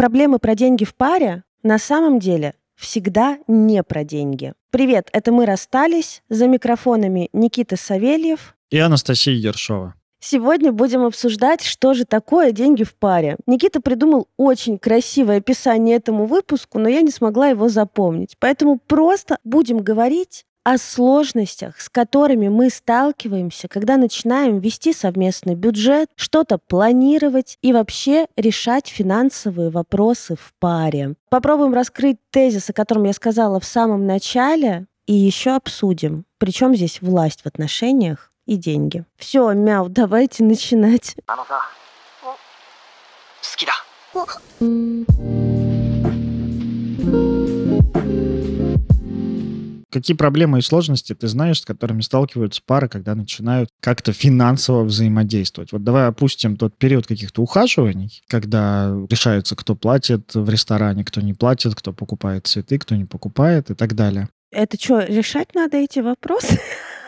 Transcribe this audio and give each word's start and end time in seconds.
Проблемы 0.00 0.38
про 0.38 0.54
деньги 0.54 0.84
в 0.84 0.94
паре 0.94 1.44
на 1.62 1.78
самом 1.78 2.20
деле 2.20 2.54
всегда 2.74 3.36
не 3.46 3.82
про 3.82 4.02
деньги. 4.02 4.54
Привет, 4.70 5.10
это 5.12 5.30
мы 5.30 5.44
расстались. 5.44 6.22
За 6.30 6.48
микрофонами 6.48 7.28
Никита 7.34 7.76
Савельев 7.76 8.56
и 8.70 8.78
Анастасия 8.78 9.34
Ершова. 9.34 9.94
Сегодня 10.18 10.72
будем 10.72 11.02
обсуждать, 11.02 11.62
что 11.62 11.92
же 11.92 12.06
такое 12.06 12.52
деньги 12.52 12.82
в 12.82 12.94
паре. 12.94 13.36
Никита 13.46 13.82
придумал 13.82 14.28
очень 14.38 14.78
красивое 14.78 15.36
описание 15.36 15.96
этому 15.96 16.24
выпуску, 16.24 16.78
но 16.78 16.88
я 16.88 17.02
не 17.02 17.10
смогла 17.10 17.48
его 17.48 17.68
запомнить. 17.68 18.36
Поэтому 18.38 18.78
просто 18.78 19.36
будем 19.44 19.80
говорить 19.80 20.46
о 20.64 20.78
сложностях, 20.78 21.80
с 21.80 21.88
которыми 21.88 22.48
мы 22.48 22.70
сталкиваемся, 22.70 23.68
когда 23.68 23.96
начинаем 23.96 24.58
вести 24.58 24.92
совместный 24.92 25.54
бюджет, 25.54 26.08
что-то 26.16 26.58
планировать 26.58 27.58
и 27.62 27.72
вообще 27.72 28.26
решать 28.36 28.88
финансовые 28.88 29.70
вопросы 29.70 30.36
в 30.36 30.52
паре. 30.58 31.14
Попробуем 31.28 31.74
раскрыть 31.74 32.18
тезис, 32.30 32.70
о 32.70 32.72
котором 32.72 33.04
я 33.04 33.12
сказала 33.12 33.58
в 33.60 33.64
самом 33.64 34.06
начале, 34.06 34.86
и 35.06 35.14
еще 35.14 35.56
обсудим, 35.56 36.24
причем 36.38 36.74
здесь 36.74 37.02
власть 37.02 37.42
в 37.42 37.46
отношениях 37.46 38.30
и 38.46 38.56
деньги. 38.56 39.04
Все, 39.16 39.52
мяу, 39.52 39.88
давайте 39.88 40.44
начинать. 40.44 41.16
Какие 49.90 50.16
проблемы 50.16 50.58
и 50.58 50.62
сложности 50.62 51.14
ты 51.14 51.26
знаешь, 51.26 51.60
с 51.60 51.64
которыми 51.64 52.00
сталкиваются 52.00 52.62
пары, 52.64 52.88
когда 52.88 53.14
начинают 53.14 53.70
как-то 53.80 54.12
финансово 54.12 54.84
взаимодействовать? 54.84 55.72
Вот 55.72 55.82
давай 55.82 56.06
опустим 56.06 56.56
тот 56.56 56.76
период 56.76 57.06
каких-то 57.06 57.42
ухаживаний, 57.42 58.22
когда 58.28 58.94
решается, 59.10 59.56
кто 59.56 59.74
платит 59.74 60.34
в 60.34 60.48
ресторане, 60.48 61.04
кто 61.04 61.20
не 61.20 61.34
платит, 61.34 61.74
кто 61.74 61.92
покупает 61.92 62.46
цветы, 62.46 62.78
кто 62.78 62.94
не 62.94 63.04
покупает 63.04 63.70
и 63.70 63.74
так 63.74 63.94
далее. 63.94 64.28
Это 64.52 64.80
что, 64.80 65.00
решать 65.00 65.54
надо 65.54 65.76
эти 65.76 65.98
вопросы? 66.00 66.60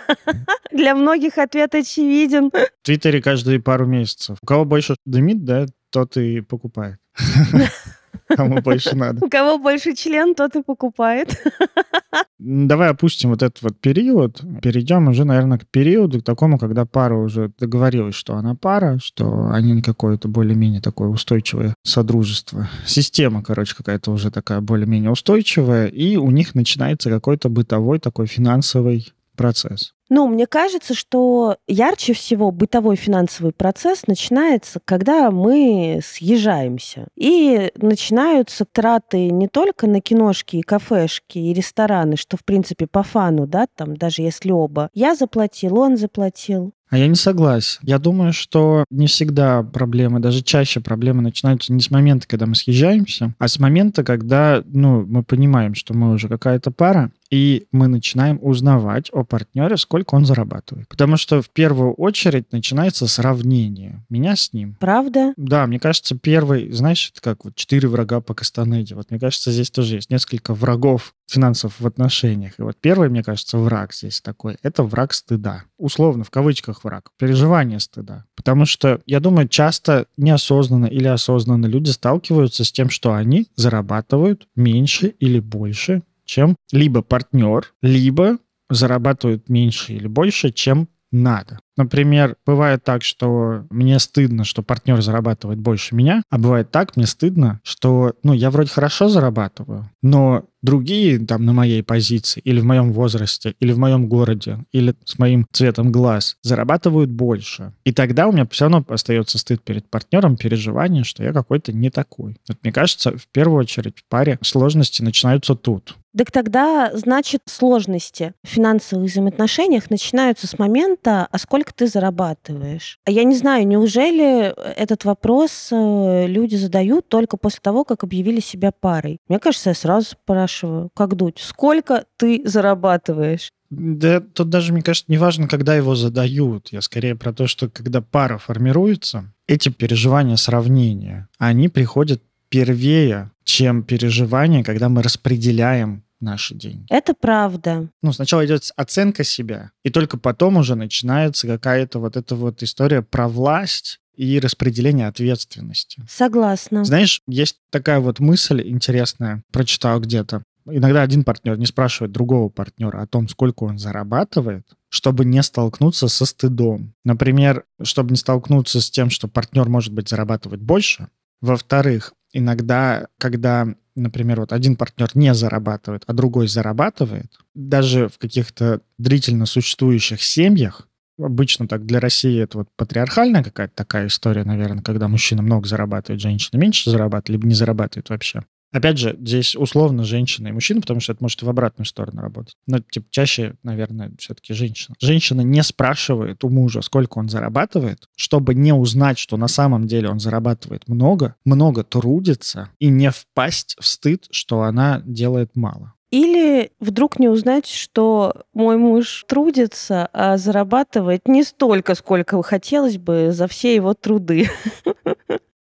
Для 0.72 0.94
многих 0.94 1.38
ответ 1.38 1.74
очевиден. 1.74 2.50
В 2.50 2.84
Твиттере 2.84 3.22
каждые 3.22 3.60
пару 3.60 3.86
месяцев. 3.86 4.38
У 4.42 4.46
кого 4.46 4.64
больше 4.64 4.96
дымит, 5.04 5.44
да, 5.44 5.66
тот 5.90 6.16
и 6.16 6.40
покупает. 6.40 6.98
Кому 8.28 8.60
больше 8.60 8.96
надо. 8.96 9.24
У 9.24 9.28
кого 9.30 9.58
больше 9.58 9.94
член, 9.94 10.34
тот 10.34 10.56
и 10.56 10.62
покупает. 10.62 11.42
Давай 12.38 12.90
опустим 12.90 13.30
вот 13.30 13.42
этот 13.42 13.62
вот 13.62 13.78
период, 13.80 14.42
перейдем 14.62 15.08
уже, 15.08 15.24
наверное, 15.24 15.58
к 15.58 15.66
периоду, 15.66 16.20
к 16.20 16.24
такому, 16.24 16.58
когда 16.58 16.84
пара 16.84 17.16
уже 17.16 17.52
договорилась, 17.58 18.16
что 18.16 18.34
она 18.34 18.54
пара, 18.54 18.98
что 19.00 19.48
они 19.52 19.80
какое-то 19.80 20.28
более-менее 20.28 20.80
такое 20.80 21.08
устойчивое 21.08 21.74
содружество. 21.84 22.68
Система, 22.84 23.42
короче, 23.42 23.76
какая-то 23.76 24.10
уже 24.10 24.30
такая 24.30 24.60
более-менее 24.60 25.10
устойчивая, 25.10 25.86
и 25.86 26.16
у 26.16 26.30
них 26.30 26.54
начинается 26.54 27.10
какой-то 27.10 27.48
бытовой 27.48 28.00
такой 28.00 28.26
финансовый 28.26 29.12
процесс. 29.36 29.94
Ну, 30.14 30.28
мне 30.28 30.46
кажется, 30.46 30.92
что 30.92 31.56
ярче 31.66 32.12
всего 32.12 32.50
бытовой 32.50 32.96
финансовый 32.96 33.52
процесс 33.52 34.06
начинается, 34.06 34.78
когда 34.84 35.30
мы 35.30 36.00
съезжаемся. 36.04 37.08
И 37.16 37.72
начинаются 37.76 38.66
траты 38.70 39.30
не 39.30 39.48
только 39.48 39.86
на 39.86 40.02
киношки 40.02 40.56
и 40.56 40.62
кафешки 40.62 41.38
и 41.38 41.54
рестораны, 41.54 42.16
что, 42.16 42.36
в 42.36 42.44
принципе, 42.44 42.86
по 42.86 43.02
фану, 43.02 43.46
да, 43.46 43.66
там, 43.74 43.96
даже 43.96 44.20
если 44.20 44.50
оба. 44.50 44.90
Я 44.92 45.14
заплатил, 45.14 45.78
он 45.78 45.96
заплатил. 45.96 46.74
А 46.92 46.98
я 46.98 47.06
не 47.08 47.14
согласен. 47.14 47.80
Я 47.82 47.98
думаю, 47.98 48.34
что 48.34 48.84
не 48.90 49.06
всегда 49.06 49.62
проблемы, 49.62 50.20
даже 50.20 50.42
чаще 50.42 50.80
проблемы 50.80 51.22
начинаются 51.22 51.72
не 51.72 51.80
с 51.80 51.90
момента, 51.90 52.28
когда 52.28 52.44
мы 52.44 52.54
съезжаемся, 52.54 53.34
а 53.38 53.48
с 53.48 53.58
момента, 53.58 54.04
когда 54.04 54.62
ну, 54.66 55.06
мы 55.06 55.22
понимаем, 55.22 55.74
что 55.74 55.94
мы 55.94 56.12
уже 56.12 56.28
какая-то 56.28 56.70
пара, 56.70 57.10
и 57.32 57.66
мы 57.72 57.88
начинаем 57.88 58.38
узнавать 58.42 59.08
о 59.10 59.24
партнере, 59.24 59.78
сколько 59.78 60.14
он 60.14 60.26
зарабатывает. 60.26 60.86
Потому 60.88 61.16
что 61.16 61.40
в 61.40 61.48
первую 61.48 61.94
очередь 61.94 62.52
начинается 62.52 63.08
сравнение 63.08 64.04
меня 64.10 64.36
с 64.36 64.52
ним. 64.52 64.76
Правда? 64.78 65.32
Да, 65.38 65.66
мне 65.66 65.80
кажется, 65.80 66.14
первый, 66.14 66.70
знаешь, 66.72 67.10
это 67.10 67.22
как 67.22 67.46
вот 67.46 67.54
четыре 67.54 67.88
врага 67.88 68.20
по 68.20 68.34
Кастанеде. 68.34 68.94
Вот 68.94 69.10
мне 69.10 69.18
кажется, 69.18 69.50
здесь 69.50 69.70
тоже 69.70 69.94
есть 69.94 70.10
несколько 70.10 70.52
врагов 70.52 71.14
финансов 71.26 71.80
в 71.80 71.86
отношениях. 71.86 72.52
И 72.58 72.62
вот 72.62 72.76
первый, 72.78 73.08
мне 73.08 73.22
кажется, 73.22 73.56
враг 73.56 73.94
здесь 73.94 74.20
такой, 74.20 74.58
это 74.62 74.82
враг 74.82 75.14
стыда. 75.14 75.64
Условно, 75.78 76.24
в 76.24 76.30
кавычках 76.30 76.84
враг. 76.84 77.12
Переживание 77.18 77.80
стыда. 77.80 78.26
Потому 78.36 78.66
что, 78.66 79.00
я 79.06 79.20
думаю, 79.20 79.48
часто 79.48 80.04
неосознанно 80.18 80.84
или 80.84 81.06
осознанно 81.06 81.64
люди 81.64 81.88
сталкиваются 81.88 82.62
с 82.64 82.72
тем, 82.72 82.90
что 82.90 83.14
они 83.14 83.46
зарабатывают 83.56 84.46
меньше 84.54 85.14
или 85.18 85.40
больше, 85.40 86.02
чем 86.24 86.56
либо 86.70 87.02
партнер, 87.02 87.72
либо 87.82 88.38
зарабатывают 88.70 89.48
меньше 89.48 89.92
или 89.94 90.06
больше, 90.06 90.50
чем 90.50 90.88
надо. 91.10 91.58
Например, 91.76 92.36
бывает 92.44 92.84
так, 92.84 93.02
что 93.02 93.64
мне 93.70 93.98
стыдно, 93.98 94.44
что 94.44 94.62
партнер 94.62 95.00
зарабатывает 95.00 95.58
больше 95.58 95.94
меня, 95.94 96.22
а 96.30 96.38
бывает 96.38 96.70
так, 96.70 96.96
мне 96.96 97.06
стыдно, 97.06 97.60
что, 97.64 98.14
ну, 98.22 98.32
я 98.32 98.50
вроде 98.50 98.70
хорошо 98.70 99.08
зарабатываю, 99.08 99.90
но 100.02 100.44
другие 100.62 101.18
там 101.18 101.44
на 101.44 101.52
моей 101.52 101.82
позиции 101.82 102.40
или 102.44 102.60
в 102.60 102.64
моем 102.64 102.92
возрасте, 102.92 103.54
или 103.60 103.72
в 103.72 103.78
моем 103.78 104.08
городе, 104.08 104.58
или 104.72 104.94
с 105.04 105.18
моим 105.18 105.46
цветом 105.52 105.90
глаз 105.90 106.36
зарабатывают 106.42 107.10
больше. 107.10 107.72
И 107.84 107.92
тогда 107.92 108.28
у 108.28 108.32
меня 108.32 108.46
все 108.50 108.64
равно 108.64 108.84
остается 108.88 109.38
стыд 109.38 109.62
перед 109.62 109.88
партнером, 109.88 110.36
переживание, 110.36 111.04
что 111.04 111.22
я 111.22 111.32
какой-то 111.32 111.72
не 111.72 111.90
такой. 111.90 112.36
Вот 112.48 112.58
мне 112.62 112.72
кажется, 112.72 113.16
в 113.16 113.26
первую 113.28 113.60
очередь 113.60 113.98
в 113.98 114.04
паре 114.08 114.38
сложности 114.42 115.02
начинаются 115.02 115.54
тут. 115.54 115.96
Так 116.16 116.30
тогда, 116.30 116.90
значит, 116.92 117.40
сложности 117.46 118.34
в 118.44 118.48
финансовых 118.48 119.10
взаимоотношениях 119.10 119.88
начинаются 119.88 120.46
с 120.46 120.58
момента, 120.58 121.26
а 121.30 121.38
сколько 121.38 121.61
сколько 121.62 121.74
ты 121.74 121.86
зарабатываешь? 121.86 122.98
А 123.04 123.10
я 123.10 123.24
не 123.24 123.36
знаю, 123.36 123.66
неужели 123.66 124.52
этот 124.76 125.04
вопрос 125.04 125.68
э, 125.70 126.26
люди 126.26 126.56
задают 126.56 127.08
только 127.08 127.36
после 127.36 127.60
того, 127.62 127.84
как 127.84 128.02
объявили 128.02 128.40
себя 128.40 128.72
парой? 128.72 129.18
Мне 129.28 129.38
кажется, 129.38 129.70
я 129.70 129.74
сразу 129.74 130.10
спрашиваю, 130.10 130.90
как 130.94 131.14
дуть, 131.14 131.38
сколько 131.38 132.04
ты 132.16 132.42
зарабатываешь? 132.44 133.50
Да, 133.70 134.20
тут 134.20 134.50
даже, 134.50 134.72
мне 134.72 134.82
кажется, 134.82 135.10
не 135.10 135.18
важно, 135.18 135.46
когда 135.46 135.76
его 135.76 135.94
задают. 135.94 136.68
Я 136.72 136.82
скорее 136.82 137.14
про 137.14 137.32
то, 137.32 137.46
что 137.46 137.70
когда 137.70 138.00
пара 138.02 138.38
формируется, 138.38 139.32
эти 139.46 139.68
переживания 139.68 140.36
сравнения, 140.36 141.28
они 141.38 141.68
приходят 141.68 142.20
первее, 142.48 143.30
чем 143.44 143.82
переживания, 143.82 144.64
когда 144.64 144.88
мы 144.88 145.02
распределяем 145.02 146.02
наши 146.22 146.54
деньги. 146.54 146.86
Это 146.88 147.14
правда. 147.14 147.88
Ну, 148.02 148.12
сначала 148.12 148.44
идет 148.46 148.70
оценка 148.76 149.24
себя, 149.24 149.72
и 149.84 149.90
только 149.90 150.16
потом 150.16 150.56
уже 150.56 150.74
начинается 150.74 151.46
какая-то 151.46 151.98
вот 151.98 152.16
эта 152.16 152.34
вот 152.34 152.62
история 152.62 153.02
про 153.02 153.28
власть 153.28 153.98
и 154.14 154.38
распределение 154.38 155.08
ответственности. 155.08 156.02
Согласна. 156.08 156.84
Знаешь, 156.84 157.22
есть 157.26 157.56
такая 157.70 158.00
вот 158.00 158.20
мысль 158.20 158.62
интересная, 158.66 159.42
прочитал 159.50 160.00
где-то. 160.00 160.42
Иногда 160.66 161.02
один 161.02 161.24
партнер 161.24 161.58
не 161.58 161.66
спрашивает 161.66 162.12
другого 162.12 162.48
партнера 162.48 163.02
о 163.02 163.06
том, 163.06 163.28
сколько 163.28 163.64
он 163.64 163.78
зарабатывает, 163.78 164.64
чтобы 164.88 165.24
не 165.24 165.42
столкнуться 165.42 166.06
со 166.08 166.24
стыдом. 166.24 166.94
Например, 167.04 167.64
чтобы 167.82 168.10
не 168.10 168.16
столкнуться 168.16 168.80
с 168.80 168.90
тем, 168.90 169.10
что 169.10 169.26
партнер, 169.26 169.68
может 169.68 169.92
быть, 169.92 170.08
зарабатывать 170.08 170.60
больше. 170.60 171.08
Во-вторых, 171.40 172.12
иногда, 172.32 173.08
когда 173.18 173.74
например, 173.94 174.40
вот 174.40 174.52
один 174.52 174.76
партнер 174.76 175.10
не 175.14 175.34
зарабатывает, 175.34 176.04
а 176.06 176.12
другой 176.12 176.48
зарабатывает, 176.48 177.38
даже 177.54 178.08
в 178.08 178.18
каких-то 178.18 178.80
длительно 178.98 179.46
существующих 179.46 180.22
семьях, 180.22 180.88
обычно 181.18 181.68
так 181.68 181.84
для 181.84 182.00
России 182.00 182.40
это 182.40 182.58
вот 182.58 182.68
патриархальная 182.76 183.44
какая-то 183.44 183.74
такая 183.74 184.06
история, 184.06 184.44
наверное, 184.44 184.82
когда 184.82 185.08
мужчина 185.08 185.42
много 185.42 185.68
зарабатывает, 185.68 186.20
женщина 186.20 186.58
меньше 186.58 186.90
зарабатывает, 186.90 187.28
либо 187.28 187.46
не 187.46 187.54
зарабатывает 187.54 188.08
вообще. 188.08 188.42
Опять 188.72 188.98
же, 188.98 189.16
здесь 189.20 189.54
условно 189.54 190.02
женщина 190.04 190.48
и 190.48 190.52
мужчина, 190.52 190.80
потому 190.80 191.00
что 191.00 191.12
это 191.12 191.22
может 191.22 191.42
в 191.42 191.48
обратную 191.48 191.86
сторону 191.86 192.22
работать. 192.22 192.56
Но 192.66 192.80
типа, 192.80 193.06
чаще, 193.10 193.54
наверное, 193.62 194.12
все-таки 194.18 194.54
женщина. 194.54 194.96
Женщина 194.98 195.42
не 195.42 195.62
спрашивает 195.62 196.42
у 196.42 196.48
мужа, 196.48 196.80
сколько 196.80 197.18
он 197.18 197.28
зарабатывает, 197.28 198.08
чтобы 198.16 198.54
не 198.54 198.72
узнать, 198.72 199.18
что 199.18 199.36
на 199.36 199.48
самом 199.48 199.86
деле 199.86 200.08
он 200.08 200.18
зарабатывает 200.18 200.88
много, 200.88 201.36
много 201.44 201.84
трудится 201.84 202.70
и 202.78 202.88
не 202.88 203.10
впасть 203.10 203.76
в 203.78 203.86
стыд, 203.86 204.26
что 204.30 204.62
она 204.62 205.02
делает 205.04 205.54
мало. 205.54 205.94
Или 206.12 206.72
вдруг 206.78 207.18
не 207.18 207.28
узнать, 207.28 207.66
что 207.66 208.44
мой 208.52 208.76
муж 208.76 209.24
трудится, 209.26 210.10
а 210.12 210.36
зарабатывает 210.36 211.26
не 211.26 211.42
столько, 211.42 211.94
сколько 211.94 212.42
хотелось 212.42 212.98
бы 212.98 213.30
за 213.32 213.48
все 213.48 213.74
его 213.74 213.94
труды. 213.94 214.50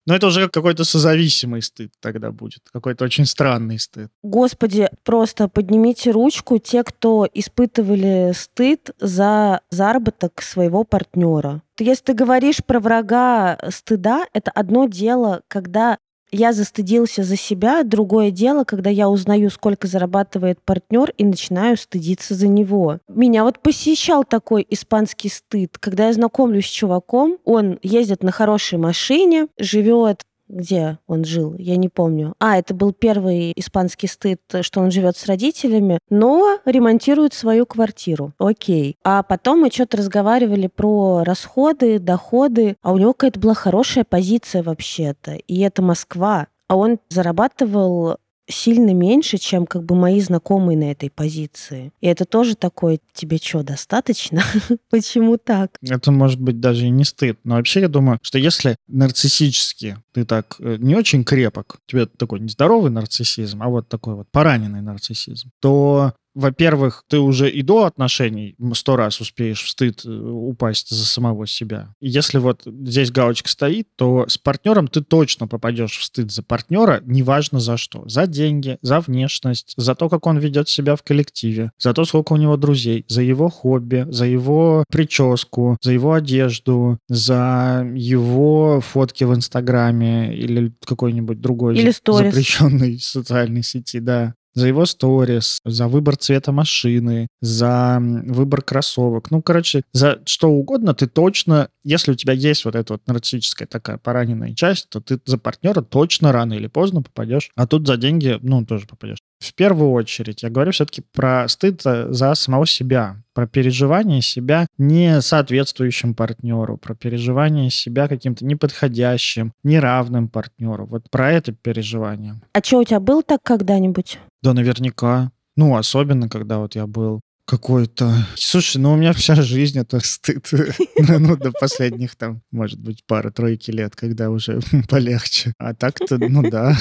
Но 0.09 0.15
это 0.15 0.25
уже 0.25 0.50
какой-то 0.50 0.85
созависимый 0.85 1.61
стыд 1.61 1.94
тогда 2.00 2.31
будет, 2.31 2.63
какой-то 2.73 3.06
очень 3.06 3.27
странный 3.27 3.77
стыд. 3.77 4.09
Господи, 4.23 4.89
просто 5.03 5.47
поднимите 5.47 6.09
ручку 6.09 6.57
те, 6.57 6.83
кто 6.83 7.27
испытывали 7.31 8.31
стыд 8.33 8.89
за 9.00 9.61
заработок 9.69 10.41
своего 10.41 10.83
партнера. 10.83 11.61
Если 11.77 12.06
ты 12.06 12.13
говоришь 12.15 12.65
про 12.65 12.79
врага 12.79 13.59
стыда, 13.69 14.25
это 14.33 14.50
одно 14.50 14.85
дело, 14.85 15.44
когда 15.47 16.00
Я 16.31 16.54
застыдился 16.54 17.24
за 17.24 17.36
себя. 17.36 17.84
Другое 17.84 18.31
дело, 18.31 18.64
когда 18.64 18.90
я 18.90 19.10
узнаю, 19.10 19.50
сколько 19.50 19.88
зарабатывает 19.88 20.60
партнер, 20.64 21.12
и 21.18 21.24
начинаю 21.24 21.78
стыдиться 21.78 22.36
за 22.36 22.48
него. 22.48 23.00
Меня 23.08 23.44
вот 23.44 23.60
посещал 23.60 24.24
такой 24.24 24.66
испанский 24.70 25.30
стыд. 25.30 25.78
Когда 25.80 26.08
я 26.08 26.14
знакомлюсь 26.14 26.68
с 26.68 26.70
чуваком, 26.70 27.38
он 27.46 27.80
ездит 27.81 28.24
на 28.24 28.31
хорошей 28.31 28.78
машине, 28.78 29.48
живет 29.58 30.24
где 30.50 30.98
он 31.07 31.24
жил, 31.24 31.56
я 31.57 31.78
не 31.78 31.90
помню. 31.90 32.34
А, 32.40 32.57
это 32.57 32.74
был 32.74 32.92
первый 32.92 33.54
испанский 33.56 34.07
стыд, 34.07 34.42
что 34.62 34.81
он 34.81 34.92
живет 34.92 35.16
с 35.16 35.25
родителями, 35.28 36.00
но 36.10 36.60
ремонтирует 36.66 37.34
свою 37.34 37.66
квартиру. 37.66 38.34
Окей. 38.40 38.98
А 39.04 39.24
потом 39.24 39.62
мы 39.62 39.69
что-то 39.72 39.98
разговаривали 39.98 40.68
про 40.68 41.24
расходы, 41.24 42.00
доходы, 42.00 42.75
а 42.81 42.92
у 42.92 42.98
него 42.98 43.13
какая-то 43.13 43.40
была 43.40 43.54
хорошая 43.54 44.04
позиция 44.04 44.63
вообще-то. 44.63 45.36
И 45.36 45.60
это 45.60 45.81
Москва. 45.81 46.48
А 46.68 46.75
он 46.75 47.00
зарабатывал 47.10 48.18
сильно 48.50 48.94
меньше, 48.94 49.38
чем 49.38 49.66
как 49.66 49.84
бы 49.84 49.96
мои 49.96 50.19
знакомые 50.19 50.78
на 50.78 50.92
этой 50.92 51.10
позиции. 51.10 51.92
И 52.01 52.07
это 52.07 52.25
тоже 52.25 52.56
такое, 52.56 53.00
тебе 53.13 53.38
что, 53.38 53.63
достаточно? 53.63 54.44
Почему 54.90 55.38
так? 55.38 55.78
Это 55.81 56.12
может 56.12 56.42
быть 56.42 56.60
даже 56.60 56.88
и 56.88 56.90
не 56.90 57.06
стыд. 57.06 57.40
Но 57.44 57.56
вообще 57.56 57.81
я 57.81 57.88
думаю, 57.88 58.19
что 58.22 58.38
если 58.38 58.75
нарциссически 58.88 59.98
ты 60.13 60.25
так 60.25 60.56
э, 60.60 60.78
не 60.80 60.96
очень 60.96 61.24
крепок, 61.24 61.78
у 61.88 61.92
тебя 61.92 62.06
такой 62.06 62.40
нездоровый 62.40 62.92
нарциссизм, 62.92 63.62
а 63.62 63.69
вот 63.69 63.88
такой 63.88 64.16
вот 64.16 64.28
пораненный 64.31 64.81
нарциссизм, 64.81 65.50
то 65.60 66.13
во-первых, 66.39 67.03
ты 67.07 67.19
уже 67.19 67.50
и 67.50 67.62
до 67.62 67.83
отношений 67.83 68.56
сто 68.74 68.95
раз 68.95 69.19
успеешь 69.19 69.63
в 69.63 69.69
стыд 69.69 70.01
э, 70.06 70.09
упасть 70.09 70.89
за 70.89 71.06
самого 71.06 71.45
себя. 71.45 71.94
И 72.00 72.07
если 72.07 72.38
вот 72.38 72.62
здесь 72.65 73.12
галочка 73.12 73.50
стоит, 73.50 73.88
то 73.95 74.25
с 74.27 74.38
партнером 74.38 74.88
ты 74.88 75.01
точно 75.01 75.47
попадешь 75.47 75.97
в 75.97 76.03
стыд 76.03 76.31
за 76.31 76.41
партнера, 76.41 77.01
неважно 77.06 77.59
за 77.59 77.77
что. 77.77 78.07
За 78.07 78.25
деньги, 78.25 78.77
за 78.81 79.01
внешность, 79.01 79.74
за 79.75 79.95
то, 79.95 80.07
как 80.07 80.25
он 80.27 80.38
ведет 80.38 80.69
себя 80.69 80.95
в 80.95 81.03
коллективе, 81.03 81.71
за 81.77 81.94
то, 81.94 82.06
сколько 82.06 82.33
у 82.33 82.38
него 82.38 82.56
друзей, 82.57 83.06
за 83.07 83.21
его 83.21 83.50
хобби, 83.50 84.07
за 84.09 84.25
его 84.25 84.85
прическу, 84.89 85.77
за 85.81 85.92
его 85.92 86.13
одежду, 86.13 87.00
за 87.09 87.85
его 87.94 88.81
фотки 88.81 89.25
в 89.25 89.35
Инстаграме 89.35 90.35
или 90.35 90.74
какой-нибудь 90.85 91.42
другой 91.42 91.77
или 91.77 91.92
запрещенной 91.92 93.00
социальной 93.01 93.63
сети, 93.63 94.00
да 94.00 94.35
за 94.54 94.68
его 94.68 94.86
сторис, 94.86 95.60
за 95.66 95.88
выбор 95.88 96.18
цвета 96.18 96.51
машины, 96.51 97.28
за 97.42 98.00
выбор 98.01 98.62
кроссовок. 98.62 99.31
Ну, 99.31 99.42
короче, 99.42 99.84
за 99.94 100.22
что 100.25 100.50
угодно 100.50 100.94
ты 100.94 101.07
точно, 101.07 101.69
если 101.84 102.12
у 102.12 102.16
тебя 102.16 102.34
есть 102.34 102.66
вот 102.66 102.75
эта 102.75 102.94
вот 102.94 103.01
нарциссическая 103.07 103.68
такая 103.68 103.98
пораненная 103.98 104.54
часть, 104.54 104.90
то 104.90 105.00
ты 105.01 105.19
за 105.25 105.38
партнера 105.38 105.81
точно 105.81 106.31
рано 106.31 106.54
или 106.54 106.68
поздно 106.68 107.01
попадешь. 107.01 107.51
А 107.56 107.68
тут 107.68 107.88
за 107.88 107.98
деньги, 107.98 108.38
ну, 108.42 108.66
тоже 108.66 108.88
попадешь. 108.88 109.19
В 109.39 109.53
первую 109.53 109.91
очередь 109.91 110.44
я 110.44 110.50
говорю 110.50 110.71
все-таки 110.74 111.01
про 111.13 111.47
стыд 111.47 111.81
за 111.81 112.36
самого 112.36 112.68
себя, 112.68 113.24
про 113.33 113.47
переживание 113.47 114.21
себя 114.21 114.68
не 114.77 115.21
соответствующим 115.21 116.13
партнеру, 116.13 116.77
про 116.77 116.94
переживание 116.94 117.69
себя 117.69 118.09
каким-то 118.09 118.44
неподходящим, 118.45 119.53
неравным 119.63 120.27
партнеру. 120.27 120.86
Вот 120.86 121.09
про 121.09 121.31
это 121.31 121.53
переживание. 121.53 122.41
А 122.53 122.62
что, 122.62 122.80
у 122.80 122.83
тебя 122.83 123.00
был 123.00 123.24
так 123.24 123.41
когда-нибудь? 123.41 124.19
Да, 124.44 124.53
наверняка. 124.53 125.31
Ну, 125.56 125.77
особенно, 125.77 126.27
когда 126.27 126.59
вот 126.59 126.75
я 126.75 126.85
был 126.85 127.21
какой-то... 127.45 128.13
Слушай, 128.35 128.77
ну 128.77 128.94
у 128.94 128.95
меня 128.95 129.13
вся 129.13 129.35
жизнь 129.35 129.80
это 129.80 130.00
стыд. 130.01 130.50
ну, 130.97 131.38
до 131.38 131.51
последних 131.51 132.15
там, 132.15 132.42
может 132.51 132.80
быть, 132.80 133.03
пары-тройки 133.06 133.71
лет, 133.71 133.95
когда 133.95 134.30
уже 134.30 134.59
полегче. 134.89 135.53
А 135.57 135.74
так-то, 135.74 136.18
ну 136.18 136.50
да. 136.50 136.77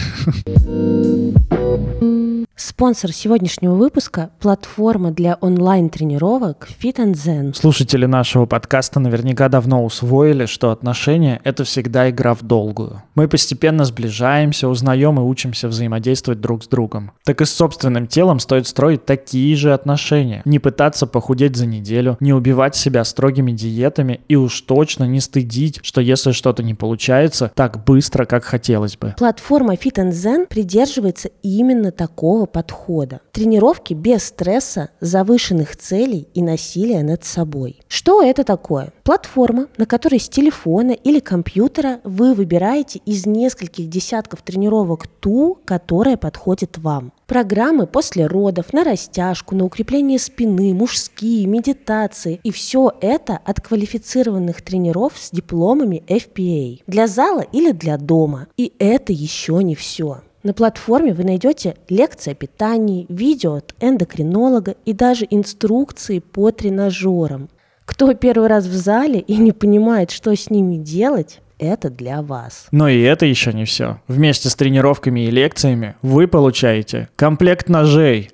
Спонсор 2.61 3.13
сегодняшнего 3.13 3.75
выпуска– 3.75 4.31
платформа 4.41 5.13
для 5.13 5.39
онлайн-тренировок 5.41 6.69
Fit 6.83 6.97
and 6.97 7.13
Zen. 7.13 7.55
Слушатели 7.55 8.05
нашего 8.05 8.47
подкаста 8.47 8.99
наверняка 8.99 9.49
давно 9.49 9.85
усвоили, 9.85 10.47
что 10.47 10.73
отношения– 10.73 11.41
это 11.45 11.63
всегда 11.63 12.11
игра 12.11 12.35
в 12.35 12.43
долгую. 12.43 13.01
Мы 13.15 13.29
постепенно 13.29 13.85
сближаемся, 13.85 14.67
узнаем 14.67 15.21
и 15.21 15.23
учимся 15.23 15.69
взаимодействовать 15.69 16.41
друг 16.41 16.65
с 16.65 16.67
другом. 16.67 17.13
Так 17.25 17.41
и 17.43 17.45
с 17.45 17.53
собственным 17.53 18.09
телом 18.09 18.41
стоит 18.41 18.67
строить 18.67 19.05
такие 19.05 19.55
же 19.55 19.73
отношения. 19.73 20.43
Не 20.45 20.59
пытаться 20.59 21.07
похудеть 21.07 21.55
за 21.55 21.67
неделю, 21.67 22.17
не 22.19 22.33
убивать 22.33 22.75
себя 22.75 23.05
строгими 23.05 23.53
диетами 23.53 24.19
и 24.27 24.35
уж 24.35 24.61
точно 24.63 25.05
не 25.05 25.21
стыдить, 25.21 25.79
что 25.85 26.01
если 26.01 26.33
что-то 26.33 26.65
не 26.65 26.75
получается 26.75 27.53
так 27.55 27.85
быстро, 27.85 28.25
как 28.25 28.43
хотелось 28.43 28.97
бы. 28.97 29.15
Платформа 29.17 29.75
Fit 29.75 29.95
and 29.95 30.11
Zen 30.11 30.49
придерживается 30.49 31.31
именно 31.45 31.93
такого 31.93 32.48
подхода. 32.49 33.21
Тренировки 33.33 33.95
без 33.95 34.25
стресса, 34.25 34.91
завышенных 35.01 35.77
целей 35.77 36.29
и 36.35 36.43
насилия 36.43 37.03
над 37.03 37.25
собой. 37.25 37.81
Что 37.89 38.23
это 38.23 38.45
такое? 38.45 38.93
Платформа, 39.05 39.69
на 39.77 39.87
которой 39.87 40.21
с 40.21 40.29
телефона 40.29 40.93
или 40.93 41.21
компьютера 41.21 42.01
вы 42.05 42.35
выбираете 42.35 43.01
из 43.05 43.27
нескольких 43.27 43.89
десятков 43.89 44.43
тренировок 44.43 45.07
ту, 45.07 45.59
которая 45.65 46.17
подходит 46.17 46.79
вам. 46.79 47.13
Программы 47.27 47.87
после 47.87 48.27
родов, 48.27 48.73
на 48.73 48.85
растяжку, 48.85 49.55
на 49.55 49.65
укрепление 49.65 50.19
спины, 50.19 50.73
мужские, 50.73 51.47
медитации. 51.47 52.41
И 52.43 52.51
все 52.51 52.91
это 53.03 53.39
от 53.45 53.61
квалифицированных 53.61 54.63
тренеров 54.63 55.13
с 55.17 55.31
дипломами 55.31 56.03
FPA. 56.07 56.81
Для 56.87 57.07
зала 57.07 57.45
или 57.53 57.73
для 57.73 57.99
дома. 57.99 58.47
И 58.57 58.73
это 58.79 59.13
еще 59.13 59.63
не 59.63 59.75
все. 59.75 60.23
На 60.45 60.53
платформе 60.55 61.13
вы 61.13 61.25
найдете 61.25 61.77
лекции 61.89 62.31
о 62.31 62.35
питании, 62.35 63.07
видео 63.09 63.55
от 63.55 63.75
эндокринолога 63.81 64.77
и 64.85 64.93
даже 64.93 65.27
инструкции 65.29 66.21
по 66.21 66.53
тренажерам. 66.53 67.49
Кто 67.85 68.15
первый 68.15 68.49
раз 68.49 68.67
в 68.67 68.75
зале 68.75 69.19
и 69.19 69.37
не 69.37 69.53
понимает, 69.53 70.11
что 70.11 70.35
с 70.37 70.49
ними 70.51 70.77
делать, 70.77 71.41
это 71.59 71.91
для 71.91 72.23
вас. 72.23 72.69
Но 72.71 72.89
и 72.89 73.01
это 73.01 73.27
еще 73.27 73.53
не 73.53 73.65
все. 73.65 74.01
Вместе 74.07 74.49
с 74.49 74.55
тренировками 74.55 75.27
и 75.27 75.31
лекциями 75.31 75.97
вы 76.03 76.29
получаете 76.29 77.09
комплект 77.17 77.69
ножей. 77.69 78.31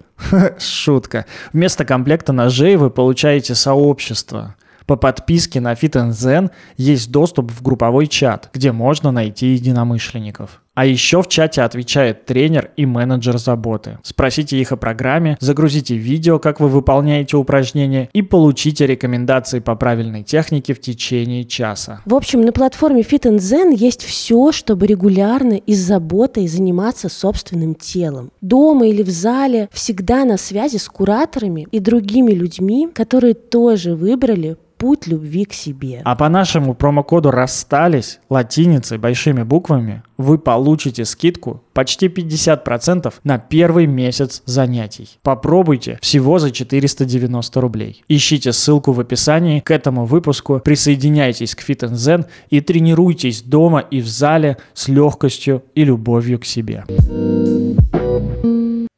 Шутка. 0.58 1.24
Вместо 1.52 1.84
комплекта 1.84 2.32
ножей 2.32 2.76
вы 2.76 2.90
получаете 2.90 3.54
сообщество. 3.54 4.56
По 4.86 4.96
подписке 4.96 5.60
на 5.60 5.72
Fit 5.72 6.50
есть 6.76 7.10
доступ 7.10 7.50
в 7.50 7.62
групповой 7.62 8.06
чат, 8.08 8.50
где 8.52 8.72
можно 8.72 9.10
найти 9.10 9.54
единомышленников. 9.54 10.60
А 10.74 10.86
еще 10.86 11.22
в 11.22 11.28
чате 11.28 11.62
отвечает 11.62 12.24
тренер 12.26 12.70
и 12.76 12.84
менеджер 12.84 13.38
заботы. 13.38 13.98
Спросите 14.02 14.58
их 14.58 14.72
о 14.72 14.76
программе, 14.76 15.36
загрузите 15.40 15.94
видео, 15.94 16.40
как 16.40 16.58
вы 16.58 16.68
выполняете 16.68 17.36
упражнения 17.36 18.08
и 18.12 18.22
получите 18.22 18.86
рекомендации 18.86 19.60
по 19.60 19.76
правильной 19.76 20.24
технике 20.24 20.74
в 20.74 20.80
течение 20.80 21.44
часа. 21.44 22.00
В 22.04 22.14
общем, 22.14 22.40
на 22.40 22.52
платформе 22.52 23.02
Fit 23.02 23.30
Zen 23.38 23.72
есть 23.74 24.02
все, 24.02 24.50
чтобы 24.50 24.86
регулярно 24.86 25.54
и 25.54 25.74
с 25.74 25.78
заботой 25.78 26.48
заниматься 26.48 27.08
собственным 27.08 27.76
телом. 27.76 28.32
Дома 28.40 28.88
или 28.88 29.02
в 29.02 29.10
зале 29.10 29.68
всегда 29.72 30.24
на 30.24 30.36
связи 30.36 30.78
с 30.78 30.88
кураторами 30.88 31.68
и 31.70 31.78
другими 31.78 32.32
людьми, 32.32 32.88
которые 32.92 33.34
тоже 33.34 33.94
выбрали 33.94 34.56
путь 34.84 35.06
любви 35.06 35.44
к 35.44 35.52
себе. 35.52 36.02
А 36.04 36.14
по 36.16 36.28
нашему 36.28 36.74
промокоду 36.74 37.30
«Расстались» 37.30 38.20
латиницей 38.28 38.98
большими 38.98 39.42
буквами 39.42 40.02
вы 40.16 40.38
получите 40.38 41.04
скидку 41.04 41.62
почти 41.72 42.06
50% 42.08 43.12
на 43.24 43.38
первый 43.38 43.86
месяц 43.86 44.42
занятий. 44.46 45.08
Попробуйте 45.22 45.98
всего 46.00 46.38
за 46.38 46.50
490 46.50 47.60
рублей. 47.60 48.04
Ищите 48.08 48.52
ссылку 48.52 48.92
в 48.92 49.00
описании 49.00 49.60
к 49.60 49.70
этому 49.70 50.04
выпуску, 50.06 50.60
присоединяйтесь 50.64 51.54
к 51.54 51.68
Fit 51.68 51.90
Zen 51.92 52.26
и 52.50 52.60
тренируйтесь 52.60 53.42
дома 53.42 53.80
и 53.80 54.00
в 54.00 54.08
зале 54.08 54.58
с 54.74 54.88
легкостью 54.88 55.62
и 55.74 55.84
любовью 55.84 56.38
к 56.38 56.44
себе 56.44 56.84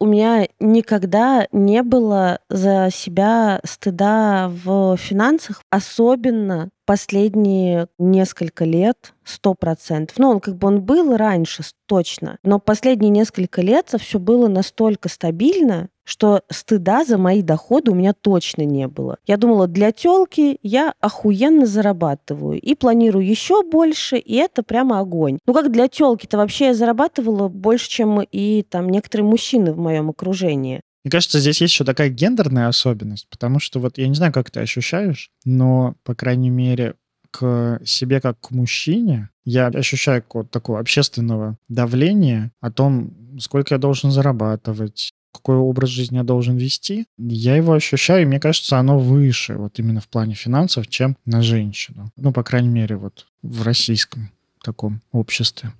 у 0.06 0.08
меня 0.08 0.46
никогда 0.60 1.46
не 1.50 1.82
было 1.82 2.38
за 2.48 2.90
себя 2.92 3.60
стыда 3.64 4.48
в 4.64 4.96
финансах, 4.96 5.60
особенно 5.70 6.70
последние 6.86 7.88
несколько 7.98 8.64
лет 8.64 9.12
сто 9.24 9.54
процентов. 9.54 10.18
Ну, 10.18 10.30
он 10.30 10.40
как 10.40 10.56
бы 10.56 10.68
он 10.68 10.80
был 10.80 11.16
раньше, 11.16 11.64
точно. 11.86 12.38
Но 12.42 12.58
последние 12.60 13.10
несколько 13.10 13.60
лет 13.60 13.92
все 13.98 14.18
было 14.18 14.48
настолько 14.48 15.08
стабильно, 15.08 15.88
что 16.04 16.42
стыда 16.48 17.04
за 17.04 17.18
мои 17.18 17.42
доходы 17.42 17.90
у 17.90 17.94
меня 17.94 18.12
точно 18.14 18.62
не 18.62 18.86
было. 18.86 19.18
Я 19.26 19.36
думала, 19.36 19.66
для 19.66 19.90
телки 19.90 20.58
я 20.62 20.94
охуенно 21.00 21.66
зарабатываю 21.66 22.60
и 22.60 22.74
планирую 22.76 23.26
еще 23.26 23.62
больше, 23.64 24.16
и 24.16 24.36
это 24.36 24.62
прямо 24.62 25.00
огонь. 25.00 25.38
Ну 25.46 25.52
как 25.52 25.72
для 25.72 25.88
телки-то 25.88 26.36
вообще 26.36 26.66
я 26.66 26.74
зарабатывала 26.74 27.48
больше, 27.48 27.90
чем 27.90 28.20
и 28.20 28.62
там 28.62 28.88
некоторые 28.88 29.26
мужчины 29.26 29.72
в 29.72 29.78
моем 29.78 30.08
окружении. 30.10 30.80
Мне 31.06 31.12
кажется, 31.12 31.38
здесь 31.38 31.60
есть 31.60 31.72
еще 31.72 31.84
такая 31.84 32.08
гендерная 32.08 32.66
особенность, 32.66 33.28
потому 33.28 33.60
что 33.60 33.78
вот 33.78 33.96
я 33.96 34.08
не 34.08 34.16
знаю, 34.16 34.32
как 34.32 34.50
ты 34.50 34.58
ощущаешь, 34.58 35.30
но, 35.44 35.94
по 36.02 36.16
крайней 36.16 36.50
мере, 36.50 36.96
к 37.30 37.80
себе 37.84 38.20
как 38.20 38.40
к 38.40 38.50
мужчине, 38.50 39.28
я 39.44 39.68
ощущаю 39.68 40.24
вот 40.34 40.50
такого 40.50 40.80
общественного 40.80 41.58
давления 41.68 42.50
о 42.60 42.72
том, 42.72 43.14
сколько 43.38 43.76
я 43.76 43.78
должен 43.78 44.10
зарабатывать, 44.10 45.12
какой 45.32 45.54
образ 45.54 45.90
жизни 45.90 46.16
я 46.16 46.24
должен 46.24 46.56
вести, 46.56 47.06
я 47.18 47.54
его 47.54 47.74
ощущаю, 47.74 48.22
и 48.22 48.26
мне 48.26 48.40
кажется, 48.40 48.76
оно 48.76 48.98
выше 48.98 49.54
вот 49.54 49.78
именно 49.78 50.00
в 50.00 50.08
плане 50.08 50.34
финансов, 50.34 50.88
чем 50.88 51.16
на 51.24 51.40
женщину. 51.40 52.10
Ну, 52.16 52.32
по 52.32 52.42
крайней 52.42 52.70
мере, 52.70 52.96
вот 52.96 53.28
в 53.42 53.62
российском 53.62 54.32
таком 54.60 55.02
обществе. 55.12 55.70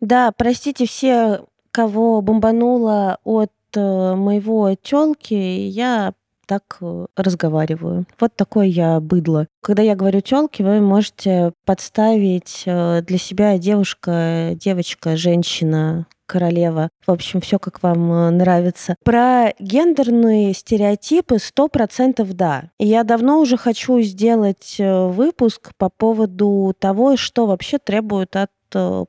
Да, 0.00 0.32
простите 0.32 0.88
все, 0.88 1.44
кого 1.70 2.20
бомбануло 2.20 3.20
от 3.22 3.52
моего 3.76 4.74
тёлки, 4.82 5.34
я 5.34 6.14
так 6.46 6.78
э, 6.80 7.06
разговариваю. 7.16 8.06
Вот 8.18 8.34
такое 8.34 8.66
я 8.66 9.00
быдло. 9.00 9.46
Когда 9.62 9.82
я 9.82 9.94
говорю 9.94 10.20
тёлки, 10.20 10.62
вы 10.62 10.80
можете 10.80 11.52
подставить 11.64 12.62
э, 12.64 13.02
для 13.02 13.18
себя 13.18 13.58
девушка, 13.58 14.52
девочка, 14.54 15.16
женщина, 15.16 16.06
королева. 16.26 16.88
В 17.06 17.12
общем, 17.12 17.40
все 17.40 17.58
как 17.58 17.82
вам 17.82 18.12
э, 18.12 18.30
нравится. 18.30 18.96
Про 19.04 19.52
гендерные 19.58 20.54
стереотипы 20.54 21.38
сто 21.38 21.68
процентов 21.68 22.34
да. 22.34 22.70
И 22.78 22.86
я 22.86 23.04
давно 23.04 23.40
уже 23.40 23.56
хочу 23.56 24.00
сделать 24.00 24.76
выпуск 24.78 25.72
по 25.76 25.90
поводу 25.90 26.74
того, 26.78 27.16
что 27.16 27.46
вообще 27.46 27.78
требуют 27.78 28.36
от 28.36 28.50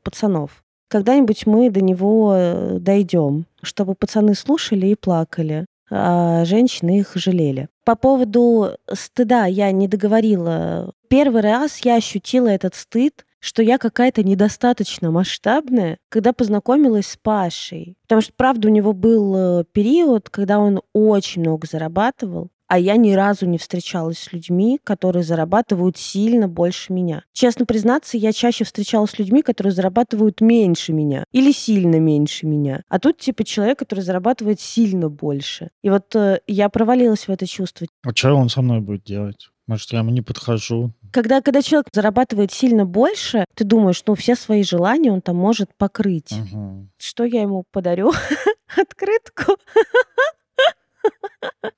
пацанов. 0.03 0.63
Когда-нибудь 0.89 1.45
мы 1.47 1.69
до 1.69 1.81
него 1.81 2.77
дойдем, 2.79 3.45
чтобы 3.61 3.95
пацаны 3.95 4.35
слушали 4.35 4.87
и 4.87 4.95
плакали 4.95 5.65
а 5.89 6.43
женщины 6.45 6.99
их 6.99 7.13
жалели. 7.15 7.69
По 7.85 7.95
поводу 7.95 8.71
стыда 8.91 9.45
я 9.45 9.71
не 9.71 9.87
договорила. 9.87 10.93
Первый 11.07 11.41
раз 11.41 11.79
я 11.79 11.95
ощутила 11.95 12.47
этот 12.47 12.75
стыд, 12.75 13.25
что 13.39 13.61
я 13.61 13.77
какая-то 13.77 14.23
недостаточно 14.23 15.11
масштабная, 15.11 15.97
когда 16.09 16.33
познакомилась 16.33 17.07
с 17.07 17.17
Пашей. 17.17 17.95
Потому 18.03 18.21
что, 18.21 18.33
правда, 18.35 18.67
у 18.67 18.71
него 18.71 18.93
был 18.93 19.35
э, 19.61 19.63
период, 19.71 20.29
когда 20.29 20.59
он 20.59 20.81
очень 20.93 21.41
много 21.41 21.67
зарабатывал, 21.67 22.49
а 22.67 22.79
я 22.79 22.95
ни 22.97 23.11
разу 23.13 23.45
не 23.45 23.57
встречалась 23.57 24.19
с 24.19 24.33
людьми, 24.33 24.79
которые 24.83 25.23
зарабатывают 25.23 25.97
сильно 25.97 26.47
больше 26.47 26.93
меня. 26.93 27.23
Честно 27.33 27.65
признаться, 27.65 28.17
я 28.17 28.33
чаще 28.33 28.63
встречалась 28.63 29.11
с 29.11 29.19
людьми, 29.19 29.41
которые 29.41 29.73
зарабатывают 29.73 30.41
меньше 30.41 30.93
меня 30.93 31.23
или 31.31 31.51
сильно 31.51 31.99
меньше 31.99 32.45
меня. 32.45 32.83
А 32.89 32.99
тут 32.99 33.17
типа 33.17 33.43
человек, 33.43 33.79
который 33.79 34.01
зарабатывает 34.01 34.59
сильно 34.59 35.09
больше. 35.09 35.69
И 35.81 35.89
вот 35.89 36.15
э, 36.15 36.41
я 36.47 36.69
провалилась 36.69 37.27
в 37.27 37.29
это 37.29 37.47
чувство. 37.47 37.87
А 38.03 38.15
что 38.15 38.35
он 38.35 38.49
со 38.49 38.61
мной 38.61 38.81
будет 38.81 39.03
делать? 39.03 39.49
Может, 39.67 39.91
я 39.91 39.99
ему 39.99 40.11
не 40.11 40.21
подхожу. 40.21 40.93
Когда, 41.11 41.41
когда 41.41 41.61
человек 41.61 41.87
зарабатывает 41.91 42.53
сильно 42.53 42.85
больше, 42.85 43.43
ты 43.53 43.65
думаешь, 43.65 44.01
ну, 44.07 44.15
все 44.15 44.35
свои 44.35 44.63
желания 44.63 45.11
он 45.11 45.21
там 45.21 45.35
может 45.35 45.69
покрыть. 45.77 46.31
Угу. 46.31 46.87
Что 46.97 47.25
я 47.25 47.41
ему 47.41 47.65
подарю? 47.71 48.11
Открытку? 48.77 49.57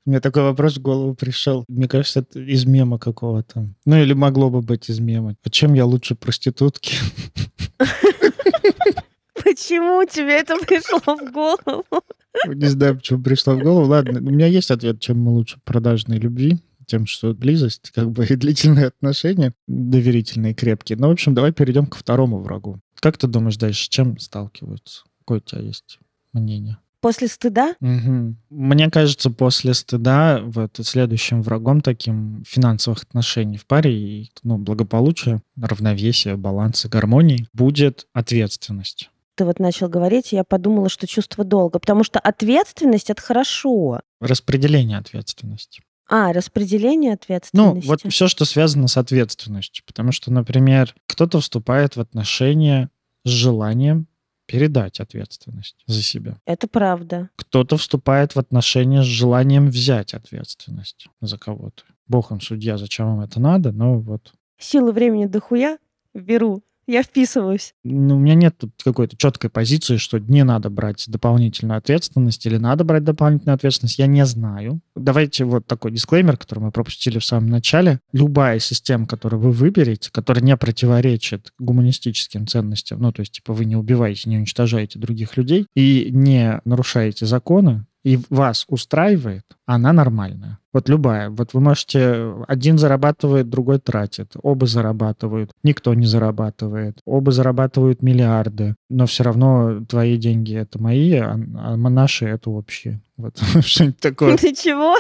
Мне 0.10 0.22
такой 0.22 0.42
вопрос 0.42 0.78
в 0.78 0.82
голову 0.82 1.14
пришел. 1.14 1.66
Мне 1.68 1.88
кажется, 1.88 2.22
это 2.22 2.40
из 2.40 2.66
мема 2.66 2.98
какого-то. 2.98 3.70
Ну 3.86 3.96
или 3.96 4.14
могло 4.14 4.50
бы 4.50 4.64
быть 4.64 4.90
из 4.90 5.00
мема. 5.00 5.36
А 5.44 5.52
чем 5.52 5.76
я 5.76 5.86
лучше 5.86 6.16
проститутки? 6.16 6.96
Почему 9.36 10.04
тебе 10.08 10.40
это 10.40 10.58
пришло 10.66 11.16
в 11.16 11.32
голову? 11.32 11.86
Не 12.48 12.66
знаю, 12.66 12.96
почему 12.96 13.22
пришло 13.22 13.54
в 13.54 13.60
голову. 13.60 13.86
Ладно, 13.86 14.18
у 14.18 14.32
меня 14.32 14.48
есть 14.48 14.72
ответ, 14.72 15.00
чем 15.00 15.22
мы 15.22 15.32
лучше 15.32 15.60
продажной 15.64 16.18
любви 16.18 16.58
тем, 16.88 17.06
что 17.06 17.36
близость, 17.36 17.92
как 17.92 18.10
бы 18.10 18.26
и 18.26 18.36
длительные 18.36 18.88
отношения, 18.88 19.54
доверительные, 19.68 20.56
крепкие. 20.56 20.98
Ну, 20.98 21.10
в 21.10 21.12
общем, 21.12 21.36
давай 21.36 21.52
перейдем 21.52 21.86
к 21.86 21.96
второму 21.96 22.40
врагу. 22.40 22.80
Как 22.96 23.20
ты 23.20 23.28
думаешь 23.28 23.58
дальше, 23.58 23.86
с 23.86 23.90
чем 23.90 24.18
сталкиваются? 24.18 25.04
Какое 25.20 25.38
у 25.38 25.42
тебя 25.42 25.62
есть 25.62 26.00
мнение? 26.34 26.80
После 27.02 27.28
стыда? 27.28 27.76
Угу. 27.80 28.36
Мне 28.50 28.90
кажется, 28.90 29.30
после 29.30 29.74
стыда 29.74 30.42
вот 30.44 30.80
следующим 30.82 31.42
врагом 31.42 31.82
таким 31.82 32.44
финансовых 32.46 33.04
отношений 33.04 33.58
в 33.58 33.66
паре 33.66 33.94
и 33.94 34.32
ну, 34.44 34.58
благополучия, 34.58 35.42
равновесия, 35.60 36.36
баланса, 36.36 36.90
гармонии 36.90 37.48
будет 37.54 38.08
ответственность 38.14 39.10
ты 39.40 39.46
вот 39.46 39.58
начал 39.58 39.88
говорить, 39.88 40.34
я 40.34 40.44
подумала, 40.44 40.90
что 40.90 41.08
чувство 41.08 41.46
долга, 41.46 41.80
потому 41.80 42.04
что 42.04 42.20
ответственность— 42.20 43.10
это 43.10 43.22
хорошо. 43.22 44.02
Распределение 44.20 44.98
ответственности. 44.98 45.82
А, 46.10 46.34
распределение 46.34 47.14
ответственности. 47.14 47.88
Ну, 47.88 47.88
вот 47.88 48.02
все, 48.12 48.28
что 48.28 48.44
связано 48.44 48.90
с 48.90 48.98
ответственностью. 48.98 49.86
Потому 49.86 50.12
что, 50.12 50.30
например, 50.30 50.94
кто-то 51.08 51.40
вступает 51.40 51.96
в 51.96 52.02
отношения 52.02 52.90
с 53.24 53.30
желанием 53.30 54.08
передать 54.50 55.00
ответственность 55.00 55.76
за 55.86 56.02
себя. 56.02 56.38
Это 56.46 56.68
правда. 56.68 57.30
Кто-то 57.36 57.78
вступает 57.78 58.34
в 58.34 58.40
отношения 58.40 59.04
с 59.04 59.06
желанием 59.06 59.70
взять 59.70 60.16
ответственность 60.16 61.08
за 61.22 61.38
кого-то. 61.38 61.84
Бог 62.08 62.32
им 62.32 62.42
судья, 62.42 62.78
зачем 62.80 63.06
вам 63.06 63.22
это 63.22 63.40
надо, 63.40 63.72
но 63.72 64.00
вот. 64.00 64.34
Силы 64.58 64.92
времени 64.92 65.28
дохуя 65.28 65.78
беру 66.16 66.64
я 66.90 67.04
вписываюсь. 67.04 67.74
Ну, 67.84 68.16
у 68.16 68.20
меня 68.20 68.34
нет 68.34 68.60
какой-то 68.84 69.16
четкой 69.16 69.50
позиции, 69.50 69.98
что 69.98 70.20
не 70.20 70.44
надо 70.44 70.70
брать 70.70 71.06
дополнительную 71.08 71.78
ответственность 71.78 72.46
или 72.46 72.58
надо 72.58 72.84
брать 72.84 73.04
дополнительную 73.04 73.56
ответственность. 73.56 74.00
Я 74.00 74.08
не 74.08 74.26
знаю. 74.26 74.82
Давайте 74.96 75.46
вот 75.46 75.68
такой 75.68 75.92
дисклеймер, 75.92 76.38
который 76.38 76.60
мы 76.60 76.72
пропустили 76.72 77.20
в 77.20 77.26
самом 77.26 77.50
начале. 77.50 78.00
Любая 78.12 78.60
система, 78.60 79.06
которую 79.06 79.40
вы 79.40 79.52
выберете, 79.52 80.10
которая 80.12 80.44
не 80.44 80.58
противоречит 80.58 81.54
гуманистическим 81.60 82.48
ценностям, 82.48 83.00
ну, 83.02 83.12
то 83.12 83.22
есть, 83.22 83.34
типа, 83.34 83.54
вы 83.54 83.66
не 83.66 83.76
убиваете, 83.76 84.30
не 84.30 84.38
уничтожаете 84.38 84.98
других 84.98 85.38
людей 85.38 85.68
и 85.76 86.10
не 86.12 86.60
нарушаете 86.66 87.26
законы, 87.28 87.86
и 88.04 88.20
вас 88.30 88.66
устраивает, 88.68 89.44
она 89.66 89.94
нормальная. 89.94 90.60
Вот 90.72 90.88
любая. 90.88 91.30
Вот 91.30 91.54
вы 91.54 91.62
можете... 91.62 92.34
Один 92.48 92.78
зарабатывает, 92.78 93.50
другой 93.50 93.80
тратит. 93.80 94.34
Оба 94.42 94.68
зарабатывают. 94.68 95.52
Никто 95.64 95.94
не 95.94 96.06
зарабатывает. 96.06 97.00
Оба 97.06 97.32
зарабатывают 97.32 98.02
миллиарды. 98.02 98.76
Но 98.90 99.06
все 99.08 99.24
равно 99.24 99.84
твои 99.86 100.18
деньги— 100.18 100.56
это 100.56 100.82
мои, 100.82 101.14
а, 101.16 101.34
а 101.56 101.76
наши— 101.76 102.26
это 102.28 102.52
общие. 102.52 103.02
Вот 103.18 103.38
что-нибудь 103.62 104.00
такое. 104.00 104.38
Ты 104.38 104.54
чего? 104.54 104.96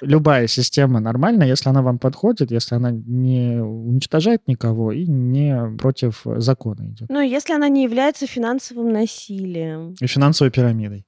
Любая 0.00 0.46
система 0.46 1.00
нормальна, 1.00 1.44
если 1.44 1.68
она 1.68 1.82
вам 1.82 1.98
подходит, 1.98 2.50
если 2.50 2.74
она 2.74 2.90
не 2.90 3.62
уничтожает 3.62 4.46
никого 4.46 4.92
и 4.92 5.06
не 5.06 5.76
против 5.76 6.22
закона 6.36 6.88
идет. 6.88 7.08
Ну, 7.08 7.20
если 7.20 7.54
она 7.54 7.68
не 7.68 7.84
является 7.84 8.26
финансовым 8.26 8.92
насилием. 8.92 9.94
И 10.00 10.06
финансовой 10.06 10.50
пирамидой. 10.50 11.06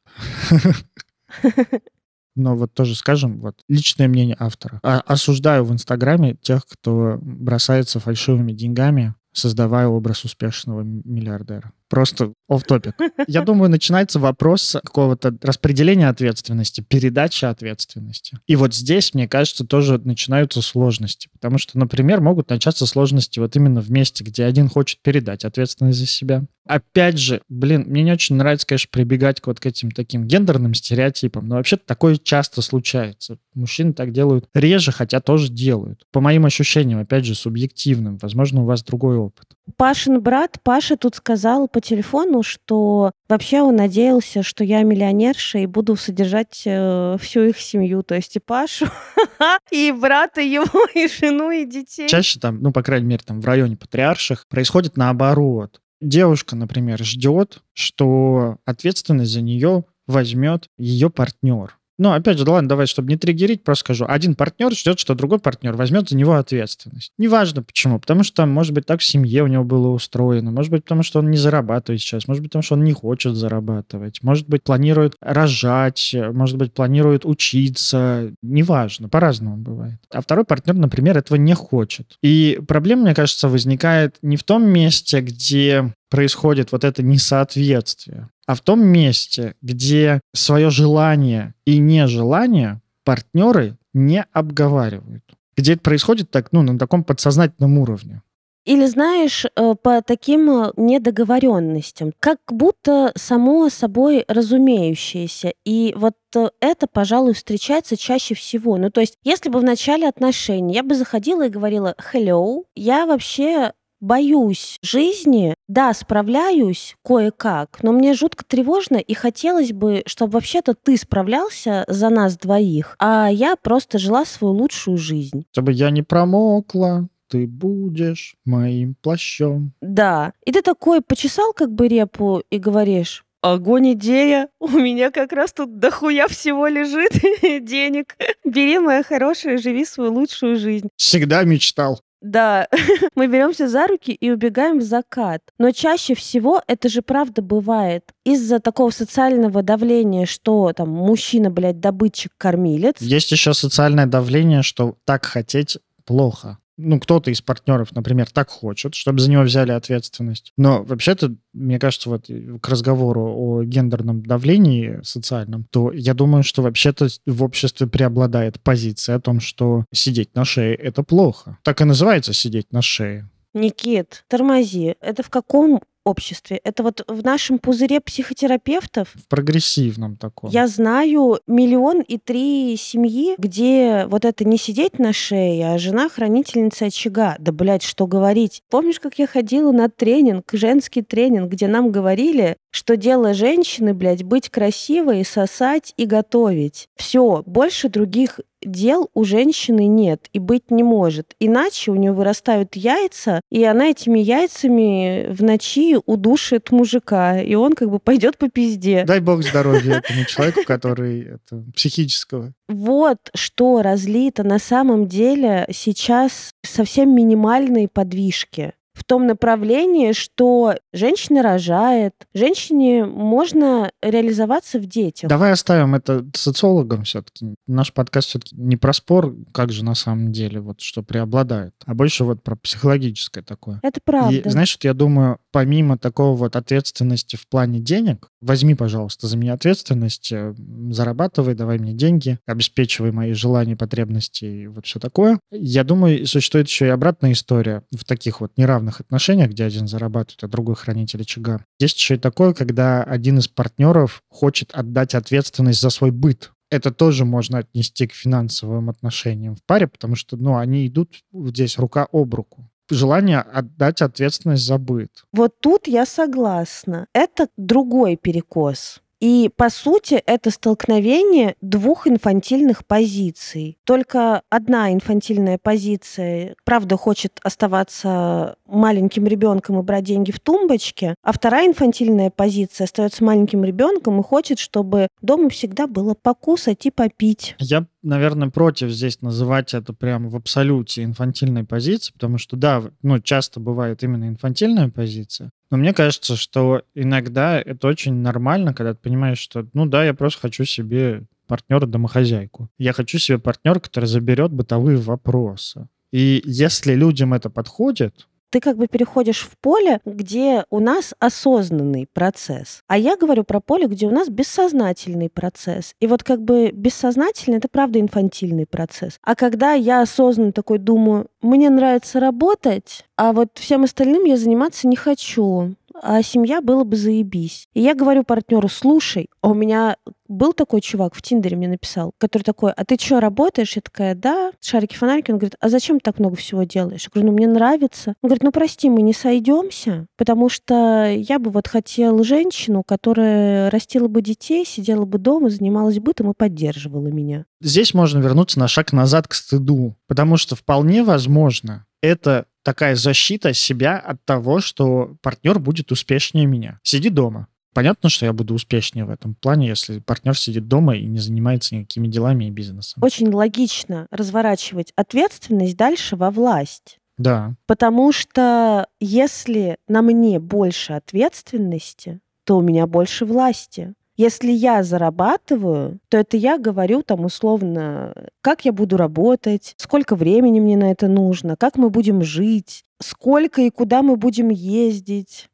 Но 2.35 2.57
вот 2.57 2.73
тоже 2.73 2.95
скажем, 2.95 3.41
вот 3.41 3.61
личное 3.69 4.09
мнение 4.09 4.37
автора. 4.39 4.81
А, 4.83 5.01
осуждаю 5.01 5.65
в 5.65 5.73
Инстаграме 5.73 6.35
тех, 6.41 6.65
кто 6.67 7.19
бросается 7.21 8.01
фальшивыми 8.01 8.53
деньгами, 8.53 9.15
создавая 9.33 9.87
образ 9.89 10.25
успешного 10.25 10.83
миллиардера. 10.83 11.73
Просто 11.93 12.33
оф 12.49 12.65
топик 12.65 12.95
Я 13.27 13.43
думаю, 13.43 13.69
начинается 13.69 14.19
вопрос 14.19 14.79
какого-то 14.83 15.37
распределения 15.43 16.09
ответственности, 16.09 16.81
передачи 16.81 17.45
ответственности. 17.45 18.39
И 18.47 18.57
вот 18.57 18.75
здесь, 18.75 19.13
мне 19.13 19.29
кажется, 19.29 19.67
тоже 19.67 19.99
начинаются 19.99 20.63
сложности. 20.63 21.29
Потому 21.35 21.59
что, 21.59 21.79
например, 21.79 22.23
могут 22.23 22.49
начаться 22.49 22.87
сложности 22.87 23.41
вот 23.41 23.57
именно 23.57 23.83
в 23.83 23.91
месте, 23.91 24.25
где 24.25 24.47
один 24.47 24.71
хочет 24.71 25.01
передать 25.03 25.45
ответственность 25.45 25.99
за 25.99 26.07
себя. 26.07 26.45
Опять 26.65 27.19
же, 27.19 27.43
блин, 27.49 27.85
мне 27.89 28.05
не 28.05 28.13
очень 28.13 28.37
нравится, 28.37 28.67
конечно, 28.67 28.89
прибегать 28.91 29.43
вот 29.45 29.59
к 29.59 29.67
этим 29.67 29.91
таким 29.91 30.27
гендерным 30.27 30.75
стереотипам, 30.75 31.49
но 31.49 31.57
вообще 31.57 31.77
такое 31.77 32.17
часто 32.17 32.63
случается. 32.63 33.37
Мужчины 33.55 33.93
так 33.93 34.13
делают 34.13 34.49
реже, 34.55 34.93
хотя 34.93 35.21
тоже 35.21 35.51
делают. 35.51 36.07
По 36.13 36.21
моим 36.21 36.47
ощущениям, 36.47 37.01
опять 37.01 37.27
же, 37.27 37.35
субъективным. 37.35 38.17
Возможно, 38.23 38.63
у 38.63 38.65
вас 38.65 38.83
другой 38.85 39.17
опыт. 39.17 39.47
Пашин 39.77 40.21
брат, 40.21 40.59
Паша 40.63 40.97
тут 40.97 41.17
сказал 41.17 41.69
по 41.69 41.81
телефону, 41.83 42.43
что 42.43 43.13
вообще 43.29 43.61
он 43.61 43.77
надеялся, 43.77 44.43
что 44.43 44.65
я 44.65 44.83
миллионерша 44.83 45.59
и 45.59 45.67
буду 45.67 45.97
содержать 45.97 46.63
э, 46.65 47.17
всю 47.21 47.43
их 47.43 47.59
семью, 47.59 48.03
то 48.03 48.15
есть 48.15 48.37
и 48.37 48.41
Пашу, 48.41 48.87
и 49.71 49.93
брата 49.93 50.41
его, 50.41 50.87
и 50.95 51.09
жену, 51.09 51.51
и 51.51 51.67
детей. 51.67 52.09
Чаще 52.09 52.41
там, 52.41 52.61
ну, 52.63 52.73
по 52.73 52.83
крайней 52.83 53.07
мере, 53.07 53.23
там 53.25 53.41
в 53.41 53.45
районе 53.45 53.77
патриарших 53.77 54.47
происходит 54.49 54.97
наоборот. 54.97 55.81
Девушка, 56.01 56.57
например, 56.57 57.03
ждет, 57.05 57.63
что 57.75 58.57
ответственность 58.65 59.33
за 59.33 59.41
нее 59.41 59.85
возьмет 60.07 60.69
ее 60.77 61.11
партнер 61.11 61.79
Ну, 62.03 62.11
опять 62.11 62.37
же, 62.37 62.51
ладно, 62.51 62.69
давай, 62.69 62.89
чтобы 62.89 63.11
не 63.11 63.17
триггерить, 63.17 63.63
просто 63.63 63.85
скажу. 63.85 64.07
Один 64.09 64.35
партнер 64.35 64.75
ждет, 64.75 64.99
что 64.99 65.15
другой 65.15 65.39
партнер 65.39 65.75
возьмет 65.75 66.09
за 66.09 66.17
него 66.17 66.35
ответственность. 66.35 67.13
Неважно 67.17 67.63
почему. 67.63 68.01
Потому 68.01 68.25
что 68.25 68.45
может 68.45 68.73
быть, 68.73 68.87
так 68.87 68.99
в 68.99 69.05
семье 69.05 69.45
у 69.45 69.47
него 69.47 69.63
было 69.63 69.87
устроено. 69.91 70.51
Может 70.51 70.73
быть, 70.73 70.83
потому 70.83 71.05
что 71.05 71.21
он 71.21 71.31
не 71.31 71.37
зарабатывает 71.37 72.01
сейчас. 72.01 72.27
Может 72.27 72.43
быть, 72.43 72.51
потому 72.51 72.65
что 72.65 72.75
он 72.75 72.83
не 72.83 72.93
хочет 72.93 73.37
зарабатывать. 73.37 74.21
Может 74.21 74.49
быть, 74.49 74.65
планирует 74.65 75.15
рожать. 75.21 76.13
Может 76.33 76.57
быть, 76.57 76.73
планирует 76.73 77.25
учиться. 77.25 78.33
Неважно. 78.43 79.09
По-разному 79.09 79.59
бывает. 79.59 80.01
А 80.11 80.23
второй 80.23 80.45
партнер, 80.45 80.75
например, 80.75 81.17
этого 81.17 81.37
не 81.37 81.55
хочет. 81.55 82.17
И 82.21 82.61
проблема, 82.67 83.03
мне 83.03 83.15
кажется, 83.15 83.47
возникает 83.47 84.17
не 84.23 84.37
в 84.37 84.43
том 84.43 84.67
месте, 84.69 85.21
где 85.21 85.95
происходит 86.13 86.73
вот 86.73 86.85
это 86.85 87.03
несоответствие, 87.03 88.29
а 88.47 88.55
в 88.55 88.61
том 88.61 88.85
месте, 88.85 89.55
где 89.63 90.21
свое 90.35 90.71
желание 90.71 91.55
и 91.65 91.79
нежелание 91.79 92.81
партнеры 93.05 93.77
не 93.93 94.25
обговаривают. 94.33 95.25
Где 95.57 95.75
это 95.75 95.83
происходит 95.83 96.31
так, 96.31 96.53
ну, 96.53 96.63
на 96.63 96.79
таком 96.79 97.05
подсознательном 97.05 97.79
уровне. 97.79 98.23
Или, 98.65 98.87
знаешь, 98.87 99.45
э, 99.45 99.75
по 99.83 100.03
таким 100.03 100.49
э, 100.49 100.73
недоговоренностям, 100.77 102.13
как 102.21 102.39
будто 102.49 103.13
само 103.17 103.69
собой 103.71 104.25
разумеющееся. 104.29 105.53
И 105.65 105.93
вот 105.97 106.15
э, 106.37 106.49
это, 106.61 106.87
пожалуй, 106.87 107.35
встречается 107.35 107.97
чаще 107.97 108.37
всего. 108.37 108.77
Ну, 108.77 108.91
то 108.91 109.01
есть, 109.01 109.19
если 109.25 109.49
бы 109.49 109.59
в 109.59 109.65
начале 109.65 110.09
отношений 110.09 110.75
я 110.75 110.85
бы 110.85 110.95
заходила 110.95 111.47
и 111.47 111.51
говорила 111.51 111.97
«hello», 112.13 112.63
я 112.77 113.07
вообще 113.07 113.73
боюсь 114.03 114.79
жизни, 114.83 115.55
да, 115.69 115.95
справляюсь 115.95 116.97
кое-как, 117.03 117.83
но 117.83 117.93
мне 117.93 118.13
жутко 118.13 118.45
тревожно, 118.45 118.97
и 118.97 119.15
хотелось 119.15 119.73
бы, 119.73 120.03
чтобы 120.07 120.33
вообще-то 120.33 120.75
ты 120.75 120.99
справлялся 120.99 121.85
за 121.89 122.11
нас 122.11 122.37
двоих, 122.37 122.97
а 122.99 123.29
я 123.33 123.57
просто 123.57 123.99
жила 123.99 124.27
свою 124.27 124.53
лучшую 124.53 124.99
жизнь. 124.99 125.47
Чтобы 125.53 125.73
я 125.73 125.91
не 125.91 126.03
промокла, 126.03 127.09
ты 127.29 127.47
будешь 127.47 128.35
моим 128.45 128.95
плащом. 129.01 129.73
Да. 129.81 130.35
И 130.45 130.53
ты 130.53 130.61
такой 130.61 131.01
почесал 131.01 131.55
как 131.55 131.73
бы 131.73 131.89
репу 131.89 132.43
и 132.51 132.59
говоришь, 132.59 133.25
Огонь 133.43 133.95
идея. 133.95 134.49
У 134.61 134.69
меня 134.69 135.11
как 135.11 135.33
раз 135.33 135.53
тут 135.53 135.81
дохуя 135.81 136.29
всего 136.29 136.69
лежит 136.69 137.13
денег. 137.65 138.17
Бери, 138.45 138.79
моя 138.79 139.03
хорошая, 139.03 139.59
живи 139.59 139.85
свою 139.85 140.13
лучшую 140.13 140.57
жизнь. 140.57 140.89
Всегда 140.97 141.43
мечтал. 141.43 142.01
Да, 142.23 142.69
мы 143.15 143.27
беремся 143.27 143.69
за 143.69 143.87
руки 143.87 144.13
и 144.13 144.31
убегаем 144.31 144.79
в 144.79 144.83
закат. 144.83 145.43
Но 145.59 145.73
чаще 145.73 146.15
всего 146.15 146.63
это 146.67 146.89
же 146.89 147.03
правда 147.03 147.43
бывает. 147.43 148.15
Из-за 148.25 148.61
такого 148.61 148.91
социального 148.91 149.63
давления, 149.63 150.27
что 150.27 150.73
там 150.73 150.89
мужчина, 150.89 151.51
блядь, 151.51 151.81
добытчик-кормилец. 151.81 152.97
Есть 153.01 153.33
еще 153.33 153.53
социальное 153.55 154.07
давление, 154.07 154.63
что 154.63 154.97
так 155.05 155.27
хотеть 155.27 155.79
плохо 156.05 156.59
ну, 156.77 156.99
кто-то 156.99 157.31
из 157.31 157.41
партнеров, 157.41 157.93
например, 157.93 158.31
так 158.31 158.49
хочет, 158.49 158.95
чтобы 158.95 159.21
за 159.21 159.31
него 159.31 159.43
взяли 159.43 159.73
ответственность. 159.73 160.53
Но 160.57 160.83
вообще-то, 160.83 161.35
мне 161.53 161.79
кажется, 161.79 162.09
вот 162.09 162.27
к 162.61 162.69
разговору 162.69 163.33
о 163.35 163.63
гендерном 163.63 164.25
давлении 164.25 165.01
социальном, 165.03 165.67
то 165.71 165.93
я 165.93 166.15
думаю, 166.15 166.43
что 166.43 166.63
вообще-то 166.63 167.09
в 167.27 167.43
обществе 167.43 167.87
преобладает 167.87 168.61
позиция 168.61 169.17
о 169.17 169.21
том, 169.21 169.41
что 169.41 169.85
сидеть 169.93 170.35
на 170.35 170.45
шее— 170.45 170.75
это 170.77 171.03
плохо. 171.03 171.59
Так 171.63 171.81
и 171.81 171.85
называется 171.85 172.33
сидеть 172.33 172.73
на 172.73 172.83
шее. 172.83 173.29
Никит, 173.55 174.25
тормози. 174.29 174.97
Это 175.01 175.23
в 175.23 175.29
каком 175.29 175.83
обществе. 176.05 176.61
Это 176.65 176.83
вот 176.83 177.05
в 177.07 177.25
нашем 177.25 177.59
пузыре 177.59 178.01
психотерапевтов. 178.01 179.09
В 179.15 179.29
прогрессивном 179.29 180.17
таком. 180.17 180.51
Я 180.51 180.67
знаю 180.67 181.41
миллион 181.47 182.01
и 182.01 182.19
три 182.19 182.77
семьи, 182.77 183.35
где 183.39 184.07
вот 184.09 184.25
это 184.25 184.45
не 184.45 184.59
сидеть 184.59 184.99
на 184.99 185.13
шее, 185.13 185.75
а 185.75 185.79
жена 185.79 186.09
хранительница 186.09 186.87
очага. 186.87 187.37
Да, 187.39 187.53
блядь, 187.53 187.83
что 187.83 188.07
говорить. 188.07 188.63
Помнишь, 188.71 189.01
как 189.01 189.19
я 189.19 189.27
ходила 189.27 189.73
на 189.73 189.89
тренинг, 189.89 190.45
женский 190.53 191.03
тренинг, 191.03 191.51
где 191.51 191.67
нам 191.67 191.91
говорили, 191.91 192.57
что 192.73 192.97
дело 192.97 193.35
женщины, 193.35 193.95
блядь, 193.95 194.25
быть 194.25 194.49
красивой, 194.49 195.25
сосать 195.25 195.93
и 195.97 196.07
готовить. 196.07 196.89
Все, 196.97 197.43
больше 197.47 197.89
других 197.89 198.41
дел 198.65 199.11
у 199.15 199.25
женщины 199.25 199.87
нет 199.87 200.29
и 200.33 200.39
быть 200.39 200.71
не 200.71 200.83
может. 200.83 201.35
Иначе 201.41 201.91
у 201.91 201.97
нее 201.97 202.13
вырастают 202.13 202.77
яйца, 202.77 203.41
и 203.51 203.65
она 203.65 203.91
этими 203.91 204.21
яйцами 204.21 205.27
в 205.31 205.43
ночи 205.43 205.99
удушит 206.07 206.71
мужика, 206.71 207.41
и 207.41 207.55
он 207.55 207.73
как 207.75 207.91
бы 207.91 207.99
пойдет 207.99 208.39
по 208.39 208.49
пизде. 208.49 209.05
Дай 209.05 209.21
бог 209.21 209.43
здоровья 209.43 210.03
этому 210.05 210.25
человеку, 210.25 210.61
который 210.67 211.23
это, 211.23 211.65
психического. 211.75 212.53
Вот 212.69 213.19
что 213.35 213.83
разлито 213.83 214.45
на 214.45 214.59
самом 214.59 215.09
деле 215.09 215.67
сейчас 215.73 216.53
совсем 216.63 217.15
минимальные 217.15 217.89
подвижки 217.89 218.75
в 218.95 219.05
том 219.05 219.27
направлении, 219.27 220.13
что 220.13 220.75
женщина 220.93 221.43
рожает, 221.43 222.15
женщине 222.35 223.05
можно 223.05 223.91
реализоваться 224.03 224.79
в 224.79 224.87
детях. 224.87 225.29
Давай 225.29 225.53
оставим 225.53 225.95
это 225.95 226.25
социологам 226.35 227.05
все-таки. 227.05 227.55
Наш 227.67 227.93
подкаст 227.93 228.29
все-таки 228.29 228.57
не 228.57 228.77
про 228.77 228.93
спор, 228.93 229.35
как 229.53 229.73
же 229.73 229.85
на 229.85 229.95
самом 229.95 230.33
деле, 230.33 230.61
вот 230.61 230.81
что 230.81 231.03
преобладает, 231.03 231.75
а 231.87 231.95
больше 231.95 232.25
вот 232.25 232.43
про 232.43 232.57
психологическое 232.57 233.43
такое. 233.43 233.81
Это 233.83 234.01
правда. 234.05 234.35
И 234.35 234.49
знаешь, 234.49 234.77
вот 234.77 234.85
я 234.85 234.95
думаю, 234.95 235.39
помимо 235.51 235.99
такого 235.99 236.37
вот 236.37 236.57
ответственности 236.57 237.37
в 237.37 237.47
плане 237.49 237.81
денег, 237.81 238.29
возьми, 238.41 238.75
пожалуйста, 238.75 239.27
за 239.27 239.37
меня 239.37 239.55
ответственность, 239.55 240.33
э, 240.33 240.55
зарабатывай, 240.91 241.55
давай 241.55 241.79
мне 241.79 241.93
деньги, 241.93 242.39
обеспечивай 242.47 243.13
мои 243.13 243.33
желания, 243.33 243.77
потребности 243.77 244.45
и 244.45 244.67
вот 244.67 244.87
все 244.87 245.01
такое. 245.01 245.39
Я 245.51 245.85
думаю, 245.85 246.27
существует 246.27 246.69
еще 246.69 246.87
и 246.87 246.91
обратная 246.91 247.33
история 247.33 247.83
в 247.93 248.05
таких 248.05 248.41
вот 248.41 248.53
неравных 248.57 248.82
равных 248.83 249.01
отношениях, 249.01 249.51
где 249.51 249.65
один 249.65 249.87
зарабатывает, 249.87 250.43
а 250.43 250.49
другой 250.49 250.75
хранитель 250.75 251.23
очага. 251.23 251.65
Есть 251.79 251.97
еще 251.97 252.15
и 252.17 252.19
такое, 252.19 252.53
когда 252.53 253.03
один 253.03 253.39
из 253.39 253.49
партнеров 253.49 254.23
хочет 254.29 254.73
отдать 254.73 255.15
ответственность 255.15 255.81
за 255.81 255.91
свой 255.91 256.11
быт. 256.11 256.53
Это 256.71 256.91
тоже 256.91 257.25
можно 257.25 257.59
отнести 257.59 258.07
к 258.07 258.13
финансовым 258.13 258.91
отношениям 258.91 259.55
в 259.55 259.63
паре, 259.65 259.87
потому 259.87 260.17
что 260.17 260.37
ну, 260.37 260.57
они 260.57 260.87
идут 260.87 261.23
здесь 261.33 261.79
рука 261.79 262.09
об 262.13 262.35
руку 262.35 262.69
желание 262.91 263.39
отдать 263.39 264.03
ответственность 264.03 264.67
за 264.67 264.77
быт. 264.77 265.25
Вот 265.33 265.59
тут 265.61 265.87
я 265.87 266.05
согласна. 266.05 267.07
Это 267.15 267.49
другой 267.57 268.17
перекос. 268.17 269.01
И, 269.23 269.51
по 269.55 269.71
сути, 269.71 270.15
это 270.15 270.51
столкновение 270.51 271.55
двух 271.61 272.09
инфантильных 272.09 272.85
позиций. 272.85 273.79
Только 273.85 274.43
одна 274.51 274.93
инфантильная 274.93 275.59
позиция, 275.63 276.57
правда, 276.65 276.97
хочет 276.97 277.39
оставаться 277.45 278.57
маленьким 278.67 279.29
ребенком 279.29 279.79
и 279.79 279.83
брать 279.85 280.03
деньги 280.03 280.33
в 280.33 280.41
тумбочке, 280.41 281.15
а 281.23 281.31
вторая 281.31 281.69
инфантильная 281.69 282.31
позиция 282.31 282.87
остается 282.87 283.23
маленьким 283.23 283.65
ребенком 283.65 284.19
и 284.19 284.25
хочет, 284.25 284.59
чтобы 284.59 285.07
дома 285.21 285.51
всегда 285.51 285.87
было 285.87 286.15
покусать 286.15 286.85
и 286.87 286.91
попить. 286.91 287.55
Я 287.61 287.87
наверное, 288.03 288.51
против 288.51 288.91
здесь 288.91 289.23
называть 289.23 289.75
это 289.75 289.93
прямо 289.93 290.29
в 290.29 290.37
абсолюте 290.37 291.05
инфантильной 291.05 291.65
позиции, 291.65 292.13
потому 292.13 292.39
что, 292.39 292.57
да, 292.57 292.83
ну, 293.03 293.21
часто 293.21 293.61
бывает 293.61 294.03
именно 294.03 294.29
инфантильная 294.29 294.89
позиция, 294.89 295.51
но 295.73 295.79
мне 295.79 295.95
кажется, 295.95 296.37
что 296.37 296.83
иногда 296.95 297.59
это 297.59 297.89
очень 297.89 298.13
нормально, 298.13 298.75
когда 298.75 298.93
ты 298.93 299.01
понимаешь, 299.01 299.39
что, 299.39 299.67
ну 299.73 299.87
да, 299.87 300.05
я 300.05 300.13
просто 300.13 300.43
хочу 300.43 300.67
себе 300.67 301.25
партнера-домохозяйку. 301.47 302.69
Я 302.77 302.93
хочу 302.93 303.19
себе 303.19 303.39
партнера, 303.39 303.81
который 303.81 304.05
заберет 304.05 304.53
бытовые 304.53 304.99
вопросы. 304.99 305.89
И 306.13 306.43
если 306.45 306.93
людям 306.93 307.33
это 307.33 307.49
подходит, 307.49 308.29
ты 308.53 308.61
как 308.61 308.77
бы 308.77 308.87
переходишь 308.87 309.41
в 309.41 309.57
поле, 309.57 310.01
где 310.05 310.67
у 310.69 310.79
нас 310.79 311.15
осознанный 311.19 312.07
процесс. 312.13 312.83
А 312.87 312.99
я 312.99 313.17
говорю 313.17 313.45
про 313.45 313.61
поле, 313.61 313.87
где 313.87 314.07
у 314.07 314.11
нас 314.11 314.29
бессознательный 314.29 315.31
процесс. 315.31 315.95
И 316.01 316.07
вот 316.07 316.23
как 316.23 316.43
бы 316.43 316.71
бессознательный— 316.71 317.57
это 317.59 317.69
правда 317.69 317.99
инфантильный 317.99 318.67
процесс. 318.67 319.19
А 319.23 319.35
когда 319.35 319.73
я 319.73 320.03
осознанно 320.03 320.53
такой 320.53 320.79
думаю, 320.79 321.29
мне 321.41 321.71
нравится 321.71 322.21
работать, 322.21 323.07
а 323.17 323.33
вот 323.33 323.51
всем 323.55 323.85
остальным 323.85 324.25
я 324.25 324.37
заниматься 324.37 324.87
не 324.87 324.97
хочу, 324.97 325.75
а 326.03 326.23
семья 326.23 326.61
было 326.61 326.85
бы 326.85 326.97
заебись. 326.97 327.69
И 327.75 327.81
я 327.81 327.95
говорю 327.95 328.25
партнеру, 328.25 328.69
слушай, 328.69 329.29
а 329.41 329.51
у 329.51 329.55
меня 329.55 329.97
был 330.29 330.53
такой 330.53 330.81
чувак 330.81 331.15
в 331.15 331.23
Тиндере 331.23 331.57
мне 331.57 331.69
написал, 331.69 332.13
который 332.19 332.43
такой, 332.43 332.73
а 332.73 332.85
ты 332.85 332.97
что, 332.99 333.21
работаешь? 333.21 333.77
Я 333.77 333.83
такая, 333.83 334.15
да, 334.15 334.51
шарики-фонарики. 334.61 335.31
Он 335.31 335.39
говорит, 335.39 335.57
а 335.61 335.69
зачем 335.69 336.01
ты 336.01 336.05
так 336.05 336.19
много 336.19 336.37
всего 336.37 336.65
делаешь? 336.65 337.05
Я 337.05 337.11
говорю, 337.13 337.31
ну 337.31 337.37
мне 337.37 337.47
нравится. 337.47 338.15
Он 338.23 338.29
говорит, 338.29 338.43
ну 338.43 338.51
прости, 338.51 338.91
мы 338.91 339.03
не 339.03 339.13
сойдемся, 339.13 340.07
потому 340.17 340.49
что 340.49 341.07
я 341.07 341.39
бы 341.39 341.51
вот 341.51 341.69
хотел 341.69 342.25
женщину, 342.25 342.83
которая 342.83 343.71
растила 343.71 344.09
бы 344.09 344.23
детей, 344.23 344.65
сидела 344.67 345.05
бы 345.05 345.19
дома, 345.19 345.51
занималась 345.51 345.99
бытом 345.99 346.31
и 346.31 346.35
поддерживала 346.35 347.09
меня. 347.09 347.45
Здесь 347.61 347.95
можно 347.95 348.19
вернуться 348.19 348.59
на 348.59 348.69
шаг 348.69 348.93
назад 348.93 349.29
к 349.29 349.35
стыду, 349.35 349.95
потому 350.09 350.37
что 350.37 350.57
вполне 350.57 351.05
возможно, 351.05 351.87
это 352.01 352.47
такая 352.63 352.95
защита 352.95 353.53
себя 353.53 353.99
от 353.99 354.25
того, 354.25 354.61
что 354.61 355.17
партнер 355.23 355.59
будет 355.59 355.93
успешнее 355.93 356.47
меня. 356.47 356.81
Сиди 356.83 357.09
дома. 357.09 357.49
Понятно, 357.75 358.11
что 358.11 358.27
я 358.27 358.33
буду 358.33 358.55
успешнее 358.55 359.07
в 359.07 359.11
этом 359.11 359.35
плане, 359.35 359.69
если 359.69 359.99
партнер 359.99 360.37
сидит 360.37 360.69
дома 360.69 360.95
и 360.95 361.07
не 361.07 361.19
занимается 361.19 361.75
никакими 361.75 362.07
делами 362.07 362.47
и 362.47 362.51
бизнесом. 362.51 363.03
Очень 363.03 363.33
логично 363.33 364.07
разворачивать 364.11 364.93
ответственность 364.95 365.77
дальше 365.77 366.17
во 366.17 366.31
власть. 366.31 366.99
Да. 367.17 367.55
Потому 367.67 368.13
что 368.13 368.87
если 369.01 369.77
на 369.89 370.03
мне 370.03 370.39
больше 370.39 370.93
ответственности, 370.93 372.21
то 372.45 372.59
у 372.59 372.63
меня 372.63 372.87
больше 372.87 373.25
власти. 373.25 373.95
Если 374.17 374.51
я 374.51 374.83
зарабатываю, 374.83 375.99
то 376.09 376.19
это 376.19 376.37
я 376.37 376.59
говорю 376.59 377.03
там 377.03 377.25
условно, 377.25 378.15
как 378.43 378.65
я 378.65 378.73
буду 378.73 378.97
работать, 378.97 379.75
сколько 379.79 380.17
времени 380.17 380.61
мне 380.61 380.77
на 380.77 380.91
это 380.91 381.09
нужно, 381.09 381.57
как 381.57 381.77
мы 381.77 381.89
будем 381.89 382.23
жить, 382.23 382.85
сколько 383.01 383.63
и 383.63 383.71
куда 383.71 384.03
мы 384.03 384.17
будем 384.17 384.51
ездить. 384.51 385.49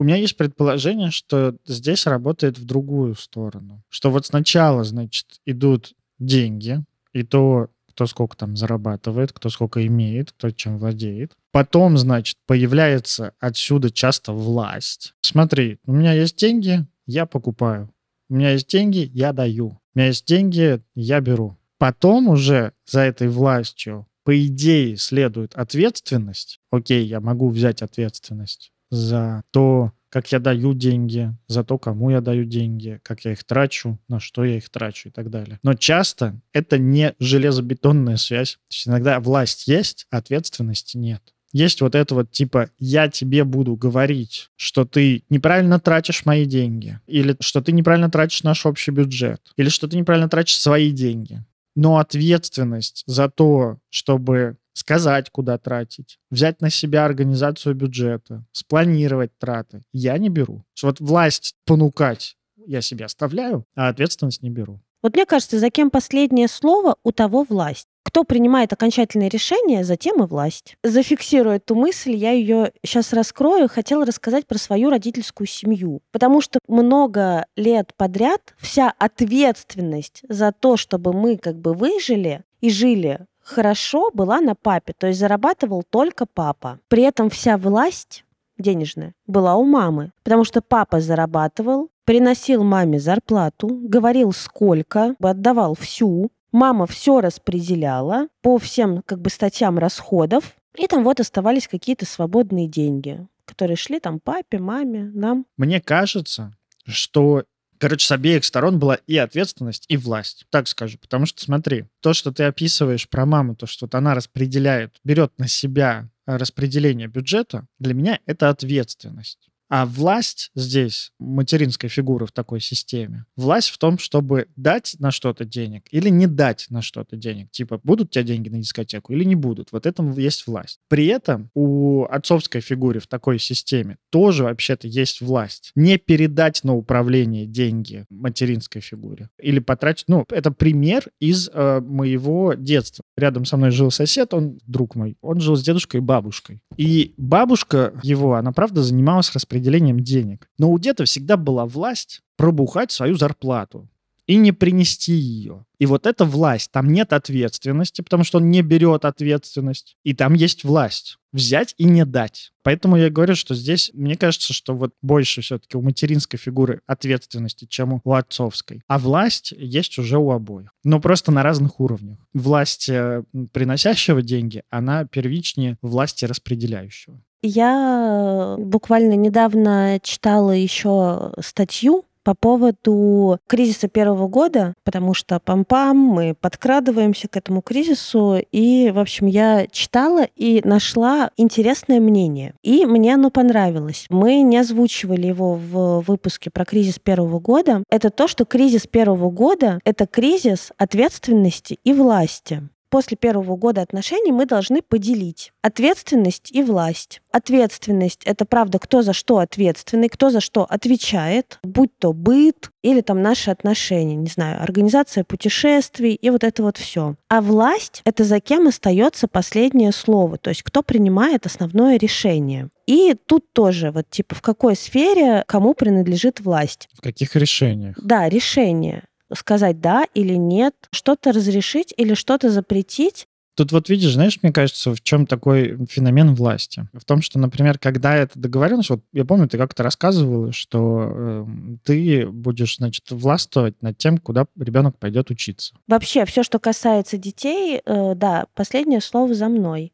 У 0.00 0.04
меня 0.04 0.16
есть 0.16 0.36
предположение, 0.36 1.10
что 1.10 1.56
здесь 1.66 2.06
работает 2.06 2.58
в 2.58 2.64
другую 2.64 3.14
сторону. 3.14 3.82
Что 3.88 4.10
вот 4.10 4.26
сначала, 4.26 4.84
значит, 4.84 5.40
идут 5.44 5.94
деньги, 6.18 6.84
и 7.12 7.22
то, 7.22 7.68
кто 7.90 8.06
сколько 8.06 8.36
там 8.36 8.56
зарабатывает, 8.56 9.32
кто 9.32 9.50
сколько 9.50 9.84
имеет, 9.86 10.30
кто 10.30 10.50
чем 10.50 10.78
владеет. 10.78 11.32
Потом, 11.50 11.98
значит, 11.98 12.36
появляется 12.46 13.34
отсюда 13.40 13.90
часто 13.90 14.32
власть. 14.32 15.14
Смотри, 15.20 15.78
у 15.84 15.92
меня 15.92 16.12
есть 16.12 16.36
деньги, 16.36 16.86
я 17.08 17.26
покупаю. 17.26 17.90
У 18.28 18.34
меня 18.34 18.52
есть 18.52 18.68
деньги, 18.68 19.10
я 19.12 19.32
даю. 19.32 19.80
У 19.94 19.98
меня 19.98 20.08
есть 20.08 20.26
деньги, 20.26 20.80
я 20.94 21.20
беру. 21.20 21.56
Потом 21.78 22.28
уже 22.28 22.72
за 22.86 23.00
этой 23.00 23.28
властью, 23.28 24.06
по 24.24 24.46
идее, 24.46 24.96
следует 24.96 25.54
ответственность. 25.54 26.60
Окей, 26.70 27.06
я 27.06 27.20
могу 27.20 27.48
взять 27.48 27.82
ответственность 27.82 28.72
за 28.90 29.42
то, 29.50 29.92
как 30.10 30.30
я 30.32 30.38
даю 30.38 30.74
деньги, 30.74 31.34
за 31.46 31.64
то, 31.64 31.78
кому 31.78 32.10
я 32.10 32.20
даю 32.20 32.44
деньги, 32.44 33.00
как 33.02 33.24
я 33.24 33.32
их 33.32 33.44
трачу, 33.44 33.98
на 34.08 34.20
что 34.20 34.44
я 34.44 34.56
их 34.56 34.68
трачу 34.68 35.08
и 35.08 35.12
так 35.12 35.30
далее. 35.30 35.58
Но 35.62 35.74
часто 35.74 36.40
это 36.52 36.78
не 36.78 37.14
железобетонная 37.18 38.16
связь. 38.16 38.54
То 38.54 38.74
есть 38.74 38.88
иногда 38.88 39.20
власть 39.20 39.66
есть, 39.66 40.06
а 40.10 40.18
ответственности 40.18 40.96
нет. 40.96 41.34
Есть 41.52 41.80
вот 41.80 41.94
это 41.94 42.14
вот 42.14 42.30
типа 42.30 42.70
«я 42.78 43.08
тебе 43.08 43.44
буду 43.44 43.74
говорить, 43.76 44.50
что 44.56 44.84
ты 44.84 45.24
неправильно 45.30 45.80
тратишь 45.80 46.26
мои 46.26 46.44
деньги», 46.44 47.00
или 47.06 47.36
что 47.40 47.62
ты 47.62 47.72
неправильно 47.72 48.10
тратишь 48.10 48.42
наш 48.42 48.66
общий 48.66 48.90
бюджет, 48.90 49.40
или 49.56 49.68
что 49.68 49.88
ты 49.88 49.96
неправильно 49.96 50.28
тратишь 50.28 50.58
свои 50.58 50.90
деньги. 50.90 51.44
Но 51.74 51.98
ответственность 51.98 53.04
за 53.06 53.28
то, 53.28 53.78
чтобы 53.88 54.56
сказать, 54.74 55.30
куда 55.30 55.58
тратить, 55.58 56.18
взять 56.30 56.60
на 56.60 56.70
себя 56.70 57.04
организацию 57.04 57.74
бюджета, 57.74 58.44
спланировать 58.52 59.36
траты, 59.38 59.82
я 59.92 60.16
не 60.18 60.28
беру. 60.28 60.64
Вот 60.82 61.00
власть 61.00 61.54
понукать 61.66 62.36
я 62.68 62.82
себе 62.82 63.06
оставляю, 63.06 63.64
а 63.74 63.88
ответственность 63.88 64.42
не 64.42 64.50
беру. 64.50 64.80
Вот 65.02 65.14
мне 65.14 65.26
кажется, 65.26 65.58
за 65.58 65.70
кем 65.70 65.90
последнее 65.90 66.48
слово, 66.48 66.96
у 67.02 67.12
того 67.12 67.44
власть. 67.44 67.86
Кто 68.08 68.24
принимает 68.24 68.72
окончательное 68.72 69.28
решение, 69.28 69.84
затем 69.84 70.22
и 70.22 70.26
власть. 70.26 70.78
Зафиксирую 70.82 71.56
эту 71.56 71.74
мысль, 71.74 72.14
я 72.14 72.30
ее 72.30 72.72
сейчас 72.82 73.12
раскрою. 73.12 73.68
Хотела 73.68 74.06
рассказать 74.06 74.46
про 74.46 74.56
свою 74.56 74.88
родительскую 74.88 75.46
семью. 75.46 76.00
Потому 76.10 76.40
что 76.40 76.58
много 76.66 77.44
лет 77.54 77.92
подряд 77.98 78.54
вся 78.56 78.94
ответственность 78.98 80.22
за 80.26 80.52
то, 80.52 80.78
чтобы 80.78 81.12
мы 81.12 81.36
как 81.36 81.56
бы 81.56 81.74
выжили 81.74 82.44
и 82.62 82.70
жили 82.70 83.26
хорошо, 83.42 84.10
была 84.14 84.40
на 84.40 84.54
папе. 84.54 84.94
То 84.96 85.08
есть 85.08 85.20
зарабатывал 85.20 85.82
только 85.82 86.24
папа. 86.24 86.80
При 86.88 87.02
этом 87.02 87.28
вся 87.28 87.58
власть 87.58 88.24
денежная 88.56 89.12
была 89.26 89.56
у 89.56 89.66
мамы. 89.66 90.12
Потому 90.24 90.44
что 90.44 90.62
папа 90.62 91.02
зарабатывал, 91.02 91.90
приносил 92.06 92.64
маме 92.64 92.98
зарплату, 92.98 93.68
говорил 93.68 94.32
сколько, 94.32 95.14
отдавал 95.20 95.74
всю, 95.74 96.30
Мама 96.52 96.86
все 96.86 97.20
распределяла 97.20 98.28
по 98.42 98.58
всем 98.58 99.02
как 99.02 99.20
бы 99.20 99.30
статьям 99.30 99.78
расходов, 99.78 100.56
и 100.76 100.86
там 100.86 101.04
вот 101.04 101.20
оставались 101.20 101.68
какие-то 101.68 102.06
свободные 102.06 102.68
деньги, 102.68 103.26
которые 103.44 103.76
шли 103.76 104.00
там 104.00 104.20
папе, 104.20 104.58
маме, 104.58 105.10
нам. 105.12 105.46
Мне 105.56 105.80
кажется, 105.80 106.52
что 106.86 107.44
Короче, 107.80 108.08
с 108.08 108.10
обеих 108.10 108.44
сторон 108.44 108.78
была 108.78 108.96
и 109.06 109.16
ответственность, 109.16 109.84
и 109.88 109.96
власть. 109.96 110.46
Так 110.50 110.66
скажу. 110.66 110.98
Потому 110.98 111.26
что, 111.26 111.40
смотри, 111.42 111.84
то, 112.00 112.12
что 112.12 112.32
ты 112.32 112.42
описываешь 112.44 113.08
про 113.08 113.24
маму, 113.24 113.54
то, 113.54 113.66
что 113.66 113.86
вот 113.86 113.94
она 113.94 114.14
распределяет, 114.14 114.96
берет 115.04 115.38
на 115.38 115.46
себя 115.46 116.08
распределение 116.26 117.06
бюджета, 117.06 117.66
для 117.78 117.94
меня 117.94 118.18
это 118.26 118.50
ответственность. 118.50 119.48
А 119.68 119.84
власть 119.84 120.50
здесь, 120.54 121.12
материнская 121.18 121.90
фигура 121.90 122.26
в 122.26 122.32
такой 122.32 122.60
системе, 122.60 123.26
власть 123.36 123.68
в 123.68 123.78
том, 123.78 123.98
чтобы 123.98 124.48
дать 124.56 124.96
на 124.98 125.10
что-то 125.10 125.44
денег 125.44 125.84
или 125.90 126.08
не 126.08 126.26
дать 126.26 126.66
на 126.70 126.80
что-то 126.80 127.16
денег. 127.16 127.50
Типа, 127.50 127.78
будут 127.82 128.08
у 128.08 128.10
тебя 128.10 128.24
деньги 128.24 128.48
на 128.48 128.58
дискотеку 128.58 129.12
или 129.12 129.24
не 129.24 129.34
будут. 129.34 129.68
Вот 129.72 129.84
этом 129.84 130.12
есть 130.12 130.46
власть. 130.46 130.80
При 130.88 131.06
этом 131.06 131.50
у 131.54 132.04
отцовской 132.04 132.60
фигуры 132.60 133.00
в 133.00 133.06
такой 133.06 133.38
системе 133.38 133.98
тоже 134.10 134.44
вообще-то 134.44 134.88
есть 134.88 135.20
власть. 135.20 135.72
Не 135.74 135.98
передать 135.98 136.64
на 136.64 136.74
управление 136.74 137.46
деньги 137.46 138.06
материнской 138.08 138.80
фигуре 138.80 139.28
или 139.38 139.58
потратить. 139.58 140.06
Ну, 140.08 140.24
это 140.30 140.50
пример 140.50 141.04
из 141.20 141.50
э, 141.52 141.80
моего 141.80 142.54
детства. 142.54 143.04
Рядом 143.16 143.44
со 143.44 143.56
мной 143.56 143.70
жил 143.70 143.90
сосед, 143.90 144.32
он 144.32 144.58
друг 144.66 144.94
мой. 144.94 145.16
Он 145.20 145.40
жил 145.40 145.56
с 145.56 145.62
дедушкой 145.62 146.00
и 146.00 146.02
бабушкой. 146.02 146.60
И 146.76 147.12
бабушка 147.18 147.92
его, 148.02 148.34
она 148.34 148.52
правда 148.52 148.82
занималась 148.82 149.34
распределением 149.34 149.57
распределением 149.58 150.00
денег. 150.00 150.48
Но 150.58 150.70
у 150.70 150.78
деда 150.78 151.04
всегда 151.04 151.36
была 151.36 151.66
власть 151.66 152.22
пробухать 152.36 152.92
свою 152.92 153.16
зарплату 153.16 153.88
и 154.28 154.36
не 154.36 154.52
принести 154.52 155.14
ее. 155.14 155.64
И 155.78 155.86
вот 155.86 156.06
эта 156.06 156.24
власть, 156.24 156.70
там 156.70 156.92
нет 156.92 157.12
ответственности, 157.12 158.02
потому 158.02 158.24
что 158.24 158.38
он 158.38 158.50
не 158.50 158.62
берет 158.62 159.04
ответственность. 159.04 159.96
И 160.04 160.14
там 160.14 160.34
есть 160.34 160.64
власть. 160.64 161.16
Взять 161.32 161.74
и 161.78 161.84
не 161.84 162.04
дать. 162.04 162.52
Поэтому 162.62 162.96
я 162.96 163.10
говорю, 163.10 163.34
что 163.34 163.54
здесь, 163.54 163.90
мне 163.94 164.16
кажется, 164.16 164.52
что 164.52 164.74
вот 164.74 164.92
больше 165.02 165.40
все-таки 165.40 165.76
у 165.76 165.82
материнской 165.82 166.38
фигуры 166.38 166.82
ответственности, 166.86 167.64
чем 167.64 168.00
у 168.04 168.12
отцовской. 168.12 168.82
А 168.86 168.98
власть 168.98 169.52
есть 169.56 169.98
уже 169.98 170.18
у 170.18 170.30
обоих. 170.30 170.70
Но 170.84 171.00
просто 171.00 171.32
на 171.32 171.42
разных 171.42 171.80
уровнях. 171.80 172.18
Власть 172.34 172.88
э, 172.90 173.24
приносящего 173.52 174.20
деньги, 174.20 174.62
она 174.68 175.06
первичнее 175.06 175.78
власти 175.80 176.26
распределяющего. 176.26 177.22
Я 177.42 178.56
буквально 178.58 179.14
недавно 179.14 180.00
читала 180.02 180.50
еще 180.50 181.32
статью 181.40 182.04
по 182.22 182.34
поводу 182.34 183.38
кризиса 183.46 183.88
первого 183.88 184.28
года, 184.28 184.74
потому 184.84 185.14
что 185.14 185.36
пам-пам, 185.36 185.94
мы 185.94 186.34
подкрадываемся 186.34 187.28
к 187.28 187.36
этому 187.36 187.62
кризису. 187.62 188.38
И, 188.52 188.90
в 188.90 188.98
общем, 188.98 189.26
я 189.26 189.66
читала 189.66 190.26
и 190.36 190.60
нашла 190.64 191.30
интересное 191.36 192.00
мнение. 192.00 192.54
И 192.62 192.86
мне 192.86 193.14
оно 193.14 193.30
понравилось. 193.30 194.06
Мы 194.10 194.42
не 194.42 194.58
озвучивали 194.58 195.26
его 195.26 195.54
в 195.54 196.00
выпуске 196.00 196.50
про 196.50 196.64
кризис 196.64 196.98
первого 196.98 197.40
года. 197.40 197.82
Это 197.90 198.10
то, 198.10 198.28
что 198.28 198.44
кризис 198.44 198.86
первого 198.86 199.30
года— 199.30 199.80
это 199.84 200.06
кризис 200.06 200.72
ответственности 200.76 201.78
и 201.84 201.92
власти 201.92 202.68
после 202.88 203.16
первого 203.16 203.56
года 203.56 203.82
отношений 203.82 204.32
мы 204.32 204.46
должны 204.46 204.82
поделить 204.82 205.52
ответственность 205.62 206.50
и 206.52 206.62
власть. 206.62 207.20
Ответственность— 207.30 208.22
это, 208.24 208.44
правда, 208.44 208.78
кто 208.78 209.02
за 209.02 209.12
что 209.12 209.38
ответственный, 209.38 210.08
кто 210.08 210.30
за 210.30 210.40
что 210.40 210.64
отвечает, 210.64 211.58
будь 211.62 211.96
то 211.98 212.12
быт 212.12 212.70
или 212.82 213.00
там 213.00 213.22
наши 213.22 213.50
отношения, 213.50 214.16
не 214.16 214.28
знаю, 214.28 214.62
организация 214.62 215.24
путешествий 215.24 216.14
и 216.14 216.30
вот 216.30 216.44
это 216.44 216.62
вот 216.62 216.78
все. 216.78 217.16
А 217.28 217.40
власть— 217.40 218.00
это 218.04 218.24
за 218.24 218.40
кем 218.40 218.66
остается 218.68 219.28
последнее 219.28 219.92
слово, 219.92 220.38
то 220.38 220.50
есть 220.50 220.62
кто 220.62 220.82
принимает 220.82 221.46
основное 221.46 221.98
решение. 221.98 222.70
И 222.86 223.14
тут 223.26 223.52
тоже, 223.52 223.90
вот 223.90 224.08
типа, 224.08 224.34
в 224.34 224.40
какой 224.40 224.74
сфере 224.74 225.44
кому 225.46 225.74
принадлежит 225.74 226.40
власть. 226.40 226.88
В 226.94 227.02
каких 227.02 227.36
решениях? 227.36 227.96
Да, 228.02 228.28
решение 228.30 229.04
сказать 229.34 229.80
да 229.80 230.04
или 230.14 230.34
нет, 230.34 230.74
что-то 230.92 231.32
разрешить 231.32 231.92
или 231.96 232.14
что-то 232.14 232.50
запретить. 232.50 233.26
Тут 233.58 233.72
вот 233.72 233.88
видишь, 233.88 234.12
знаешь, 234.12 234.38
мне 234.40 234.52
кажется, 234.52 234.94
в 234.94 235.00
чем 235.00 235.26
такой 235.26 235.84
феномен 235.90 236.36
власти? 236.36 236.86
В 236.92 237.04
том, 237.04 237.20
что, 237.22 237.40
например, 237.40 237.76
когда 237.76 238.14
это 238.14 238.38
договоренность, 238.38 238.90
вот 238.90 239.00
я 239.12 239.24
помню, 239.24 239.48
ты 239.48 239.58
как-то 239.58 239.82
рассказывала, 239.82 240.52
что 240.52 241.10
э, 241.10 241.46
ты 241.82 242.28
будешь, 242.28 242.76
значит, 242.76 243.10
властвовать 243.10 243.82
над 243.82 243.98
тем, 243.98 244.18
куда 244.18 244.46
ребенок 244.56 244.96
пойдет 244.96 245.30
учиться. 245.30 245.74
Вообще, 245.88 246.24
все, 246.24 246.44
что 246.44 246.60
касается 246.60 247.18
детей, 247.18 247.80
э, 247.84 248.14
да, 248.14 248.46
последнее 248.54 249.00
слово 249.00 249.34
за 249.34 249.48
мной. 249.48 249.92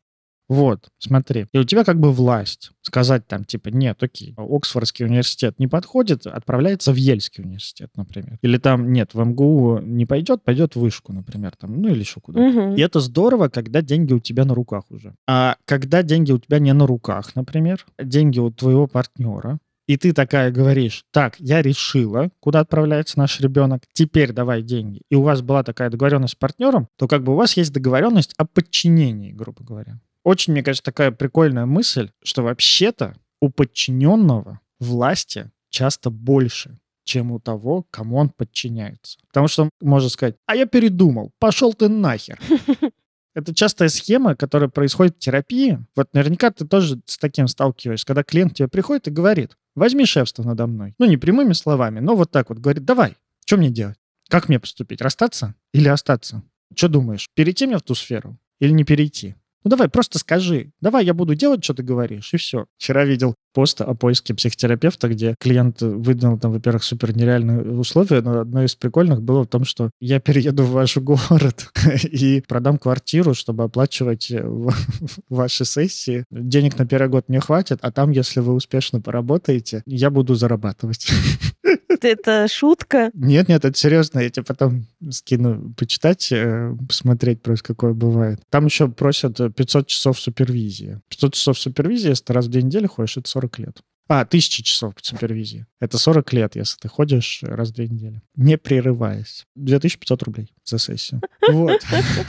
Вот, 0.49 0.89
смотри. 0.99 1.47
И 1.53 1.59
у 1.59 1.65
тебя 1.65 1.85
как 1.85 1.99
бы 1.99 2.13
власть 2.13 2.71
сказать 2.83 3.27
там, 3.27 3.45
типа, 3.45 3.69
нет, 3.69 4.03
окей, 4.03 4.35
Оксфордский 4.37 5.07
университет 5.07 5.59
не 5.59 5.67
подходит, 5.67 6.27
отправляется 6.27 6.93
в 6.93 6.97
Ельский 6.97 7.43
университет, 7.43 7.91
например. 7.97 8.39
Или 8.43 8.59
там, 8.59 8.93
нет, 8.93 9.15
в 9.15 9.25
МГУ 9.25 9.79
не 9.79 10.05
пойдет, 10.05 10.43
пойдет 10.45 10.77
в 10.77 10.81
Вышку, 10.81 11.13
например, 11.13 11.53
там, 11.57 11.81
ну 11.81 11.89
или 11.89 12.01
еще 12.01 12.21
куда-то. 12.21 12.47
Угу. 12.47 12.75
И 12.77 12.81
это 12.81 13.01
здорово, 13.01 13.49
когда 13.49 13.81
деньги 13.81 14.13
у 14.13 14.21
тебя 14.21 14.45
на 14.45 14.55
руках 14.55 14.85
уже. 14.91 15.15
А 15.27 15.57
когда 15.65 16.03
деньги 16.03 16.33
у 16.33 16.39
тебя 16.39 16.59
не 16.59 16.73
на 16.73 16.87
руках, 16.87 17.35
например, 17.35 17.85
деньги 17.99 18.39
у 18.39 18.51
твоего 18.51 18.87
партнера, 18.87 19.59
и 19.87 19.97
ты 19.99 20.13
такая 20.13 20.51
говоришь, 20.51 21.05
так, 21.11 21.37
я 21.39 21.61
решила, 21.61 22.31
куда 22.41 22.61
отправляется 22.61 23.19
наш 23.19 23.41
ребенок, 23.41 23.83
теперь 23.93 24.33
давай 24.33 24.63
деньги, 24.63 25.03
и 25.11 25.15
у 25.15 25.23
вас 25.23 25.43
была 25.43 25.63
такая 25.63 25.91
договоренность 25.91 26.33
с 26.33 26.37
партнером, 26.37 26.89
то 26.97 27.07
как 27.07 27.23
бы 27.23 27.33
у 27.33 27.37
вас 27.37 27.57
есть 27.57 27.73
договоренность 27.73 28.35
о 28.39 28.47
подчинении, 28.47 29.33
грубо 29.33 29.63
говоря. 29.63 30.01
Очень, 30.25 30.55
мне 30.55 30.63
кажется, 30.63 30.83
такая 30.83 31.13
прикольная 31.13 31.67
мысль, 31.67 32.11
что 32.23 32.43
вообще-то 32.43 33.15
у 33.41 33.51
подчиненного 33.51 34.61
власти 34.81 35.51
часто 35.71 36.11
больше, 36.11 36.79
чем 37.05 37.31
у 37.31 37.39
того, 37.39 37.87
кому 37.91 38.17
он 38.17 38.31
подчиняется. 38.31 39.19
Потому 39.29 39.49
что 39.49 39.65
он 39.65 39.71
может 39.81 40.13
сказать, 40.13 40.37
а 40.47 40.57
я 40.57 40.67
передумал, 40.67 41.31
пошел 41.39 41.75
ты 41.75 41.89
нахер. 41.89 42.41
Это 43.35 43.55
частая 43.55 43.89
схема, 43.89 44.37
которая 44.37 44.69
происходит 44.69 45.17
в 45.17 45.19
терапии. 45.19 45.85
Вот 45.97 46.15
наверняка 46.15 46.51
ты 46.51 46.67
тоже 46.67 47.01
с 47.05 47.19
таким 47.19 47.49
сталкиваешься, 47.49 48.07
когда 48.07 48.23
клиент 48.23 48.53
к 48.53 48.57
тебе 48.57 48.69
приходит 48.69 49.09
и 49.09 49.11
говорит, 49.11 49.57
возьми 49.75 50.07
шефство 50.07 50.45
надо 50.45 50.67
мной. 50.67 50.95
Ну, 50.99 51.07
не 51.07 51.17
прямыми 51.17 51.53
словами, 51.53 52.01
но 52.01 52.15
вот 52.17 52.31
так 52.31 52.49
вот 52.49 52.59
говорит, 52.59 52.85
давай, 52.85 53.17
что 53.45 53.57
мне 53.57 53.71
делать? 53.71 53.99
Как 54.29 54.49
мне 54.49 54.59
поступить? 54.59 55.03
Расстаться 55.03 55.55
или 55.73 55.89
остаться? 55.89 56.43
Что 56.75 56.89
думаешь, 56.89 57.29
перейти 57.35 57.67
мне 57.67 57.77
в 57.77 57.83
ту 57.83 57.95
сферу 57.95 58.39
или 58.61 58.71
не 58.71 58.85
перейти? 58.85 59.35
Ну 59.64 59.70
давай, 59.70 59.88
просто 59.88 60.18
скажи. 60.18 60.72
Давай, 60.83 61.07
я 61.07 61.14
буду 61.14 61.35
делать, 61.35 61.64
что 61.64 61.72
ты 61.72 61.83
говоришь, 61.83 62.35
и 62.35 62.37
все. 62.37 62.66
Вчера 62.77 63.05
видел 63.05 63.35
пост 63.55 63.81
о 63.81 63.94
поиске 63.94 64.35
психотерапевта, 64.35 65.09
где 65.09 65.37
клиент 65.40 65.81
выдал 65.81 66.38
там, 66.38 66.53
во-первых, 66.53 66.85
супер 66.85 67.16
нереальные 67.16 67.62
условия, 67.70 68.20
но 68.20 68.40
одно 68.40 68.62
из 68.62 68.74
прикольных 68.74 69.22
было 69.22 69.44
в 69.44 69.46
том, 69.46 69.64
что 69.64 69.90
я 70.00 70.20
перееду 70.20 70.64
в 70.64 70.72
ваш 70.72 70.98
город 70.98 71.70
и 72.03 72.42
продам 72.46 72.77
квартиру, 72.79 73.33
чтобы 73.33 73.64
оплачивать 73.64 74.31
э, 74.31 74.44
ваши 75.31 75.64
сессии. 75.64 76.24
Денег 76.31 76.79
на 76.79 76.87
первый 76.87 77.09
год 77.09 77.29
не 77.29 77.40
хватит, 77.40 77.79
а 77.81 77.90
там, 77.90 78.11
если 78.11 78.40
вы 78.40 78.53
успешно 78.53 79.00
поработаете, 79.00 79.83
я 79.87 80.11
буду 80.11 80.35
зарабатывать. 80.35 81.09
Это 82.03 82.49
шутка? 82.49 83.11
Нет, 83.15 83.49
нет, 83.49 83.65
это 83.65 83.77
серьезно. 83.77 84.21
Я 84.21 84.31
тебе 84.31 84.45
потом 84.45 84.87
скину 85.11 85.75
почитать, 85.75 86.31
э, 86.33 86.75
посмотреть 86.89 87.43
просто, 87.43 87.69
какое 87.69 87.93
бывает. 87.93 88.41
Там 88.51 88.67
еще 88.67 88.89
просят 88.89 89.39
500 89.55 89.87
часов 89.87 90.19
супервизии. 90.19 91.01
500 91.09 91.35
часов 91.35 91.59
супервизии, 91.59 92.09
если 92.09 92.25
ты 92.25 92.33
раз 92.33 92.47
в 92.47 92.51
две 92.51 92.63
недели 92.63 92.87
ходишь, 92.87 93.17
это 93.17 93.29
40 93.29 93.59
лет. 93.59 93.81
А, 94.07 94.25
1000 94.25 94.63
часов 94.63 94.95
супервизии. 95.01 95.67
Это 95.81 95.97
40 95.97 96.33
лет, 96.35 96.57
если 96.57 96.79
ты 96.79 96.89
ходишь 96.89 97.41
раз 97.43 97.71
в 97.71 97.73
две 97.73 97.89
недели. 97.89 98.21
Не 98.37 98.59
прерываясь. 98.59 99.47
2500 99.55 100.23
рублей 100.25 100.53
за 100.65 100.79
сессию. 100.79 101.23
Вот. 101.49 101.81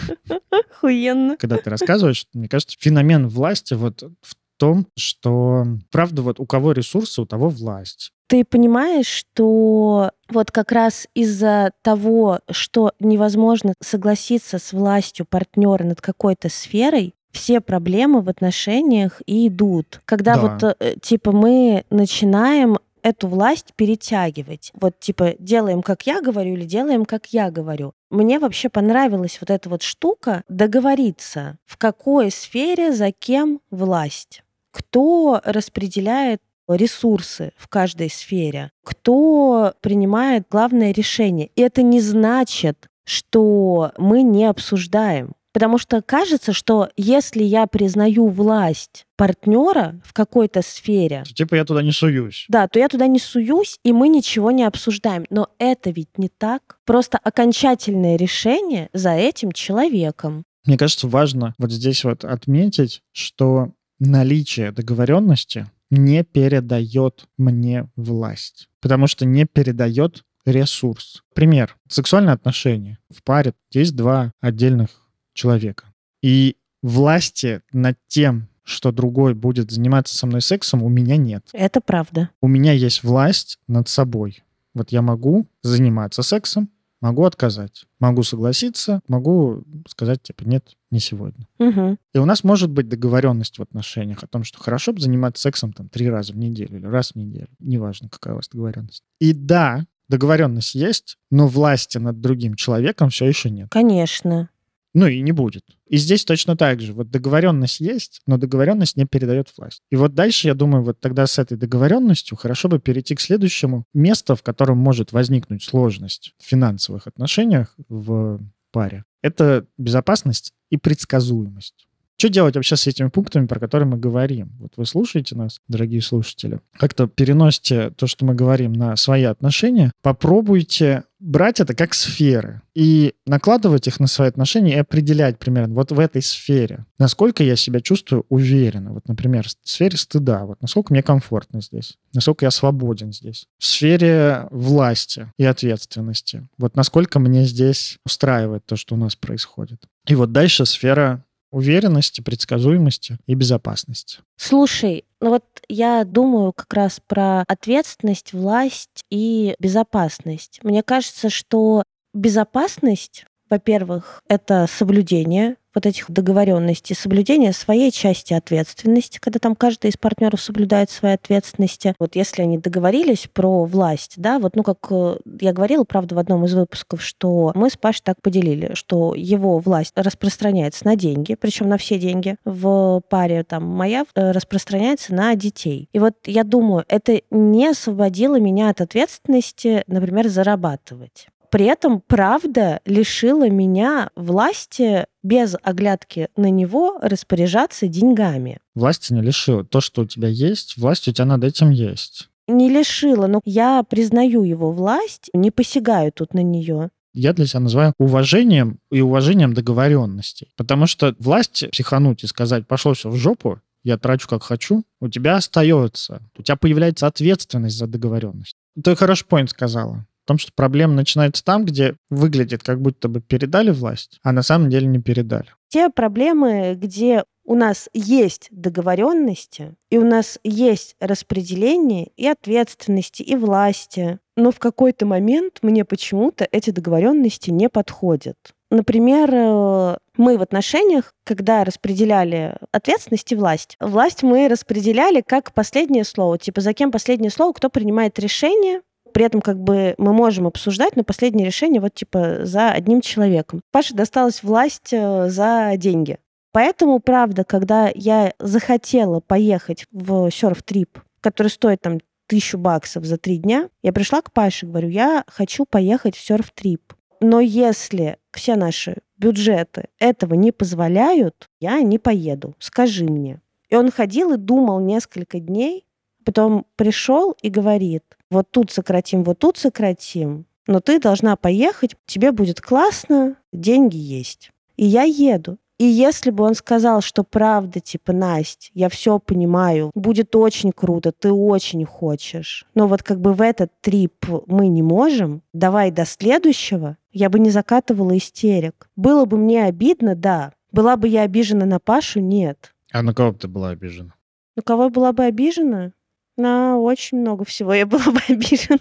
Охуенно. 0.50 1.36
Когда 1.38 1.58
ты 1.58 1.70
рассказываешь, 1.70 2.28
мне 2.34 2.48
кажется, 2.48 2.78
феномен 2.80 3.28
власти 3.28 3.74
вот 3.74 4.04
в 4.22 4.36
том, 4.58 4.88
что, 4.98 5.66
правда, 5.92 6.22
вот 6.22 6.40
у 6.40 6.46
кого 6.46 6.72
ресурсы, 6.72 7.22
у 7.22 7.26
того 7.26 7.50
власть. 7.50 8.12
Ты 8.28 8.44
понимаешь, 8.44 9.08
что 9.08 10.12
вот 10.30 10.52
как 10.52 10.72
раз 10.72 11.08
из-за 11.14 11.72
того, 11.84 12.40
что 12.50 12.92
невозможно 13.00 13.76
согласиться 13.82 14.58
с 14.58 14.74
властью 14.74 15.26
партнера 15.30 15.84
над 15.84 16.02
какой-то 16.02 16.50
сферой, 16.50 17.14
все 17.32 17.62
проблемы 17.62 18.22
в 18.22 18.30
отношениях 18.30 19.22
и 19.26 19.48
идут. 19.48 20.02
Когда 20.06 20.36
да. 20.36 20.42
вот 20.42 20.76
э, 20.80 20.96
типа 21.02 21.32
мы 21.32 21.84
начинаем 21.90 22.80
эту 23.04 23.28
власть 23.28 23.74
перетягивать. 23.76 24.72
Вот 24.74 25.00
типа 25.00 25.36
делаем, 25.38 25.84
как 25.84 26.08
я 26.08 26.22
говорю, 26.22 26.56
или 26.56 26.64
делаем, 26.64 27.06
как 27.06 27.28
я 27.28 27.52
говорю. 27.52 27.94
Мне 28.10 28.40
вообще 28.40 28.70
понравилась 28.70 29.38
вот 29.40 29.52
эта 29.52 29.70
вот 29.70 29.84
штука 29.84 30.44
договориться, 30.50 31.60
в 31.66 31.78
какой 31.78 32.32
сфере 32.32 32.92
за 32.92 33.12
кем 33.12 33.60
власть 33.70 34.42
кто 34.76 35.40
распределяет 35.46 36.42
ресурсы 36.68 37.54
в 37.56 37.70
каждой 37.70 38.10
сфере, 38.10 38.72
кто 38.84 39.74
принимает 39.80 40.48
главное 40.52 40.92
решение. 40.92 41.50
И 41.56 41.62
это 41.62 41.82
не 41.82 42.02
значит, 42.02 42.90
что 43.06 43.94
мы 43.98 44.22
не 44.22 44.44
обсуждаем. 44.44 45.32
Потому 45.54 45.78
что 45.78 46.02
кажется, 46.02 46.52
что 46.52 46.90
если 46.98 47.42
я 47.42 47.68
признаю 47.68 48.28
власть 48.28 49.06
партнера 49.16 50.02
в 50.04 50.12
какой-то 50.12 50.62
сфере... 50.62 51.24
То, 51.26 51.34
типа 51.34 51.56
я 51.56 51.64
туда 51.64 51.82
не 51.82 51.94
суюсь. 51.94 52.44
Да, 52.50 52.68
то 52.68 52.78
я 52.78 52.90
туда 52.90 53.08
не 53.08 53.20
суюсь, 53.20 53.80
и 53.86 53.94
мы 53.94 54.10
ничего 54.10 54.52
не 54.52 54.66
обсуждаем. 54.66 55.26
Но 55.30 55.48
это 55.58 55.92
ведь 55.92 56.18
не 56.18 56.28
так. 56.28 56.80
Просто 56.84 57.18
окончательное 57.18 58.18
решение 58.18 58.90
за 58.92 59.12
этим 59.12 59.54
человеком. 59.54 60.44
Мне 60.66 60.78
кажется, 60.78 61.08
важно 61.08 61.54
вот 61.58 61.72
здесь 61.72 62.04
вот 62.04 62.26
отметить, 62.26 63.02
что 63.14 63.70
наличие 64.00 64.72
договоренности 64.72 65.68
не 65.90 66.24
передает 66.24 67.28
мне 67.38 67.90
власть, 67.96 68.70
потому 68.82 69.08
что 69.08 69.26
не 69.26 69.46
передает 69.46 70.24
ресурс. 70.46 71.24
Пример. 71.34 71.76
Сексуальные 71.88 72.34
отношения. 72.34 73.00
В 73.14 73.24
паре 73.24 73.54
есть 73.72 73.96
два 73.96 74.32
отдельных 74.42 74.90
человека. 75.34 75.86
И 76.22 76.58
власти 76.82 77.62
над 77.72 77.98
тем, 78.08 78.48
что 78.64 78.92
другой 78.92 79.34
будет 79.34 79.72
заниматься 79.72 80.16
со 80.16 80.26
мной 80.26 80.42
сексом, 80.42 80.84
у 80.84 80.90
меня 80.90 81.18
нет. 81.18 81.48
Это 81.54 81.82
правда. 81.82 82.30
У 82.42 82.48
меня 82.48 82.74
есть 82.74 83.04
власть 83.04 83.60
над 83.68 83.88
собой. 83.88 84.44
Вот 84.74 84.92
я 84.92 85.02
могу 85.02 85.48
заниматься 85.62 86.22
сексом, 86.22 86.70
Могу 87.06 87.24
отказать, 87.24 87.86
могу 88.00 88.24
согласиться, 88.24 89.00
могу 89.08 89.64
сказать, 89.88 90.24
типа, 90.24 90.44
нет, 90.44 90.76
не 90.90 91.00
сегодня. 91.00 91.48
Угу. 91.60 91.98
И 92.16 92.18
у 92.18 92.26
нас 92.26 92.44
может 92.44 92.72
быть 92.72 92.90
договоренность 92.90 93.60
в 93.60 93.62
отношениях 93.62 94.24
о 94.24 94.28
том, 94.28 94.44
что 94.44 94.58
хорошо 94.58 94.92
бы 94.92 95.00
заниматься 95.00 95.44
сексом 95.44 95.72
там 95.72 95.88
три 95.88 96.10
раза 96.10 96.34
в 96.34 96.38
неделю 96.38 96.80
или 96.80 96.88
раз 96.88 97.12
в 97.12 97.16
неделю. 97.16 97.50
Неважно, 97.60 98.10
какая 98.10 98.34
у 98.34 98.38
вас 98.38 98.50
договоренность. 98.50 99.04
И 99.20 99.34
да, 99.34 99.86
договоренность 100.10 100.74
есть, 100.74 101.20
но 101.30 101.48
власти 101.48 102.00
над 102.00 102.22
другим 102.22 102.56
человеком 102.56 103.12
все 103.12 103.26
еще 103.26 103.52
нет. 103.52 103.68
Конечно. 103.70 104.50
Ну 104.96 105.08
и 105.08 105.20
не 105.20 105.34
будет. 105.34 105.64
И 105.88 105.98
здесь 105.98 106.24
точно 106.24 106.56
так 106.56 106.80
же. 106.80 106.94
Вот 106.94 107.12
договоренность 107.12 107.82
есть, 107.82 108.22
но 108.26 108.38
договоренность 108.38 108.96
не 108.96 109.06
передает 109.06 109.52
власть. 109.58 109.82
И 109.92 109.98
вот 109.98 110.16
дальше, 110.16 110.48
я 110.48 110.54
думаю, 110.54 110.84
вот 110.84 111.02
тогда 111.02 111.28
с 111.28 111.38
этой 111.38 111.58
договоренностью 111.58 112.38
хорошо 112.38 112.70
бы 112.70 112.80
перейти 112.80 113.14
к 113.14 113.20
следующему 113.20 113.84
месту, 113.94 114.38
в 114.38 114.42
котором 114.42 114.78
может 114.78 115.12
возникнуть 115.12 115.64
сложность 115.64 116.34
в 116.40 116.46
финансовых 116.48 117.08
отношениях 117.08 117.76
в 117.90 118.40
паре. 118.72 119.04
Это 119.22 119.68
безопасность 119.78 120.54
и 120.70 120.78
предсказуемость. 120.78 121.88
Что 122.18 122.30
делать 122.30 122.56
вообще 122.56 122.78
с 122.78 122.88
этими 122.88 123.10
пунктами, 123.10 123.46
про 123.46 123.60
которые 123.60 123.90
мы 123.90 123.98
говорим? 123.98 124.54
Вот 124.60 124.72
вы 124.78 124.86
слушаете 124.86 125.36
нас, 125.36 125.60
дорогие 125.68 126.02
слушатели. 126.02 126.62
Как-то 126.78 127.08
переносите 127.08 127.90
то, 127.90 128.08
что 128.08 128.24
мы 128.24 128.34
говорим, 128.34 128.72
на 128.72 128.96
свои 128.96 129.24
отношения. 129.24 129.92
Попробуйте 130.02 131.04
брать 131.26 131.60
это 131.60 131.74
как 131.74 131.96
сферы 131.96 132.62
и 132.76 133.16
накладывать 133.26 133.88
их 133.88 134.00
на 134.00 134.06
свои 134.06 134.30
отношения 134.30 134.76
и 134.76 134.80
определять 134.80 135.40
примерно 135.40 135.74
вот 135.74 135.92
в 135.92 136.00
этой 136.00 136.22
сфере, 136.22 136.86
насколько 137.00 137.44
я 137.44 137.56
себя 137.56 137.82
чувствую 137.82 138.26
уверенно. 138.30 138.94
Вот, 138.94 139.08
например, 139.08 139.48
в 139.48 139.68
сфере 139.68 139.98
стыда, 139.98 140.46
вот 140.46 140.62
насколько 140.62 140.94
мне 140.94 141.02
комфортно 141.02 141.62
здесь, 141.62 141.98
насколько 142.14 142.46
я 142.46 142.52
свободен 142.52 143.12
здесь. 143.12 143.48
В 143.58 143.66
сфере 143.66 144.48
власти 144.52 145.32
и 145.38 145.46
ответственности, 145.46 146.48
вот 146.60 146.76
насколько 146.76 147.20
мне 147.20 147.46
здесь 147.46 147.98
устраивает 148.06 148.66
то, 148.66 148.76
что 148.76 148.94
у 148.94 148.98
нас 148.98 149.16
происходит. 149.16 149.82
И 150.08 150.14
вот 150.14 150.32
дальше 150.32 150.66
сфера 150.66 151.24
уверенности, 151.52 152.22
предсказуемости 152.22 153.18
и 153.26 153.36
безопасности. 153.36 154.20
Слушай, 154.38 155.06
ну 155.22 155.30
вот 155.32 155.46
я 155.70 156.04
думаю 156.04 156.54
как 156.54 156.74
раз 156.74 157.02
про 157.06 157.44
ответственность, 157.48 158.34
власть 158.34 159.04
и 159.10 159.56
безопасность. 159.60 160.60
Мне 160.64 160.84
кажется, 160.84 161.30
что 161.30 161.84
безопасность, 162.14 163.26
во-первых, 163.50 164.22
это 164.28 164.68
соблюдение 164.70 165.56
вот 165.76 165.86
этих 165.86 166.10
договоренностей, 166.10 166.96
соблюдение 166.96 167.54
своей 167.54 167.92
части 167.92 168.34
ответственности, 168.34 169.20
когда 169.20 169.40
там 169.40 169.56
каждый 169.56 169.92
из 169.92 169.98
партнеров 169.98 170.42
соблюдает 170.42 170.90
свои 170.90 171.14
ответственности. 171.14 171.94
Вот 172.00 172.16
если 172.16 172.42
они 172.42 172.58
договорились 172.58 173.28
про 173.32 173.66
власть, 173.66 174.14
да, 174.18 174.40
вот, 174.40 174.56
ну, 174.56 174.64
как 174.64 174.80
э, 174.90 175.18
я 175.42 175.54
говорила, 175.54 175.84
правда, 175.84 176.16
в 176.16 176.20
одном 176.20 176.46
из 176.46 176.54
выпусков, 176.54 177.04
что 177.04 177.52
мы 177.56 177.70
с 177.70 177.78
Пашей 177.78 178.02
так 178.04 178.22
поделили, 178.22 178.72
что 178.74 179.14
его 179.16 179.60
власть 179.60 179.94
распространяется 179.96 180.86
на 180.86 180.96
деньги, 180.96 181.36
причем 181.36 181.68
на 181.68 181.78
все 181.78 182.00
деньги. 182.00 182.38
В 182.46 183.02
паре 183.10 183.44
там 183.44 183.66
моя 183.66 184.06
э, 184.16 184.32
распространяется 184.32 185.14
на 185.14 185.36
детей. 185.36 185.90
И 185.92 186.00
вот 186.00 186.16
я 186.26 186.44
думаю, 186.44 186.86
это 186.88 187.22
не 187.30 187.68
освободило 187.68 188.40
меня 188.40 188.70
от 188.70 188.82
ответственности, 188.82 189.84
например, 189.88 190.30
зарабатывать. 190.30 191.28
При 191.50 191.66
этом 191.66 192.02
правда 192.06 192.82
лишила 192.86 193.50
меня 193.50 194.10
власти 194.16 195.06
без 195.24 195.56
оглядки 195.62 196.30
на 196.36 196.50
него 196.50 196.98
распоряжаться 197.02 197.88
деньгами. 197.88 198.60
Власти 198.74 199.14
не 199.14 199.22
лишила. 199.22 199.64
То, 199.64 199.82
что 199.82 200.04
у 200.04 200.06
тебя 200.06 200.28
есть, 200.28 200.78
власть 200.78 201.08
у 201.08 201.12
тебя 201.12 201.26
над 201.26 201.44
этим 201.44 201.70
есть. 201.70 202.30
Не 202.48 202.70
лишила, 202.70 203.28
но 203.28 203.42
я 203.44 203.84
признаю 203.84 204.44
его 204.44 204.72
власть, 204.72 205.30
не 205.34 205.50
посягаю 205.50 206.12
тут 206.12 206.34
на 206.34 206.44
нее 206.44 206.90
я 207.16 207.32
для 207.32 207.48
себя 207.48 207.62
называю 207.62 207.94
уважением 207.98 208.80
и 208.92 209.00
уважением 209.00 209.54
договоренностей. 209.54 210.50
Потому 210.58 210.86
что 210.86 211.16
власть 211.18 211.64
психануть 211.72 212.24
и 212.24 212.28
сказать, 212.28 212.68
пошло 212.68 212.94
все 212.94 213.10
в 213.10 213.16
жопу, 213.16 213.62
я 213.84 213.98
трачу 213.98 214.28
как 214.28 214.44
хочу, 214.44 214.84
у 215.00 215.08
тебя 215.08 215.38
остается, 215.38 216.22
у 216.38 216.44
тебя 216.44 216.58
появляется 216.58 217.08
ответственность 217.08 217.78
за 217.78 217.88
договоренность. 217.88 218.56
Ты 218.84 218.96
хороший 218.96 219.26
поинт 219.26 219.52
сказала. 219.52 220.06
Том, 220.26 220.38
что 220.38 220.52
проблема 220.56 220.94
начинается 220.94 221.44
там, 221.44 221.66
где 221.66 221.96
выглядит, 222.10 222.64
как 222.64 222.82
будто 222.82 223.08
бы 223.08 223.22
передали 223.22 223.72
власть, 223.72 224.20
а 224.24 224.32
на 224.32 224.42
самом 224.42 224.70
деле 224.70 224.88
не 224.88 225.00
передали. 225.00 225.48
Те 225.70 225.90
проблемы, 225.90 226.76
где 226.76 227.24
у 227.46 227.54
нас 227.54 227.90
есть 227.94 228.48
договоренности, 228.50 229.76
и 229.92 229.98
у 229.98 230.06
нас 230.06 230.40
есть 230.44 230.96
распределение 231.00 232.10
и 232.18 232.28
ответственности, 232.28 233.22
и 233.22 233.36
власти. 233.36 234.20
Но 234.36 234.52
в 234.52 234.58
какой-то 234.60 235.06
момент 235.06 235.60
мне 235.62 235.86
почему-то 235.86 236.48
эти 236.52 236.72
договоренности 236.72 237.52
не 237.52 237.70
подходят. 237.70 238.38
Например, 238.72 239.30
э, 239.32 239.98
мы 240.18 240.38
в 240.38 240.42
отношениях, 240.42 241.14
когда 241.24 241.64
распределяли 241.64 242.58
ответственность 242.72 243.32
и 243.32 243.36
власть, 243.36 243.78
власть 243.80 244.24
мы 244.24 244.48
распределяли 244.48 245.22
как 245.26 245.54
последнее 245.54 246.04
слово. 246.04 246.40
Типа, 246.40 246.62
за 246.62 246.74
кем 246.74 246.92
последнее 246.92 247.30
слово, 247.30 247.54
кто 247.54 247.70
принимает 247.70 248.18
решение, 248.18 248.82
при 249.16 249.24
этом 249.24 249.40
как 249.40 249.58
бы 249.58 249.96
мы 249.98 250.12
можем 250.12 250.46
обсуждать, 250.46 250.98
но 250.98 251.06
последнее 251.06 251.46
решение 251.46 251.80
вот 251.80 251.94
типа 251.94 252.40
за 252.42 252.72
одним 252.72 253.00
человеком. 253.00 253.62
Паше 253.72 253.94
досталась 253.94 254.44
власть 254.44 254.92
э, 254.92 255.30
за 255.30 255.72
деньги. 255.78 256.18
Поэтому, 256.52 257.00
правда, 257.00 257.46
когда 257.46 257.90
я 257.96 258.34
захотела 258.40 259.22
поехать 259.22 259.86
в 259.94 260.30
серф-трип, 260.30 261.00
который 261.22 261.48
стоит 261.48 261.80
там 261.80 262.00
тысячу 262.28 262.58
баксов 262.58 263.06
за 263.06 263.18
три 263.18 263.38
дня, 263.38 263.70
я 263.82 263.94
пришла 263.94 264.22
к 264.22 264.34
Паше, 264.34 264.66
говорю, 264.66 264.90
я 264.90 265.24
хочу 265.28 265.64
поехать 265.64 266.18
в 266.18 266.22
серф-трип. 266.22 266.92
Но 267.22 267.40
если 267.40 268.18
все 268.34 268.58
наши 268.58 268.98
бюджеты 269.18 269.88
этого 269.98 270.34
не 270.34 270.52
позволяют, 270.52 271.48
я 271.62 271.80
не 271.80 272.00
поеду. 272.00 272.54
Скажи 272.60 273.06
мне. 273.06 273.40
И 273.70 273.78
он 273.78 273.92
ходил 273.92 274.34
и 274.34 274.38
думал 274.38 274.82
несколько 274.82 275.40
дней, 275.40 275.86
потом 276.26 276.66
пришел 276.76 277.36
и 277.42 277.50
говорит, 277.50 278.04
вот 278.30 278.52
тут 278.52 278.72
сократим, 278.72 279.24
вот 279.24 279.40
тут 279.40 279.58
сократим, 279.58 280.46
но 280.68 280.80
ты 280.80 281.00
должна 281.00 281.36
поехать, 281.36 281.96
тебе 282.06 282.32
будет 282.32 282.60
классно, 282.60 283.38
деньги 283.54 283.98
есть. 283.98 284.52
И 284.76 284.86
я 284.86 285.04
еду. 285.04 285.58
И 285.78 285.84
если 285.84 286.32
бы 286.32 286.46
он 286.46 286.56
сказал, 286.56 287.02
что 287.02 287.26
правда, 287.26 287.82
типа, 287.82 288.14
Настя, 288.14 288.70
я 288.74 288.88
все 288.88 289.20
понимаю, 289.20 289.92
будет 289.94 290.34
очень 290.36 290.72
круто, 290.72 291.12
ты 291.12 291.34
очень 291.34 291.84
хочешь, 291.84 292.66
но 292.76 292.88
вот 292.88 293.04
как 293.04 293.20
бы 293.20 293.34
в 293.34 293.42
этот 293.42 293.72
трип 293.82 294.26
мы 294.48 294.70
не 294.70 294.82
можем, 294.82 295.42
давай 295.52 295.92
до 295.92 296.06
следующего, 296.06 296.98
я 297.12 297.30
бы 297.30 297.40
не 297.40 297.50
закатывала 297.50 298.18
истерик. 298.18 298.90
Было 298.96 299.26
бы 299.26 299.38
мне 299.38 299.66
обидно, 299.66 300.16
да. 300.16 300.54
Была 300.72 300.96
бы 300.96 301.08
я 301.10 301.22
обижена 301.22 301.66
на 301.66 301.80
Пашу, 301.80 302.20
нет. 302.22 302.74
А 302.92 303.02
на 303.02 303.14
кого 303.14 303.34
бы 303.34 303.40
ты 303.40 303.48
была 303.50 303.70
обижена? 303.70 304.14
На 304.56 304.62
кого 304.62 304.86
я 304.86 304.90
была 304.90 305.12
бы 305.12 305.26
обижена? 305.26 305.92
На 306.38 306.78
очень 306.78 307.20
много 307.20 307.46
всего 307.46 307.74
я 307.74 307.86
была 307.86 308.12
бы 308.12 308.20
обижена. 308.30 308.80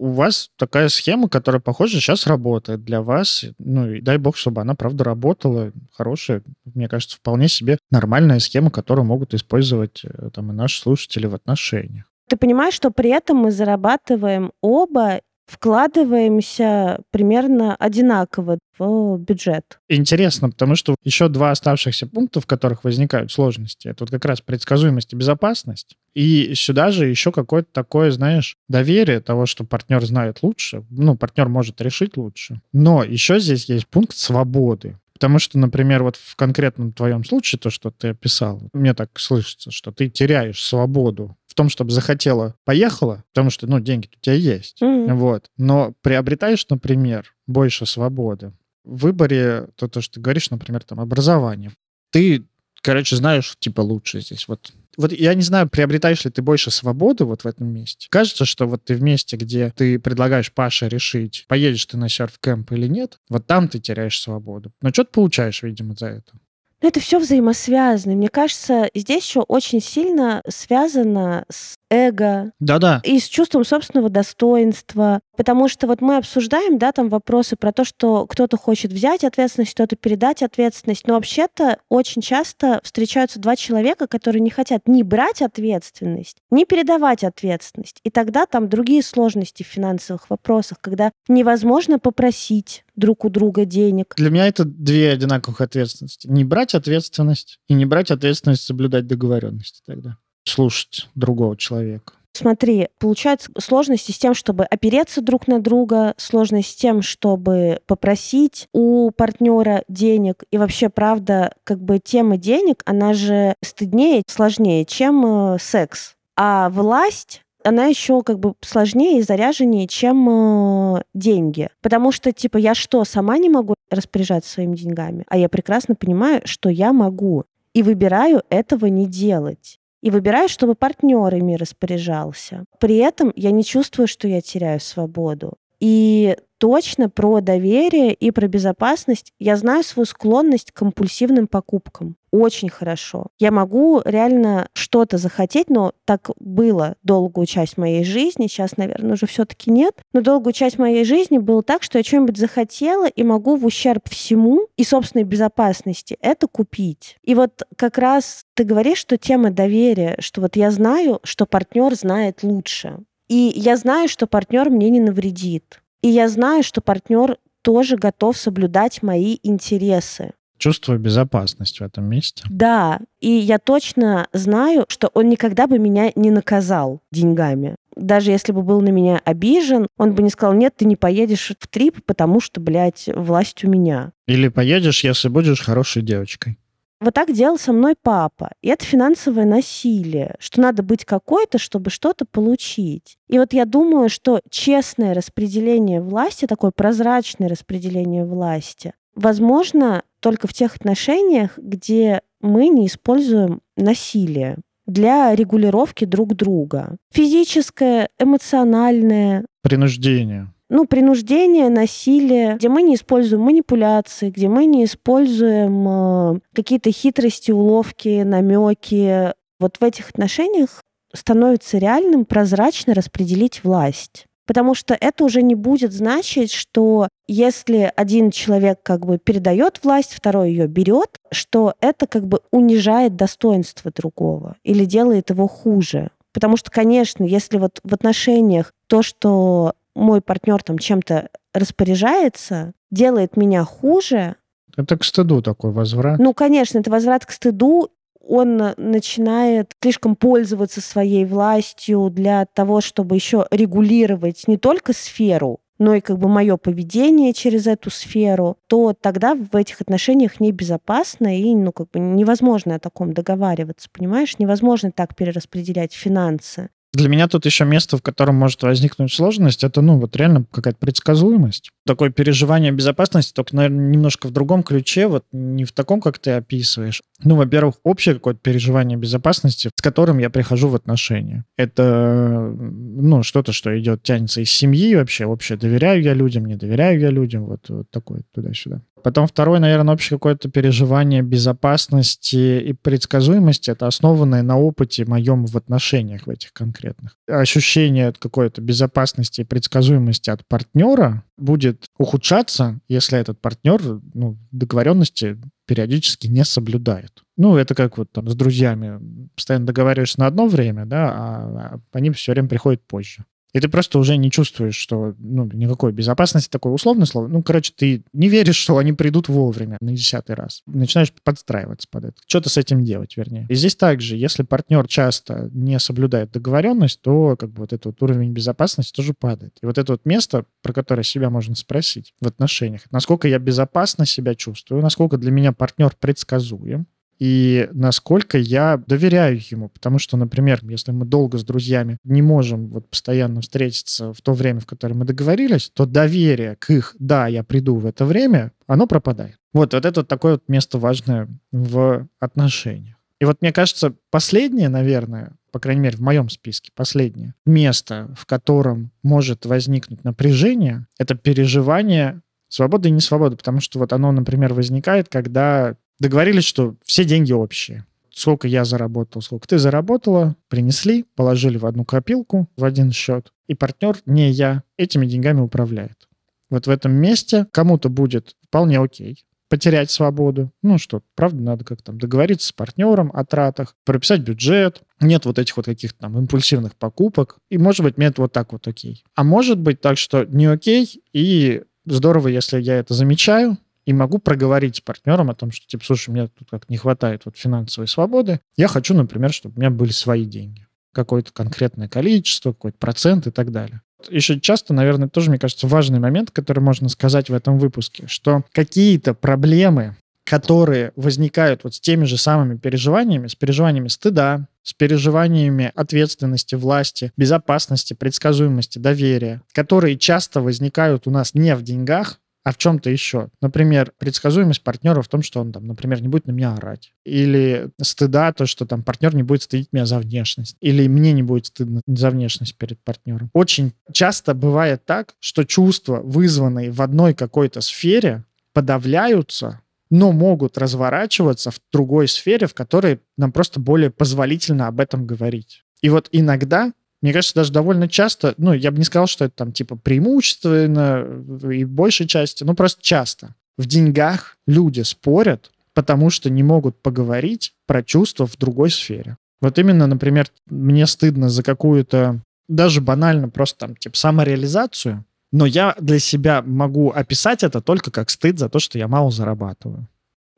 У 0.00 0.12
вас 0.12 0.50
такая 0.56 0.88
схема, 0.90 1.28
которая, 1.28 1.60
похоже, 1.60 1.98
сейчас 1.98 2.28
работает 2.28 2.84
для 2.84 3.02
вас. 3.02 3.44
Ну, 3.58 3.90
и 3.90 4.00
дай 4.00 4.16
бог, 4.18 4.36
чтобы 4.36 4.60
она, 4.60 4.76
правда, 4.76 5.02
работала. 5.02 5.72
Хорошая, 5.92 6.42
мне 6.64 6.88
кажется, 6.88 7.16
вполне 7.16 7.48
себе 7.48 7.78
нормальная 7.90 8.38
схема, 8.38 8.70
которую 8.70 9.06
могут 9.06 9.34
использовать 9.34 10.02
э, 10.04 10.30
там 10.32 10.52
и 10.52 10.54
наши 10.54 10.80
слушатели 10.80 11.26
в 11.26 11.34
отношениях. 11.34 12.04
Ты 12.28 12.36
понимаешь, 12.36 12.74
что 12.74 12.90
при 12.92 13.10
этом 13.10 13.38
мы 13.38 13.50
зарабатываем 13.50 14.52
оба 14.60 15.20
вкладываемся 15.48 17.00
примерно 17.10 17.74
одинаково 17.76 18.58
в 18.78 19.16
бюджет. 19.18 19.80
Интересно, 19.88 20.50
потому 20.50 20.76
что 20.76 20.94
еще 21.02 21.28
два 21.28 21.50
оставшихся 21.50 22.06
пункта, 22.06 22.40
в 22.40 22.46
которых 22.46 22.84
возникают 22.84 23.32
сложности, 23.32 23.88
это 23.88 24.04
вот 24.04 24.10
как 24.10 24.24
раз 24.24 24.40
предсказуемость 24.40 25.12
и 25.12 25.16
безопасность. 25.16 25.96
И 26.14 26.54
сюда 26.54 26.90
же 26.90 27.06
еще 27.06 27.32
какое-то 27.32 27.68
такое, 27.72 28.10
знаешь, 28.10 28.56
доверие 28.68 29.20
того, 29.20 29.46
что 29.46 29.64
партнер 29.64 30.04
знает 30.04 30.42
лучше, 30.42 30.84
ну, 30.90 31.16
партнер 31.16 31.48
может 31.48 31.80
решить 31.80 32.16
лучше. 32.16 32.60
Но 32.72 33.02
еще 33.02 33.40
здесь 33.40 33.68
есть 33.68 33.86
пункт 33.86 34.16
свободы. 34.16 34.96
Потому 35.14 35.40
что, 35.40 35.58
например, 35.58 36.04
вот 36.04 36.14
в 36.14 36.36
конкретном 36.36 36.92
твоем 36.92 37.24
случае, 37.24 37.58
то, 37.58 37.70
что 37.70 37.90
ты 37.90 38.10
описал, 38.10 38.62
мне 38.72 38.94
так 38.94 39.10
слышится, 39.18 39.72
что 39.72 39.90
ты 39.90 40.08
теряешь 40.08 40.62
свободу 40.62 41.36
том, 41.58 41.68
чтобы 41.68 41.90
захотела, 41.90 42.54
поехала, 42.64 43.24
потому 43.34 43.50
что, 43.50 43.66
ну, 43.66 43.80
деньги 43.80 44.06
у 44.16 44.20
тебя 44.20 44.36
есть, 44.36 44.80
mm-hmm. 44.80 45.12
вот. 45.14 45.50
Но 45.56 45.92
приобретаешь, 46.02 46.64
например, 46.70 47.34
больше 47.48 47.84
свободы 47.84 48.52
в 48.84 49.02
выборе, 49.02 49.66
то, 49.74 49.88
то, 49.88 50.00
что 50.00 50.14
ты 50.14 50.20
говоришь, 50.20 50.50
например, 50.50 50.84
там, 50.84 51.00
образование. 51.00 51.72
Ты, 52.12 52.46
короче, 52.80 53.16
знаешь, 53.16 53.56
типа, 53.58 53.80
лучше 53.80 54.20
здесь. 54.20 54.46
Вот 54.46 54.72
вот 54.96 55.12
я 55.12 55.34
не 55.34 55.42
знаю, 55.42 55.68
приобретаешь 55.68 56.24
ли 56.24 56.30
ты 56.30 56.42
больше 56.42 56.70
свободы 56.70 57.24
вот 57.24 57.42
в 57.42 57.46
этом 57.46 57.68
месте. 57.68 58.06
Кажется, 58.10 58.44
что 58.44 58.66
вот 58.66 58.84
ты 58.84 58.94
в 58.94 59.02
месте, 59.02 59.36
где 59.36 59.72
ты 59.74 59.98
предлагаешь 59.98 60.52
Паше 60.52 60.88
решить, 60.88 61.44
поедешь 61.48 61.86
ты 61.86 61.96
на 61.96 62.08
серф-кэмп 62.08 62.72
или 62.74 62.88
нет, 62.88 63.18
вот 63.28 63.46
там 63.46 63.68
ты 63.68 63.78
теряешь 63.78 64.20
свободу. 64.20 64.72
Но 64.80 64.90
что 64.90 65.04
ты 65.04 65.10
получаешь, 65.12 65.62
видимо, 65.62 65.94
за 65.94 66.06
это. 66.06 66.32
Но 66.80 66.88
это 66.88 67.00
все 67.00 67.18
взаимосвязано. 67.18 68.14
Мне 68.14 68.28
кажется, 68.28 68.88
здесь 68.94 69.24
еще 69.24 69.40
очень 69.40 69.80
сильно 69.80 70.42
связано 70.48 71.44
с 71.48 71.76
эго 71.90 72.52
Да-да. 72.60 73.00
и 73.04 73.18
с 73.18 73.26
чувством 73.26 73.64
собственного 73.64 74.08
достоинства. 74.08 75.20
Потому 75.36 75.68
что 75.68 75.86
вот 75.86 76.00
мы 76.00 76.16
обсуждаем, 76.16 76.78
да, 76.78 76.92
там 76.92 77.08
вопросы 77.08 77.56
про 77.56 77.72
то, 77.72 77.84
что 77.84 78.26
кто-то 78.26 78.56
хочет 78.56 78.92
взять 78.92 79.24
ответственность, 79.24 79.72
кто-то 79.74 79.96
передать 79.96 80.42
ответственность. 80.42 81.06
Но 81.06 81.14
вообще-то 81.14 81.78
очень 81.88 82.22
часто 82.22 82.80
встречаются 82.82 83.38
два 83.38 83.56
человека, 83.56 84.06
которые 84.06 84.40
не 84.40 84.50
хотят 84.50 84.86
ни 84.86 85.02
брать 85.02 85.42
ответственность, 85.42 86.38
ни 86.50 86.64
передавать 86.64 87.24
ответственность. 87.24 88.00
И 88.04 88.10
тогда 88.10 88.46
там 88.46 88.68
другие 88.68 89.02
сложности 89.02 89.62
в 89.62 89.66
финансовых 89.66 90.30
вопросах, 90.30 90.78
когда 90.80 91.12
невозможно 91.28 91.98
попросить 91.98 92.84
друг 92.98 93.24
у 93.24 93.30
друга 93.30 93.64
денег. 93.64 94.14
Для 94.16 94.30
меня 94.30 94.46
это 94.46 94.64
две 94.64 95.10
одинаковых 95.12 95.60
ответственности. 95.60 96.26
Не 96.26 96.44
брать 96.44 96.74
ответственность 96.74 97.58
и 97.68 97.74
не 97.74 97.86
брать 97.86 98.10
ответственность 98.10 98.62
соблюдать 98.62 99.06
договоренности 99.06 99.82
тогда. 99.86 100.18
Слушать 100.44 101.08
другого 101.14 101.56
человека. 101.56 102.14
Смотри, 102.38 102.88
получается 103.00 103.50
сложности 103.58 104.12
с 104.12 104.18
тем, 104.18 104.32
чтобы 104.32 104.64
опереться 104.64 105.20
друг 105.20 105.48
на 105.48 105.60
друга, 105.60 106.14
сложность 106.18 106.70
с 106.70 106.76
тем, 106.76 107.02
чтобы 107.02 107.80
попросить 107.86 108.68
у 108.72 109.10
партнера 109.10 109.82
денег. 109.88 110.44
И 110.52 110.58
вообще, 110.58 110.88
правда, 110.88 111.52
как 111.64 111.82
бы 111.82 111.98
тема 111.98 112.36
денег, 112.36 112.82
она 112.86 113.12
же 113.12 113.54
стыднее, 113.64 114.22
сложнее, 114.28 114.84
чем 114.84 115.54
э, 115.54 115.58
секс. 115.60 116.14
А 116.36 116.70
власть 116.70 117.42
она 117.64 117.86
еще 117.86 118.22
как 118.22 118.38
бы 118.38 118.54
сложнее 118.60 119.18
и 119.18 119.22
заряженнее, 119.22 119.86
чем 119.86 120.96
э, 120.96 121.02
деньги. 121.14 121.68
Потому 121.82 122.12
что, 122.12 122.32
типа, 122.32 122.56
я 122.56 122.74
что, 122.74 123.04
сама 123.04 123.38
не 123.38 123.48
могу 123.48 123.74
распоряжаться 123.90 124.50
своими 124.50 124.76
деньгами? 124.76 125.24
А 125.28 125.36
я 125.36 125.48
прекрасно 125.48 125.94
понимаю, 125.94 126.42
что 126.44 126.68
я 126.68 126.92
могу. 126.92 127.44
И 127.74 127.82
выбираю 127.82 128.42
этого 128.48 128.86
не 128.86 129.06
делать. 129.06 129.78
И 130.00 130.10
выбираю, 130.10 130.48
чтобы 130.48 130.74
партнер 130.74 131.34
ими 131.34 131.56
распоряжался. 131.56 132.64
При 132.78 132.96
этом 132.96 133.32
я 133.34 133.50
не 133.50 133.64
чувствую, 133.64 134.06
что 134.06 134.28
я 134.28 134.40
теряю 134.40 134.80
свободу. 134.80 135.54
И 135.80 136.36
точно 136.58 137.08
про 137.08 137.40
доверие 137.40 138.12
и 138.12 138.30
про 138.30 138.48
безопасность 138.48 139.32
я 139.38 139.56
знаю 139.56 139.82
свою 139.84 140.06
склонность 140.06 140.72
к 140.72 140.78
компульсивным 140.78 141.46
покупкам. 141.46 142.16
Очень 142.30 142.68
хорошо. 142.68 143.28
Я 143.38 143.50
могу 143.50 144.02
реально 144.04 144.68
что-то 144.74 145.16
захотеть, 145.16 145.70
но 145.70 145.92
так 146.04 146.30
было 146.38 146.96
долгую 147.02 147.46
часть 147.46 147.78
моей 147.78 148.04
жизни. 148.04 148.48
Сейчас, 148.48 148.76
наверное, 148.76 149.14
уже 149.14 149.26
все-таки 149.26 149.70
нет. 149.70 150.02
Но 150.12 150.20
долгую 150.20 150.52
часть 150.52 150.78
моей 150.78 151.04
жизни 151.04 151.38
было 151.38 151.62
так, 151.62 151.82
что 151.82 151.96
я 151.96 152.04
что-нибудь 152.04 152.36
захотела 152.36 153.08
и 153.08 153.22
могу 153.22 153.56
в 153.56 153.64
ущерб 153.64 154.08
всему 154.10 154.68
и 154.76 154.84
собственной 154.84 155.24
безопасности 155.24 156.18
это 156.20 156.48
купить. 156.48 157.16
И 157.22 157.34
вот 157.34 157.62
как 157.76 157.96
раз 157.96 158.44
ты 158.54 158.64
говоришь, 158.64 158.98
что 158.98 159.16
тема 159.16 159.50
доверия, 159.50 160.16
что 160.18 160.42
вот 160.42 160.56
я 160.56 160.70
знаю, 160.70 161.20
что 161.22 161.46
партнер 161.46 161.94
знает 161.94 162.42
лучше. 162.42 162.98
И 163.28 163.52
я 163.54 163.76
знаю, 163.76 164.08
что 164.08 164.26
партнер 164.26 164.70
мне 164.70 164.90
не 164.90 165.00
навредит. 165.00 165.80
И 166.02 166.08
я 166.08 166.28
знаю, 166.28 166.62
что 166.62 166.80
партнер 166.80 167.38
тоже 167.62 167.96
готов 167.96 168.36
соблюдать 168.36 169.02
мои 169.02 169.38
интересы. 169.42 170.32
Чувствую 170.58 170.98
безопасность 170.98 171.78
в 171.78 171.84
этом 171.84 172.04
месте. 172.04 172.42
Да, 172.50 173.00
и 173.20 173.30
я 173.30 173.58
точно 173.58 174.26
знаю, 174.32 174.86
что 174.88 175.08
он 175.14 175.28
никогда 175.28 175.68
бы 175.68 175.78
меня 175.78 176.10
не 176.16 176.30
наказал 176.30 177.00
деньгами. 177.12 177.76
Даже 177.94 178.32
если 178.32 178.52
бы 178.52 178.62
был 178.62 178.80
на 178.80 178.88
меня 178.88 179.20
обижен, 179.24 179.86
он 179.96 180.14
бы 180.14 180.22
не 180.22 180.30
сказал, 180.30 180.54
нет, 180.54 180.74
ты 180.76 180.84
не 180.84 180.96
поедешь 180.96 181.52
в 181.58 181.66
трип, 181.68 182.04
потому 182.06 182.40
что, 182.40 182.60
блядь, 182.60 183.08
власть 183.14 183.64
у 183.64 183.68
меня. 183.68 184.12
Или 184.26 184.48
поедешь, 184.48 185.04
если 185.04 185.28
будешь 185.28 185.60
хорошей 185.60 186.02
девочкой. 186.02 186.58
Вот 187.00 187.14
так 187.14 187.32
делал 187.32 187.58
со 187.58 187.72
мной 187.72 187.94
папа. 188.00 188.50
И 188.60 188.68
это 188.68 188.84
финансовое 188.84 189.44
насилие, 189.44 190.34
что 190.40 190.60
надо 190.60 190.82
быть 190.82 191.04
какой-то, 191.04 191.58
чтобы 191.58 191.90
что-то 191.90 192.24
получить. 192.24 193.18
И 193.28 193.38
вот 193.38 193.52
я 193.52 193.64
думаю, 193.64 194.08
что 194.08 194.40
честное 194.50 195.14
распределение 195.14 196.00
власти, 196.00 196.46
такое 196.46 196.72
прозрачное 196.72 197.48
распределение 197.48 198.24
власти, 198.24 198.94
возможно 199.14 200.02
только 200.20 200.48
в 200.48 200.52
тех 200.52 200.74
отношениях, 200.74 201.56
где 201.56 202.22
мы 202.40 202.68
не 202.68 202.86
используем 202.86 203.60
насилие 203.76 204.58
для 204.86 205.34
регулировки 205.34 206.04
друг 206.04 206.34
друга. 206.34 206.96
Физическое, 207.12 208.08
эмоциональное. 208.18 209.44
Принуждение. 209.62 210.52
Ну, 210.70 210.86
принуждение, 210.86 211.70
насилие, 211.70 212.56
где 212.56 212.68
мы 212.68 212.82
не 212.82 212.94
используем 212.94 213.42
манипуляции, 213.42 214.30
где 214.30 214.48
мы 214.48 214.66
не 214.66 214.84
используем 214.84 215.86
э, 215.88 216.40
какие-то 216.54 216.92
хитрости, 216.92 217.50
уловки, 217.50 218.22
намеки. 218.22 219.32
Вот 219.58 219.78
в 219.80 219.84
этих 219.84 220.10
отношениях 220.10 220.82
становится 221.14 221.78
реальным 221.78 222.26
прозрачно 222.26 222.92
распределить 222.92 223.64
власть. 223.64 224.26
Потому 224.46 224.74
что 224.74 224.96
это 224.98 225.24
уже 225.24 225.42
не 225.42 225.54
будет 225.54 225.92
значить, 225.92 226.52
что 226.52 227.08
если 227.26 227.92
один 227.96 228.30
человек 228.30 228.80
как 228.82 229.04
бы 229.04 229.18
передает 229.18 229.80
власть, 229.82 230.14
второй 230.14 230.50
ее 230.50 230.66
берет, 230.66 231.18
что 231.30 231.74
это 231.80 232.06
как 232.06 232.26
бы 232.26 232.40
унижает 232.50 233.14
достоинство 233.14 233.90
другого 233.90 234.56
или 234.64 234.86
делает 234.86 235.28
его 235.30 235.48
хуже. 235.48 236.10
Потому 236.32 236.56
что, 236.56 236.70
конечно, 236.70 237.24
если 237.24 237.58
вот 237.58 237.80
в 237.82 237.92
отношениях 237.92 238.72
то, 238.86 239.02
что 239.02 239.74
мой 239.98 240.20
партнер 240.20 240.62
там 240.62 240.78
чем-то 240.78 241.28
распоряжается, 241.52 242.72
делает 242.90 243.36
меня 243.36 243.64
хуже. 243.64 244.36
Это 244.76 244.96
к 244.96 245.04
стыду 245.04 245.42
такой 245.42 245.72
возврат. 245.72 246.18
Ну, 246.18 246.32
конечно, 246.32 246.78
это 246.78 246.90
возврат 246.90 247.26
к 247.26 247.30
стыду, 247.30 247.90
он 248.20 248.74
начинает 248.76 249.72
слишком 249.82 250.14
пользоваться 250.14 250.80
своей 250.80 251.24
властью 251.24 252.10
для 252.12 252.44
того, 252.46 252.80
чтобы 252.80 253.14
еще 253.14 253.46
регулировать 253.50 254.44
не 254.46 254.58
только 254.58 254.92
сферу, 254.92 255.60
но 255.78 255.94
и 255.94 256.00
как 256.00 256.18
бы 256.18 256.28
мое 256.28 256.56
поведение 256.58 257.32
через 257.32 257.66
эту 257.66 257.90
сферу, 257.90 258.58
то 258.66 258.92
тогда 258.92 259.34
в 259.34 259.56
этих 259.56 259.80
отношениях 259.80 260.40
небезопасно 260.40 261.38
и 261.38 261.54
ну, 261.54 261.72
как 261.72 261.90
бы 261.90 262.00
невозможно 262.00 262.74
о 262.74 262.80
таком 262.80 263.14
договариваться, 263.14 263.88
понимаешь? 263.90 264.38
Невозможно 264.38 264.92
так 264.92 265.16
перераспределять 265.16 265.94
финансы. 265.94 266.68
Для 266.98 267.08
меня 267.08 267.28
тут 267.28 267.46
еще 267.46 267.64
место, 267.64 267.96
в 267.96 268.02
котором 268.02 268.34
может 268.34 268.60
возникнуть 268.64 269.12
сложность, 269.12 269.62
это, 269.62 269.80
ну, 269.82 270.00
вот 270.00 270.16
реально 270.16 270.44
какая-то 270.50 270.80
предсказуемость. 270.80 271.70
Такое 271.86 272.10
переживание 272.10 272.72
безопасности, 272.72 273.32
только, 273.32 273.54
наверное, 273.54 273.88
немножко 273.88 274.26
в 274.26 274.32
другом 274.32 274.64
ключе, 274.64 275.06
вот 275.06 275.24
не 275.30 275.64
в 275.64 275.70
таком, 275.70 276.00
как 276.00 276.18
ты 276.18 276.32
описываешь. 276.32 277.00
Ну, 277.22 277.36
во-первых, 277.36 277.76
общее 277.84 278.16
какое-то 278.16 278.40
переживание 278.40 278.98
безопасности, 278.98 279.70
с 279.72 279.80
которым 279.80 280.18
я 280.18 280.28
прихожу 280.28 280.68
в 280.68 280.74
отношения. 280.74 281.44
Это, 281.56 282.52
ну, 282.58 283.22
что-то, 283.22 283.52
что 283.52 283.78
идет, 283.78 284.02
тянется 284.02 284.40
из 284.40 284.50
семьи 284.50 284.96
вообще, 284.96 285.24
общее 285.24 285.56
доверяю 285.56 286.02
я 286.02 286.14
людям, 286.14 286.46
не 286.46 286.56
доверяю 286.56 286.98
я 286.98 287.10
людям, 287.10 287.44
вот, 287.44 287.60
вот 287.68 287.88
такое 287.92 288.24
туда-сюда. 288.34 288.82
Потом 289.02 289.26
второе, 289.26 289.60
наверное, 289.60 289.94
общее 289.94 290.18
какое-то 290.18 290.50
переживание 290.50 291.22
безопасности 291.22 292.60
и 292.60 292.72
предсказуемости. 292.72 293.70
Это 293.70 293.86
основанное 293.86 294.42
на 294.42 294.58
опыте 294.58 295.04
моем 295.04 295.46
в 295.46 295.56
отношениях 295.56 296.26
в 296.26 296.30
этих 296.30 296.52
конкретных. 296.52 297.16
Ощущение 297.28 298.12
какой-то 298.18 298.60
безопасности 298.60 299.42
и 299.42 299.44
предсказуемости 299.44 300.30
от 300.30 300.46
партнера 300.46 301.24
будет 301.36 301.86
ухудшаться, 301.98 302.80
если 302.88 303.18
этот 303.18 303.40
партнер 303.40 303.80
ну, 304.14 304.36
договоренности 304.50 305.38
периодически 305.66 306.26
не 306.26 306.44
соблюдает. 306.44 307.22
Ну, 307.36 307.56
это 307.56 307.74
как 307.74 307.98
вот 307.98 308.10
там 308.10 308.28
с 308.28 308.34
друзьями. 308.34 309.28
Постоянно 309.34 309.66
договариваешься 309.66 310.20
на 310.20 310.26
одно 310.26 310.48
время, 310.48 310.86
да, 310.86 311.10
а 311.10 311.80
они 311.92 312.10
все 312.10 312.32
время 312.32 312.48
приходят 312.48 312.82
позже. 312.86 313.24
И 313.54 313.60
ты 313.60 313.68
просто 313.68 313.98
уже 313.98 314.16
не 314.16 314.30
чувствуешь, 314.30 314.76
что 314.76 315.14
ну, 315.18 315.46
никакой 315.52 315.92
безопасности, 315.92 316.50
такое 316.50 316.72
условное 316.72 317.06
слово. 317.06 317.28
Ну, 317.28 317.42
короче, 317.42 317.72
ты 317.74 318.02
не 318.12 318.28
веришь, 318.28 318.56
что 318.56 318.76
они 318.76 318.92
придут 318.92 319.28
вовремя 319.28 319.78
на 319.80 319.92
десятый 319.92 320.34
раз. 320.34 320.62
Начинаешь 320.66 321.12
подстраиваться 321.24 321.88
под 321.90 322.06
это. 322.06 322.14
Что-то 322.26 322.50
с 322.50 322.56
этим 322.58 322.84
делать, 322.84 323.16
вернее. 323.16 323.46
И 323.48 323.54
здесь 323.54 323.74
также, 323.74 324.16
если 324.16 324.42
партнер 324.42 324.86
часто 324.86 325.48
не 325.52 325.78
соблюдает 325.78 326.30
договоренность, 326.32 327.00
то 327.00 327.36
как 327.36 327.50
бы 327.50 327.60
вот 327.62 327.72
этот 327.72 327.86
вот 327.86 328.02
уровень 328.02 328.32
безопасности 328.32 328.94
тоже 328.94 329.14
падает. 329.18 329.56
И 329.62 329.66
вот 329.66 329.78
это 329.78 329.92
вот 329.92 330.04
место, 330.04 330.44
про 330.62 330.72
которое 330.72 331.02
себя 331.02 331.30
можно 331.30 331.54
спросить 331.54 332.14
в 332.20 332.26
отношениях, 332.26 332.82
насколько 332.90 333.28
я 333.28 333.38
безопасно 333.38 334.04
себя 334.04 334.34
чувствую, 334.34 334.82
насколько 334.82 335.16
для 335.16 335.30
меня 335.30 335.52
партнер 335.52 335.92
предсказуем, 335.98 336.86
и 337.18 337.68
насколько 337.72 338.38
я 338.38 338.82
доверяю 338.86 339.40
ему. 339.50 339.68
Потому 339.68 339.98
что, 339.98 340.16
например, 340.16 340.60
если 340.62 340.92
мы 340.92 341.04
долго 341.04 341.38
с 341.38 341.44
друзьями 341.44 341.98
не 342.04 342.22
можем 342.22 342.68
вот 342.68 342.88
постоянно 342.88 343.40
встретиться 343.40 344.12
в 344.12 344.20
то 344.22 344.32
время, 344.32 344.60
в 344.60 344.66
которое 344.66 344.94
мы 344.94 345.04
договорились, 345.04 345.70
то 345.74 345.86
доверие 345.86 346.56
к 346.56 346.70
их 346.70 346.94
«да, 346.98 347.26
я 347.26 347.42
приду 347.42 347.76
в 347.76 347.86
это 347.86 348.04
время», 348.04 348.52
оно 348.66 348.86
пропадает. 348.86 349.36
Вот, 349.52 349.74
вот 349.74 349.84
это 349.84 350.04
такое 350.04 350.32
вот 350.32 350.44
место 350.48 350.78
важное 350.78 351.28
в 351.50 352.06
отношениях. 352.20 352.96
И 353.20 353.24
вот 353.24 353.42
мне 353.42 353.52
кажется, 353.52 353.94
последнее, 354.10 354.68
наверное, 354.68 355.32
по 355.50 355.58
крайней 355.58 355.80
мере, 355.80 355.96
в 355.96 356.00
моем 356.00 356.28
списке, 356.28 356.70
последнее 356.74 357.34
место, 357.46 358.14
в 358.16 358.26
котором 358.26 358.92
может 359.02 359.46
возникнуть 359.46 360.04
напряжение, 360.04 360.86
это 360.98 361.14
переживание 361.14 362.20
свободы 362.48 362.88
и 362.88 362.92
несвободы, 362.92 363.36
потому 363.36 363.60
что 363.60 363.78
вот 363.78 363.92
оно, 363.92 364.12
например, 364.12 364.54
возникает, 364.54 365.08
когда 365.08 365.74
договорились, 365.98 366.44
что 366.44 366.76
все 366.84 367.04
деньги 367.04 367.32
общие. 367.32 367.84
Сколько 368.10 368.48
я 368.48 368.64
заработал, 368.64 369.22
сколько 369.22 369.46
ты 369.46 369.58
заработала, 369.58 370.34
принесли, 370.48 371.04
положили 371.14 371.56
в 371.56 371.66
одну 371.66 371.84
копилку, 371.84 372.48
в 372.56 372.64
один 372.64 372.90
счет. 372.90 373.32
И 373.46 373.54
партнер, 373.54 373.96
не 374.06 374.30
я, 374.30 374.64
этими 374.76 375.06
деньгами 375.06 375.40
управляет. 375.40 376.08
Вот 376.50 376.66
в 376.66 376.70
этом 376.70 376.92
месте 376.92 377.46
кому-то 377.52 377.88
будет 377.88 378.34
вполне 378.42 378.80
окей 378.80 379.24
потерять 379.48 379.90
свободу. 379.90 380.52
Ну 380.62 380.78
что, 380.78 381.02
правда, 381.14 381.42
надо 381.42 381.64
как 381.64 381.82
там 381.82 381.98
договориться 381.98 382.48
с 382.48 382.52
партнером 382.52 383.10
о 383.14 383.24
тратах, 383.24 383.74
прописать 383.84 384.20
бюджет. 384.20 384.82
Нет 385.00 385.24
вот 385.24 385.38
этих 385.38 385.56
вот 385.56 385.66
каких-то 385.66 385.98
там 385.98 386.18
импульсивных 386.18 386.76
покупок. 386.76 387.38
И 387.48 387.58
может 387.58 387.82
быть, 387.82 387.96
мне 387.96 388.08
это 388.08 388.22
вот 388.22 388.32
так 388.32 388.52
вот 388.52 388.66
окей. 388.68 389.02
А 389.14 389.24
может 389.24 389.58
быть 389.58 389.80
так, 389.80 389.98
что 389.98 390.24
не 390.24 390.46
окей, 390.46 391.02
и 391.12 391.62
здорово, 391.86 392.28
если 392.28 392.60
я 392.60 392.74
это 392.74 392.94
замечаю, 392.94 393.56
и 393.88 393.92
могу 393.94 394.18
проговорить 394.18 394.76
с 394.76 394.80
партнером 394.82 395.30
о 395.30 395.34
том, 395.34 395.50
что, 395.50 395.66
типа, 395.66 395.82
слушай, 395.82 396.10
мне 396.10 396.26
тут 396.26 396.50
как 396.50 396.68
не 396.68 396.76
хватает 396.76 397.22
вот 397.24 397.38
финансовой 397.38 397.88
свободы. 397.88 398.38
Я 398.54 398.68
хочу, 398.68 398.92
например, 398.92 399.32
чтобы 399.32 399.54
у 399.56 399.60
меня 399.60 399.70
были 399.70 399.92
свои 399.92 400.26
деньги. 400.26 400.66
Какое-то 400.92 401.32
конкретное 401.32 401.88
количество, 401.88 402.52
какой-то 402.52 402.76
процент 402.76 403.26
и 403.26 403.30
так 403.30 403.50
далее. 403.50 403.80
Еще 404.10 404.40
часто, 404.40 404.74
наверное, 404.74 405.08
тоже, 405.08 405.30
мне 405.30 405.38
кажется, 405.38 405.66
важный 405.66 406.00
момент, 406.00 406.30
который 406.30 406.60
можно 406.60 406.90
сказать 406.90 407.30
в 407.30 407.34
этом 407.34 407.58
выпуске, 407.58 408.06
что 408.08 408.42
какие-то 408.52 409.14
проблемы, 409.14 409.96
которые 410.24 410.92
возникают 410.94 411.64
вот 411.64 411.74
с 411.74 411.80
теми 411.80 412.04
же 412.04 412.18
самыми 412.18 412.58
переживаниями, 412.58 413.28
с 413.28 413.34
переживаниями 413.34 413.88
стыда, 413.88 414.48
с 414.62 414.74
переживаниями 414.74 415.72
ответственности, 415.74 416.56
власти, 416.56 417.10
безопасности, 417.16 417.94
предсказуемости, 417.94 418.78
доверия, 418.78 419.40
которые 419.54 419.96
часто 419.96 420.42
возникают 420.42 421.06
у 421.06 421.10
нас 421.10 421.32
не 421.32 421.56
в 421.56 421.62
деньгах, 421.62 422.20
а 422.48 422.52
в 422.52 422.56
чем-то 422.56 422.88
еще. 422.88 423.28
Например, 423.42 423.92
предсказуемость 423.98 424.62
партнера 424.62 425.02
в 425.02 425.08
том, 425.08 425.20
что 425.20 425.42
он 425.42 425.52
там, 425.52 425.66
например, 425.66 426.00
не 426.00 426.08
будет 426.08 426.26
на 426.26 426.30
меня 426.30 426.54
орать. 426.54 426.94
Или 427.04 427.68
стыда, 427.78 428.32
то, 428.32 428.46
что 428.46 428.64
там 428.64 428.82
партнер 428.82 429.14
не 429.14 429.22
будет 429.22 429.42
стыдить 429.42 429.68
меня 429.70 429.84
за 429.84 429.98
внешность. 429.98 430.56
Или 430.62 430.88
мне 430.88 431.12
не 431.12 431.22
будет 431.22 431.44
стыдно 431.44 431.82
за 431.86 432.08
внешность 432.08 432.56
перед 432.56 432.78
партнером. 432.78 433.28
Очень 433.34 433.74
часто 433.92 434.32
бывает 434.32 434.86
так, 434.86 435.14
что 435.20 435.44
чувства, 435.44 436.00
вызванные 436.02 436.70
в 436.70 436.80
одной 436.80 437.12
какой-то 437.12 437.60
сфере, 437.60 438.24
подавляются 438.54 439.60
но 439.90 440.12
могут 440.12 440.58
разворачиваться 440.58 441.50
в 441.50 441.60
другой 441.72 442.08
сфере, 442.08 442.46
в 442.46 442.52
которой 442.52 443.00
нам 443.16 443.32
просто 443.32 443.58
более 443.58 443.90
позволительно 443.90 444.66
об 444.66 444.80
этом 444.80 445.06
говорить. 445.06 445.64
И 445.80 445.88
вот 445.88 446.10
иногда 446.12 446.72
мне 447.00 447.12
кажется, 447.12 447.34
даже 447.34 447.52
довольно 447.52 447.88
часто, 447.88 448.34
ну, 448.38 448.52
я 448.52 448.70
бы 448.70 448.78
не 448.78 448.84
сказал, 448.84 449.06
что 449.06 449.24
это 449.24 449.34
там 449.36 449.52
типа 449.52 449.76
преимущественно 449.76 451.06
и 451.50 451.64
большей 451.64 452.06
части, 452.06 452.44
ну, 452.44 452.54
просто 452.54 452.82
часто. 452.82 453.34
В 453.56 453.66
деньгах 453.66 454.36
люди 454.46 454.80
спорят, 454.82 455.50
потому 455.74 456.10
что 456.10 456.30
не 456.30 456.42
могут 456.42 456.80
поговорить 456.82 457.54
про 457.66 457.82
чувства 457.82 458.26
в 458.26 458.36
другой 458.36 458.70
сфере. 458.70 459.16
Вот 459.40 459.58
именно, 459.58 459.86
например, 459.86 460.28
мне 460.46 460.86
стыдно 460.86 461.28
за 461.28 461.42
какую-то, 461.42 462.20
даже 462.48 462.80
банально 462.80 463.28
просто 463.28 463.66
там, 463.66 463.76
типа, 463.76 463.96
самореализацию, 463.96 465.04
но 465.30 465.46
я 465.46 465.76
для 465.78 465.98
себя 465.98 466.42
могу 466.42 466.90
описать 466.90 467.44
это 467.44 467.60
только 467.60 467.90
как 467.90 468.10
стыд 468.10 468.38
за 468.38 468.48
то, 468.48 468.58
что 468.58 468.78
я 468.78 468.88
мало 468.88 469.10
зарабатываю. 469.10 469.86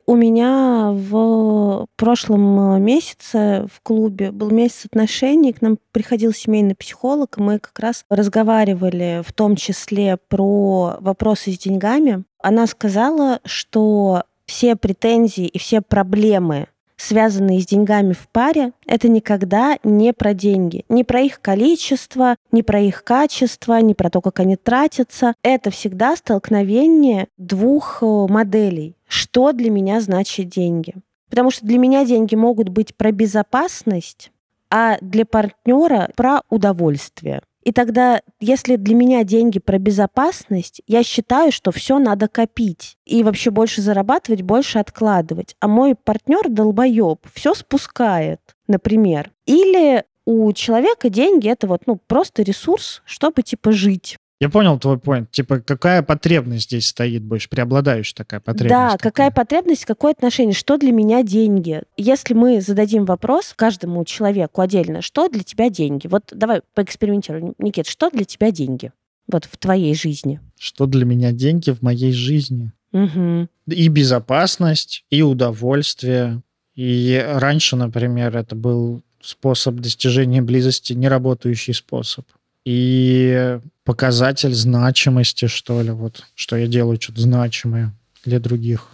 У 0.05 0.15
меня 0.15 0.91
в 0.91 1.87
прошлом 1.95 2.75
э, 2.75 2.79
месяце 2.79 3.67
в 3.71 3.81
клубе 3.81 4.31
был 4.31 4.49
месяц 4.49 4.85
отношений, 4.85 5.53
к 5.53 5.61
нам 5.61 5.77
приходил 5.91 6.33
семейный 6.33 6.75
психолог, 6.75 7.37
и 7.37 7.41
мы 7.41 7.59
как 7.59 7.77
раз 7.79 8.03
разговаривали 8.09 9.23
в 9.25 9.31
том 9.31 9.55
числе 9.55 10.17
про 10.17 10.97
вопросы 10.99 11.51
с 11.51 11.57
деньгами. 11.57 12.23
Она 12.41 12.67
сказала, 12.67 13.39
что 13.45 14.23
все 14.45 14.75
претензии 14.75 15.45
и 15.45 15.57
все 15.59 15.81
проблемы 15.81 16.67
связанные 17.01 17.61
с 17.61 17.65
деньгами 17.65 18.13
в 18.13 18.27
паре, 18.29 18.71
это 18.85 19.07
никогда 19.09 19.77
не 19.83 20.13
про 20.13 20.33
деньги, 20.33 20.85
не 20.89 21.03
про 21.03 21.21
их 21.21 21.41
количество, 21.41 22.35
не 22.51 22.63
про 22.63 22.79
их 22.79 23.03
качество, 23.03 23.79
не 23.81 23.93
про 23.93 24.09
то, 24.09 24.21
как 24.21 24.39
они 24.39 24.55
тратятся. 24.55 25.33
Это 25.43 25.71
всегда 25.71 26.15
столкновение 26.15 27.27
двух 27.37 27.99
э, 28.01 28.05
моделей 28.05 28.95
что 29.11 29.51
для 29.51 29.69
меня 29.69 29.99
значит 29.99 30.47
деньги. 30.47 30.95
Потому 31.29 31.51
что 31.51 31.65
для 31.65 31.77
меня 31.77 32.05
деньги 32.05 32.35
могут 32.35 32.69
быть 32.69 32.95
про 32.95 33.11
безопасность, 33.11 34.31
а 34.69 34.97
для 35.01 35.25
партнера 35.25 36.09
про 36.15 36.41
удовольствие. 36.49 37.41
И 37.63 37.71
тогда, 37.71 38.21
если 38.39 38.75
для 38.75 38.95
меня 38.95 39.23
деньги 39.23 39.59
про 39.59 39.77
безопасность, 39.77 40.81
я 40.87 41.03
считаю, 41.03 41.51
что 41.51 41.71
все 41.71 41.99
надо 41.99 42.27
копить. 42.27 42.97
И 43.05 43.23
вообще 43.23 43.51
больше 43.51 43.81
зарабатывать, 43.81 44.41
больше 44.41 44.79
откладывать. 44.79 45.55
А 45.59 45.67
мой 45.67 45.95
партнер 45.95 46.49
долбоеб, 46.49 47.19
все 47.33 47.53
спускает, 47.53 48.41
например. 48.67 49.31
Или 49.45 50.03
у 50.25 50.51
человека 50.53 51.09
деньги 51.09 51.49
это 51.49 51.67
вот, 51.67 51.83
ну, 51.85 51.99
просто 52.07 52.43
ресурс, 52.43 53.01
чтобы, 53.05 53.41
типа, 53.43 53.71
жить. 53.71 54.17
Я 54.41 54.49
понял 54.49 54.79
твой 54.79 54.95
point. 54.95 55.27
Типа, 55.29 55.59
какая 55.59 56.01
потребность 56.01 56.63
здесь 56.63 56.87
стоит 56.87 57.21
больше, 57.21 57.47
преобладающая 57.47 58.15
такая 58.15 58.39
потребность? 58.39 58.69
Да, 58.69 58.91
такая. 58.93 59.11
какая 59.11 59.31
потребность, 59.31 59.85
какое 59.85 60.13
отношение, 60.13 60.55
что 60.55 60.77
для 60.77 60.91
меня 60.91 61.21
деньги? 61.21 61.83
Если 61.95 62.33
мы 62.33 62.59
зададим 62.59 63.05
вопрос 63.05 63.53
каждому 63.55 64.03
человеку 64.03 64.61
отдельно, 64.61 65.03
что 65.03 65.29
для 65.29 65.43
тебя 65.43 65.69
деньги? 65.69 66.07
Вот 66.07 66.23
давай 66.31 66.61
поэкспериментируем. 66.73 67.53
Никит, 67.59 67.85
что 67.85 68.09
для 68.09 68.25
тебя 68.25 68.49
деньги? 68.49 68.91
Вот 69.27 69.45
в 69.45 69.55
твоей 69.57 69.93
жизни. 69.93 70.39
Что 70.57 70.87
для 70.87 71.05
меня 71.05 71.31
деньги 71.31 71.69
в 71.69 71.83
моей 71.83 72.11
жизни? 72.11 72.71
Угу. 72.93 73.47
И 73.67 73.87
безопасность, 73.89 75.05
и 75.11 75.21
удовольствие. 75.21 76.41
И 76.73 77.23
раньше, 77.35 77.75
например, 77.75 78.35
это 78.35 78.55
был 78.55 79.03
способ 79.21 79.75
достижения 79.75 80.41
близости, 80.41 80.93
неработающий 80.93 81.75
способ 81.75 82.25
и 82.65 83.59
показатель 83.83 84.53
значимости, 84.53 85.47
что 85.47 85.81
ли, 85.81 85.91
вот, 85.91 86.25
что 86.35 86.55
я 86.55 86.67
делаю 86.67 87.01
что-то 87.01 87.21
значимое 87.21 87.93
для 88.23 88.39
других. 88.39 88.91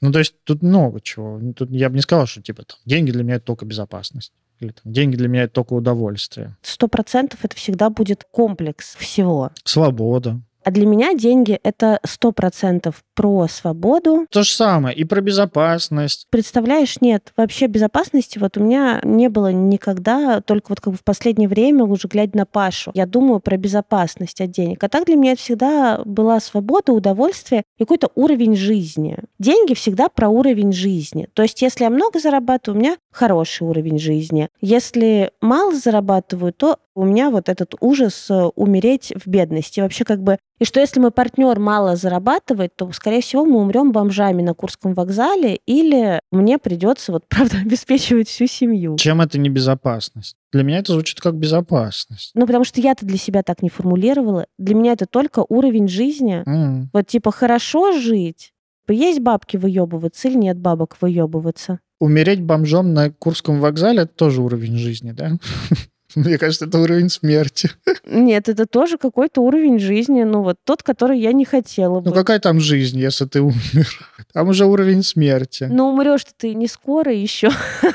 Ну, 0.00 0.12
то 0.12 0.18
есть 0.18 0.34
тут 0.44 0.62
много 0.62 1.00
чего. 1.00 1.38
Ну, 1.38 1.52
тут 1.52 1.70
я 1.70 1.90
бы 1.90 1.96
не 1.96 2.02
сказал, 2.02 2.26
что, 2.26 2.40
типа, 2.40 2.64
там, 2.64 2.78
деньги 2.86 3.10
для 3.10 3.22
меня 3.22 3.34
это 3.34 3.44
только 3.44 3.66
безопасность. 3.66 4.32
Или 4.58 4.70
там, 4.70 4.92
деньги 4.92 5.16
для 5.16 5.28
меня 5.28 5.44
это 5.44 5.54
только 5.54 5.74
удовольствие. 5.74 6.56
Сто 6.62 6.88
процентов 6.88 7.40
это 7.44 7.56
всегда 7.56 7.90
будет 7.90 8.24
комплекс 8.30 8.94
всего. 8.96 9.50
Свобода. 9.64 10.40
А 10.64 10.70
для 10.70 10.86
меня 10.86 11.14
деньги— 11.14 11.58
это 11.62 12.00
сто 12.04 12.32
процентов 12.32 13.02
про 13.14 13.46
свободу. 13.48 14.26
То 14.30 14.42
же 14.42 14.50
самое 14.50 14.96
и 14.96 15.04
про 15.04 15.20
безопасность. 15.20 16.26
Представляешь, 16.30 17.00
нет, 17.00 17.32
вообще 17.36 17.66
безопасности 17.66 18.38
вот 18.38 18.56
у 18.56 18.62
меня 18.62 19.00
не 19.02 19.28
было 19.28 19.52
никогда, 19.52 20.40
только 20.40 20.70
вот 20.70 20.80
как 20.80 20.92
бы 20.92 20.98
в 20.98 21.04
последнее 21.04 21.48
время, 21.48 21.84
уже 21.84 22.08
глядя 22.08 22.36
на 22.36 22.46
Пашу, 22.46 22.90
я 22.94 23.06
думаю 23.06 23.40
про 23.40 23.56
безопасность 23.56 24.40
от 24.40 24.50
денег. 24.50 24.82
А 24.84 24.88
так 24.88 25.06
для 25.06 25.16
меня 25.16 25.32
это 25.32 25.40
всегда 25.40 26.02
была 26.04 26.40
свобода, 26.40 26.92
удовольствие 26.92 27.64
и 27.78 27.82
какой-то 27.82 28.10
уровень 28.14 28.56
жизни. 28.56 29.18
Деньги 29.38 29.74
всегда 29.74 30.08
про 30.08 30.28
уровень 30.28 30.72
жизни. 30.72 31.28
То 31.34 31.42
есть 31.42 31.62
если 31.62 31.84
я 31.84 31.90
много 31.90 32.18
зарабатываю, 32.18 32.78
у 32.78 32.82
меня 32.82 32.96
хороший 33.12 33.66
уровень 33.66 33.98
жизни. 33.98 34.48
Если 34.60 35.30
мало 35.40 35.74
зарабатываю, 35.74 36.52
то 36.52 36.78
у 36.94 37.04
меня 37.04 37.30
вот 37.30 37.48
этот 37.48 37.74
ужас 37.80 38.26
э, 38.30 38.34
умереть 38.54 39.12
в 39.16 39.28
бедности. 39.28 39.80
Вообще 39.80 40.04
как 40.04 40.22
бы... 40.22 40.38
И 40.58 40.64
что 40.64 40.80
если 40.80 41.00
мой 41.00 41.10
партнер 41.10 41.58
мало 41.58 41.96
зарабатывает, 41.96 42.74
то, 42.76 42.90
скорее 42.92 43.22
всего, 43.22 43.44
мы 43.44 43.60
умрем 43.60 43.92
бомжами 43.92 44.42
на 44.42 44.54
Курском 44.54 44.94
вокзале, 44.94 45.60
или 45.66 46.20
мне 46.30 46.58
придется, 46.58 47.12
вот 47.12 47.24
правда, 47.28 47.58
обеспечивать 47.58 48.28
всю 48.28 48.46
семью. 48.46 48.96
Чем 48.96 49.20
это 49.20 49.38
не 49.38 49.48
безопасность? 49.48 50.36
Для 50.52 50.62
меня 50.62 50.78
это 50.78 50.92
звучит 50.92 51.20
как 51.20 51.36
безопасность. 51.36 52.32
Ну, 52.34 52.46
потому 52.46 52.64
что 52.64 52.80
я-то 52.80 53.06
для 53.06 53.18
себя 53.18 53.42
так 53.42 53.62
не 53.62 53.70
формулировала. 53.70 54.46
Для 54.58 54.74
меня 54.74 54.92
это 54.92 55.06
только 55.06 55.44
уровень 55.48 55.88
жизни. 55.88 56.42
Mm. 56.46 56.88
Вот 56.92 57.06
типа 57.06 57.30
хорошо 57.30 57.92
жить, 57.92 58.52
есть 58.92 59.20
бабки 59.20 59.56
выебываться 59.56 60.28
или 60.28 60.36
нет 60.36 60.58
бабок 60.58 60.96
выебываться? 61.00 61.80
Умереть 61.98 62.42
бомжом 62.42 62.94
на 62.94 63.10
Курском 63.10 63.60
вокзале— 63.60 64.02
это 64.02 64.14
тоже 64.14 64.40
уровень 64.40 64.76
жизни, 64.76 65.12
да? 65.12 65.38
Мне 66.14 66.38
кажется, 66.38 66.66
это 66.66 66.78
уровень 66.78 67.08
смерти. 67.08 67.70
Нет, 68.04 68.48
это 68.48 68.66
тоже 68.66 68.98
какой-то 68.98 69.40
уровень 69.42 69.78
жизни, 69.78 70.22
ну 70.22 70.42
вот 70.42 70.56
тот, 70.64 70.82
который 70.82 71.18
я 71.18 71.32
не 71.32 71.44
хотела 71.44 72.00
бы. 72.00 72.10
Ну 72.10 72.14
какая 72.14 72.40
там 72.40 72.60
жизнь, 72.60 72.98
если 72.98 73.26
ты 73.26 73.40
умер? 73.40 73.88
Там 74.32 74.48
уже 74.48 74.64
уровень 74.66 75.02
смерти. 75.02 75.66
Ну 75.68 75.88
умрешь 75.88 76.24
ты 76.36 76.54
не 76.54 76.68
скоро 76.68 77.12
еще, 77.12 77.50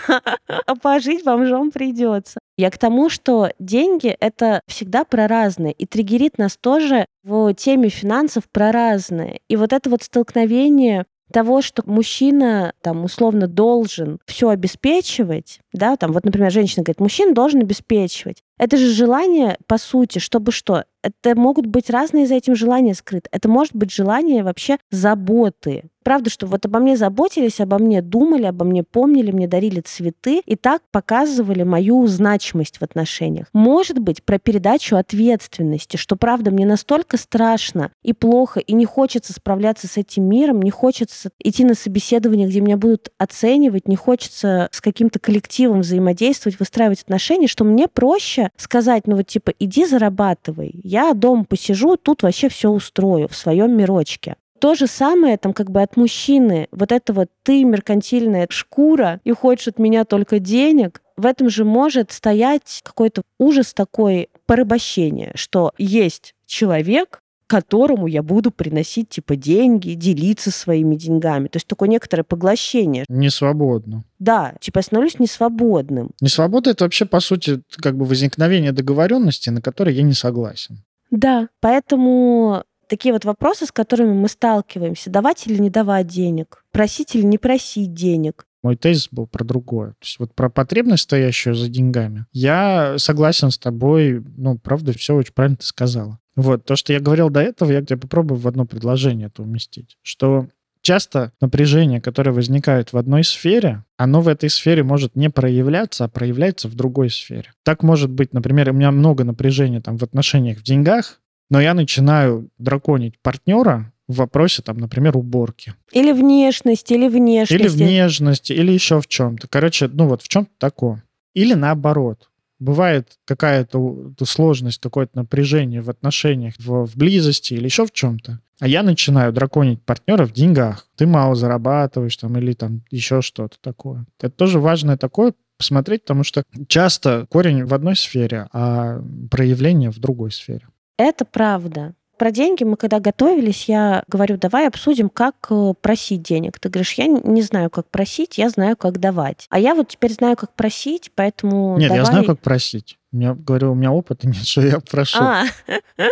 а 0.48 0.76
пожить 0.76 1.24
бомжом 1.24 1.72
придется. 1.72 2.40
Я 2.58 2.72
к 2.72 2.78
тому, 2.78 3.10
что 3.10 3.52
деньги— 3.60 4.16
это 4.20 4.62
всегда 4.68 5.04
про 5.04 5.28
разное, 5.28 5.72
и 5.72 5.86
триггерит 5.86 6.38
нас 6.38 6.58
тоже 6.60 7.06
в 7.24 7.54
теме 7.54 7.90
финансов 7.90 8.44
про 8.52 8.72
разное. 8.72 9.40
И 9.50 9.56
вот 9.56 9.74
это 9.74 9.90
вот 9.90 10.04
столкновение 10.04 11.06
того, 11.32 11.62
что 11.62 11.84
мужчина 11.86 12.74
там 12.82 13.04
условно 13.04 13.48
должен 13.48 14.20
все 14.26 14.50
обеспечивать, 14.50 15.60
да, 15.74 15.98
там 15.98 16.12
вот, 16.12 16.24
например, 16.24 16.52
женщина 16.52 16.84
говорит, 16.84 17.00
мужчина 17.00 17.34
должен 17.34 17.62
обеспечивать. 17.62 18.44
Это 18.58 18.78
же 18.78 18.88
желание, 18.88 19.58
по 19.68 19.78
сути, 19.78 20.20
чтобы 20.20 20.52
что? 20.52 20.86
Это 21.06 21.40
могут 21.40 21.68
быть 21.68 21.92
разные 21.92 22.26
за 22.26 22.34
этим 22.36 22.56
желания 22.56 22.96
скрыты. 22.96 23.30
Это 23.32 23.48
может 23.48 23.76
быть 23.76 23.92
желание 23.92 24.44
вообще 24.44 24.78
заботы. 24.90 25.84
Правда, 26.06 26.30
что 26.30 26.46
вот 26.46 26.64
обо 26.68 26.78
мне 26.78 26.96
заботились, 26.98 27.60
обо 27.60 27.80
мне 27.80 28.04
думали, 28.04 28.44
обо 28.44 28.64
мне 28.64 28.84
помнили, 28.84 29.32
мне 29.32 29.48
дарили 29.48 29.82
цветы 29.82 30.44
и 30.46 30.56
так 30.56 30.84
показывали 30.92 31.64
мою 31.64 32.06
значимость 32.06 32.78
в 32.78 32.84
отношениях. 32.84 33.48
Может 33.54 33.98
быть, 33.98 34.24
про 34.24 34.38
передачу 34.38 34.98
ответственности, 34.98 35.98
что, 35.98 36.16
правда, 36.16 36.52
мне 36.52 36.68
настолько 36.68 37.18
страшно 37.18 37.90
и 38.04 38.14
плохо, 38.14 38.60
и 38.60 38.74
не 38.74 38.86
хочется 38.86 39.34
справляться 39.34 39.88
с 39.88 39.98
этим 39.98 40.30
миром, 40.30 40.62
не 40.62 40.70
хочется 40.70 41.32
идти 41.40 41.66
на 41.66 41.74
собеседование, 41.74 42.48
где 42.48 42.62
меня 42.62 42.78
будут 42.78 43.10
оценивать, 43.18 43.88
не 43.88 43.96
хочется 43.96 44.70
с 44.72 44.82
каким-то 44.82 45.18
коллективом 45.18 45.82
взаимодействовать, 45.82 46.60
выстраивать 46.60 47.02
отношения, 47.02 47.48
что 47.48 47.64
мне 47.64 47.88
проще 47.88 48.52
сказать, 48.58 49.08
ну 49.08 49.16
вот 49.16 49.26
типа, 49.26 49.54
иди 49.58 49.88
зарабатывай, 49.88 50.80
я 50.96 51.14
дома 51.14 51.44
посижу, 51.44 51.98
тут 51.98 52.24
вообще 52.24 52.48
все 52.48 52.70
устрою 52.70 53.28
в 53.28 53.36
своем 53.36 53.76
мирочке. 53.76 54.38
То 54.60 54.76
же 54.76 54.88
самое 54.88 55.38
там 55.38 55.52
как 55.52 55.70
бы 55.70 55.82
от 55.82 55.98
мужчины. 55.98 56.70
Вот 56.72 56.94
это 56.94 57.12
вот 57.12 57.28
ты 57.44 57.66
меркантильная 57.66 58.48
шкура 58.50 59.20
и 59.26 59.34
хочешь 59.34 59.68
от 59.68 59.78
меня 59.78 60.06
только 60.06 60.40
денег. 60.40 61.02
В 61.18 61.26
этом 61.26 61.50
же 61.50 61.66
может 61.66 62.14
стоять 62.14 62.80
какой-то 62.82 63.24
ужас 63.38 63.74
такой 63.74 64.30
порабощения, 64.46 65.34
что 65.36 65.74
есть 65.78 66.34
человек, 66.46 67.20
которому 67.48 68.08
я 68.08 68.24
буду 68.24 68.52
приносить 68.52 69.10
типа 69.10 69.36
деньги, 69.36 69.94
делиться 69.94 70.52
своими 70.52 70.96
деньгами. 70.96 71.48
То 71.48 71.58
есть 71.58 71.68
такое 71.68 71.90
некоторое 71.90 72.24
поглощение. 72.24 73.06
Несвободно. 73.08 74.04
Да, 74.20 74.54
типа 74.60 74.80
я 74.80 74.84
становлюсь 74.84 75.20
несвободным. 75.20 76.12
Несвобода 76.22 76.72
это 76.72 76.86
вообще, 76.86 77.06
по 77.06 77.20
сути, 77.20 77.62
как 77.78 77.98
бы 77.98 78.06
возникновение 78.06 78.72
договоренности, 78.72 79.50
на 79.50 79.62
которой 79.62 79.94
я 79.94 80.04
не 80.04 80.14
согласен. 80.14 80.84
Да, 81.12 81.50
поэтому 81.62 82.64
такие 82.88 83.14
вот 83.14 83.26
вопросы, 83.26 83.66
с 83.66 83.72
которыми 83.72 84.14
мы 84.14 84.28
сталкиваемся. 84.28 85.10
Давать 85.10 85.48
или 85.48 85.60
не 85.60 85.70
давать 85.70 86.08
денег? 86.08 86.64
Просить 86.72 87.16
или 87.16 87.24
не 87.24 87.38
просить 87.38 87.94
денег? 87.94 88.46
Мой 88.64 88.76
тезис 88.76 89.10
был 89.12 89.28
про 89.28 89.44
другое. 89.44 89.90
То 89.92 90.04
есть 90.04 90.18
вот 90.18 90.34
про 90.34 90.50
потребность, 90.50 91.04
стоящую 91.04 91.54
за 91.54 91.70
деньгами. 91.70 92.26
Я 92.34 92.96
согласен 92.98 93.52
с 93.52 93.60
тобой. 93.60 94.24
Ну, 94.38 94.58
правда, 94.58 94.92
все 94.94 95.14
очень 95.14 95.34
правильно 95.34 95.58
ты 95.58 95.66
сказала. 95.66 96.20
Вот, 96.36 96.66
то, 96.66 96.76
что 96.76 96.94
я 96.94 97.00
говорил 97.00 97.30
до 97.30 97.42
этого, 97.42 97.72
я 97.72 97.82
тебе 97.82 97.98
попробую 97.98 98.40
в 98.40 98.48
одно 98.48 98.66
предложение 98.66 99.28
это 99.28 99.42
уместить. 99.42 99.98
Что 100.02 100.48
часто 100.82 101.32
напряжение, 101.42 102.02
которое 102.02 102.32
возникает 102.32 102.94
в 102.94 102.98
одной 102.98 103.24
сфере, 103.24 103.84
оно 103.98 104.22
в 104.22 104.28
этой 104.28 104.50
сфере 104.50 104.84
может 104.84 105.16
не 105.16 105.30
проявляться, 105.30 106.06
а 106.06 106.08
проявляется 106.08 106.68
в 106.68 106.76
другой 106.76 107.10
сфере. 107.10 107.52
Так 107.64 107.84
может 107.84 108.12
быть, 108.12 108.34
например, 108.34 108.70
у 108.70 108.74
меня 108.74 108.92
много 108.92 109.24
напряжения 109.24 109.82
там 109.82 109.98
в 109.98 110.04
отношениях 110.04 110.60
в 110.60 110.64
деньгах, 110.64 111.22
но 111.50 111.62
я 111.62 111.74
начинаю 111.74 112.50
драконить 112.58 113.20
партнера 113.22 113.94
в 114.08 114.18
вопросе, 114.18 114.62
там, 114.62 114.78
например, 114.78 115.18
уборки. 115.18 115.74
Или 115.92 116.12
внешность, 116.12 116.92
или 116.92 117.08
внешность. 117.08 117.52
Или 117.52 117.68
внешности, 117.68 118.54
или 118.54 118.72
еще 118.72 119.02
в 119.02 119.08
чем-то. 119.08 119.48
Короче, 119.48 119.88
ну 119.88 120.08
вот 120.08 120.22
в 120.22 120.28
чем-то 120.28 120.52
такое. 120.60 121.04
Или 121.34 121.54
наоборот. 121.54 122.30
Бывает 122.60 123.18
какая-то 123.26 124.14
сложность, 124.24 124.82
какое-то 124.82 125.18
напряжение 125.18 125.82
в 125.82 125.90
отношениях, 125.90 126.54
в, 126.58 126.86
в 126.86 126.96
близости 126.96 127.54
или 127.54 127.66
еще 127.66 127.86
в 127.86 127.92
чем-то. 127.92 128.40
А 128.60 128.68
я 128.68 128.84
начинаю 128.84 129.34
драконить 129.34 129.82
партнера 129.84 130.26
в 130.26 130.32
деньгах. 130.32 130.88
Ты 130.96 131.06
мало 131.06 131.36
зарабатываешь 131.36 132.16
там 132.16 132.38
или 132.38 132.54
там 132.54 132.84
еще 132.90 133.22
что-то 133.22 133.58
такое. 133.62 134.06
Это 134.20 134.34
тоже 134.34 134.60
важное 134.60 134.98
такое 134.98 135.34
посмотреть, 135.58 136.04
потому 136.04 136.24
что 136.24 136.44
часто 136.68 137.28
корень 137.30 137.66
в 137.66 137.74
одной 137.74 137.96
сфере, 137.96 138.48
а 138.54 139.02
проявление 139.30 139.92
в 139.92 140.00
другой 140.00 140.32
сфере. 140.32 140.68
Это 140.98 141.26
правда. 141.26 141.96
Про 142.18 142.32
деньги 142.32 142.64
мы 142.64 142.78
когда 142.78 143.00
готовились, 143.00 143.68
я 143.68 144.04
говорю, 144.08 144.38
давай 144.38 144.68
обсудим, 144.68 145.10
как 145.10 145.36
э, 145.50 145.74
просить 145.82 146.22
денег. 146.22 146.60
Ты 146.60 146.70
говоришь, 146.70 146.94
я 146.94 147.08
не 147.08 147.42
знаю, 147.42 147.70
как 147.70 147.90
просить, 147.90 148.38
я 148.38 148.50
знаю, 148.50 148.78
как 148.78 149.00
давать. 149.00 149.48
А 149.50 149.60
я 149.60 149.76
вот 149.76 149.90
теперь 149.90 150.14
знаю, 150.14 150.36
как 150.36 150.54
просить, 150.54 151.12
поэтому 151.16 151.78
Нет, 151.78 151.90
давай... 151.90 152.00
я 152.00 152.06
знаю, 152.06 152.26
как 152.26 152.40
просить. 152.40 152.98
Я 153.12 153.34
говорю, 153.34 153.72
у 153.72 153.76
меня 153.76 153.92
опыта 153.92 154.28
нет, 154.28 154.46
что 154.46 154.62
я 154.62 154.80
прошу. 154.80 155.20
А. 155.22 155.46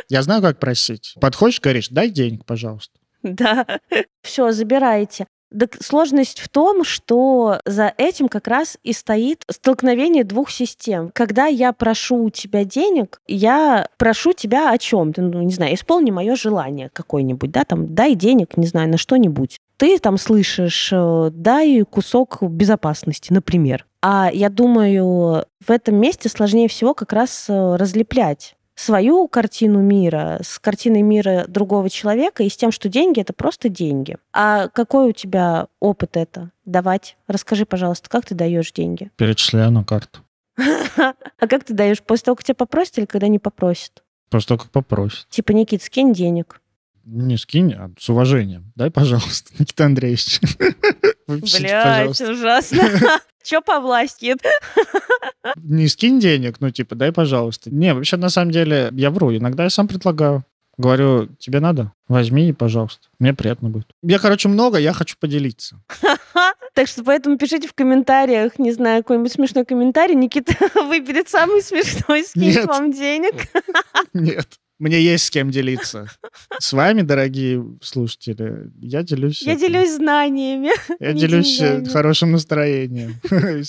Я 0.10 0.22
знаю, 0.22 0.42
как 0.42 0.60
просить. 0.60 1.16
Подходишь, 1.20 1.62
говоришь, 1.62 1.90
дай 1.90 2.10
денег, 2.10 2.46
пожалуйста. 2.46 3.00
Да. 3.24 3.66
Все, 4.22 4.52
забирайте. 4.52 5.28
Так 5.58 5.78
сложность 5.82 6.40
в 6.40 6.50
том, 6.50 6.84
что 6.84 7.60
за 7.66 7.94
этим 7.98 8.28
как 8.28 8.48
раз 8.48 8.78
и 8.84 8.94
стоит 8.94 9.44
столкновение 9.50 10.24
двух 10.24 10.50
систем. 10.50 11.12
Когда 11.14 11.46
я 11.46 11.74
прошу 11.74 12.26
у 12.26 12.30
тебя 12.30 12.66
денег, 12.66 13.22
я 13.28 13.88
прошу 13.98 14.34
тебя 14.34 14.72
о 14.72 14.78
чем? 14.78 15.14
Ты, 15.14 15.22
ну, 15.22 15.42
не 15.42 15.54
знаю, 15.54 15.76
исполни 15.76 16.12
мое 16.12 16.36
желание 16.36 16.90
какое-нибудь, 16.92 17.52
да, 17.52 17.64
там, 17.64 17.94
дай 17.94 18.16
денег, 18.16 18.58
не 18.58 18.68
знаю, 18.68 18.90
на 18.90 18.98
что-нибудь. 18.98 19.60
Ты 19.78 19.98
там 20.00 20.18
слышишь, 20.18 20.90
э, 20.92 21.30
дай 21.32 21.84
кусок 21.84 22.42
безопасности, 22.42 23.34
например. 23.34 23.86
А 24.02 24.30
я 24.34 24.50
думаю, 24.50 25.46
в 25.66 25.70
этом 25.70 25.96
месте 25.96 26.30
сложнее 26.30 26.68
всего 26.68 26.94
как 26.94 27.14
раз 27.14 27.46
э, 27.50 27.76
разлеплять 27.76 28.56
свою 28.76 29.28
картину 29.28 29.82
мира 29.82 30.40
с 30.44 30.60
картиной 30.60 31.02
мира 31.02 31.46
другого 31.48 31.90
человека 31.90 32.44
и 32.44 32.50
с 32.50 32.58
тем, 32.58 32.72
что 32.72 32.90
деньги 32.90 33.22
это 33.22 33.34
просто 33.34 33.70
деньги. 33.70 34.18
А 34.32 34.68
какой 34.70 35.10
у 35.10 35.12
тебя 35.12 35.68
опыт 35.80 36.18
это 36.18 36.52
давать? 36.66 37.18
Расскажи, 37.28 37.66
пожалуйста, 37.66 38.10
как 38.10 38.26
ты 38.26 38.36
даешь 38.36 38.72
деньги? 38.72 39.12
Перечисляю 39.16 39.72
на 39.72 39.84
карту. 39.84 40.20
А 40.96 41.48
как 41.48 41.66
ты 41.66 41.74
даешь? 41.74 42.02
После 42.02 42.26
того, 42.26 42.36
как 42.36 42.46
тебя 42.46 42.56
попросят 42.56 42.98
или 42.98 43.06
когда 43.06 43.28
не 43.28 43.40
попросят? 43.40 44.04
После 44.30 44.48
того, 44.48 44.60
как 44.60 44.72
попросят. 44.72 45.28
Типа, 45.30 45.52
Никит, 45.52 45.84
скинь 45.84 46.14
денег. 46.14 46.62
Не 47.06 47.38
скинь, 47.38 47.74
а 47.74 47.92
с 48.00 48.10
уважением. 48.10 48.72
Дай, 48.76 48.90
пожалуйста, 48.90 49.52
Никита 49.60 49.86
Андреевич. 49.86 50.40
Блять, 51.28 52.22
ужасно. 52.22 52.84
Че 53.44 53.62
по 53.62 53.82
власти? 53.82 54.36
Не 55.58 55.88
скинь 55.90 56.20
денег, 56.20 56.58
ну, 56.62 56.70
типа, 56.70 56.96
дай, 56.96 57.12
пожалуйста. 57.12 57.70
Не, 57.70 57.94
вообще, 57.94 58.16
на 58.16 58.30
самом 58.30 58.52
деле, 58.52 58.90
я 58.94 59.12
вру. 59.12 59.36
Иногда 59.36 59.64
я 59.64 59.70
сам 59.70 59.88
предлагаю. 59.90 60.46
Говорю, 60.78 61.28
тебе 61.40 61.60
надо? 61.60 61.92
Возьми, 62.08 62.52
пожалуйста. 62.54 63.08
Мне 63.20 63.34
приятно 63.34 63.70
будет. 63.70 63.88
Я, 64.02 64.18
короче, 64.18 64.48
много, 64.48 64.78
я 64.80 64.94
хочу 64.94 65.16
поделиться. 65.20 65.82
Так 66.74 66.88
что 66.88 67.04
поэтому 67.04 67.38
пишите 67.38 67.68
в 67.68 67.74
комментариях, 67.74 68.58
не 68.58 68.72
знаю, 68.72 69.04
какой-нибудь 69.04 69.32
смешной 69.32 69.66
комментарий. 69.66 70.16
Никита 70.16 70.56
выберет 70.74 71.30
самый 71.30 71.62
смешной, 71.62 72.24
скинет 72.24 72.66
вам 72.66 72.92
денег. 72.92 73.48
Нет. 74.14 74.48
Мне 74.80 75.02
есть 75.02 75.26
с 75.26 75.32
кем 75.32 75.52
делиться. 75.52 76.08
С 76.60 76.74
вами, 76.74 77.04
дорогие 77.04 77.64
слушатели, 77.82 78.72
я 78.82 79.04
делюсь... 79.04 79.42
Я 79.44 79.56
делюсь 79.56 79.96
знаниями. 79.96 80.72
Я 81.00 81.14
делюсь 81.14 81.60
э, 81.62 81.86
хорошим 81.86 82.32
настроением. 82.32 83.16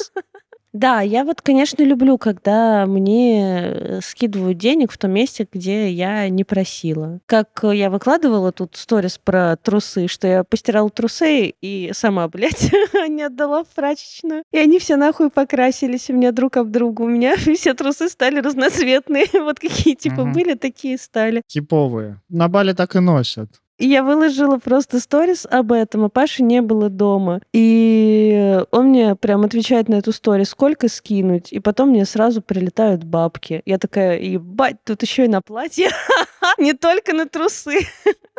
Да, 0.74 1.00
я 1.02 1.24
вот, 1.24 1.40
конечно, 1.40 1.84
люблю, 1.84 2.18
когда 2.18 2.84
мне 2.86 3.62
э, 3.64 4.00
скидывают 4.02 4.58
денег 4.58 4.90
в 4.90 4.98
том 4.98 5.12
месте, 5.12 5.46
где 5.50 5.88
я 5.88 6.28
не 6.28 6.42
просила. 6.42 7.20
Как 7.26 7.60
я 7.62 7.90
выкладывала 7.90 8.50
тут 8.50 8.74
сторис 8.74 9.16
про 9.16 9.56
трусы, 9.56 10.08
что 10.08 10.26
я 10.26 10.42
постирала 10.42 10.90
трусы 10.90 11.54
и 11.60 11.90
сама, 11.94 12.26
блядь, 12.34 12.72
не 13.08 13.22
отдала 13.22 13.62
в 13.62 13.68
прачечную. 13.68 14.42
И 14.50 14.58
они 14.58 14.80
все 14.80 14.96
нахуй 14.96 15.30
покрасились 15.30 16.10
у 16.10 16.12
меня 16.12 16.32
друг 16.32 16.56
об 16.56 16.72
друга. 16.72 17.02
У 17.02 17.08
меня 17.08 17.36
все 17.54 17.74
трусы 17.74 18.08
стали 18.08 18.40
разноцветные. 18.40 19.26
Вот 19.44 19.60
какие 19.60 19.94
типа 19.94 20.22
угу. 20.22 20.32
были, 20.32 20.54
такие 20.54 20.98
стали. 20.98 21.42
Типовые. 21.46 22.20
На 22.28 22.48
бале 22.48 22.74
так 22.74 22.96
и 22.96 22.98
носят. 22.98 23.48
И 23.78 23.88
я 23.88 24.04
выложила 24.04 24.58
просто 24.58 25.00
сторис 25.00 25.46
об 25.50 25.72
этом, 25.72 26.04
а 26.04 26.08
Паши 26.08 26.42
не 26.42 26.62
было 26.62 26.88
дома. 26.88 27.40
И 27.52 28.62
он 28.70 28.88
мне 28.88 29.16
прям 29.16 29.44
отвечает 29.44 29.88
на 29.88 29.96
эту 29.96 30.12
сторис, 30.12 30.50
сколько 30.50 30.88
скинуть. 30.88 31.52
И 31.52 31.58
потом 31.58 31.90
мне 31.90 32.04
сразу 32.04 32.40
прилетают 32.40 33.02
бабки. 33.04 33.62
Я 33.66 33.78
такая, 33.78 34.20
ебать, 34.20 34.76
тут 34.84 35.02
еще 35.02 35.24
и 35.24 35.28
на 35.28 35.42
платье. 35.42 35.88
Не 36.58 36.74
только 36.74 37.12
на 37.14 37.26
трусы. 37.26 37.80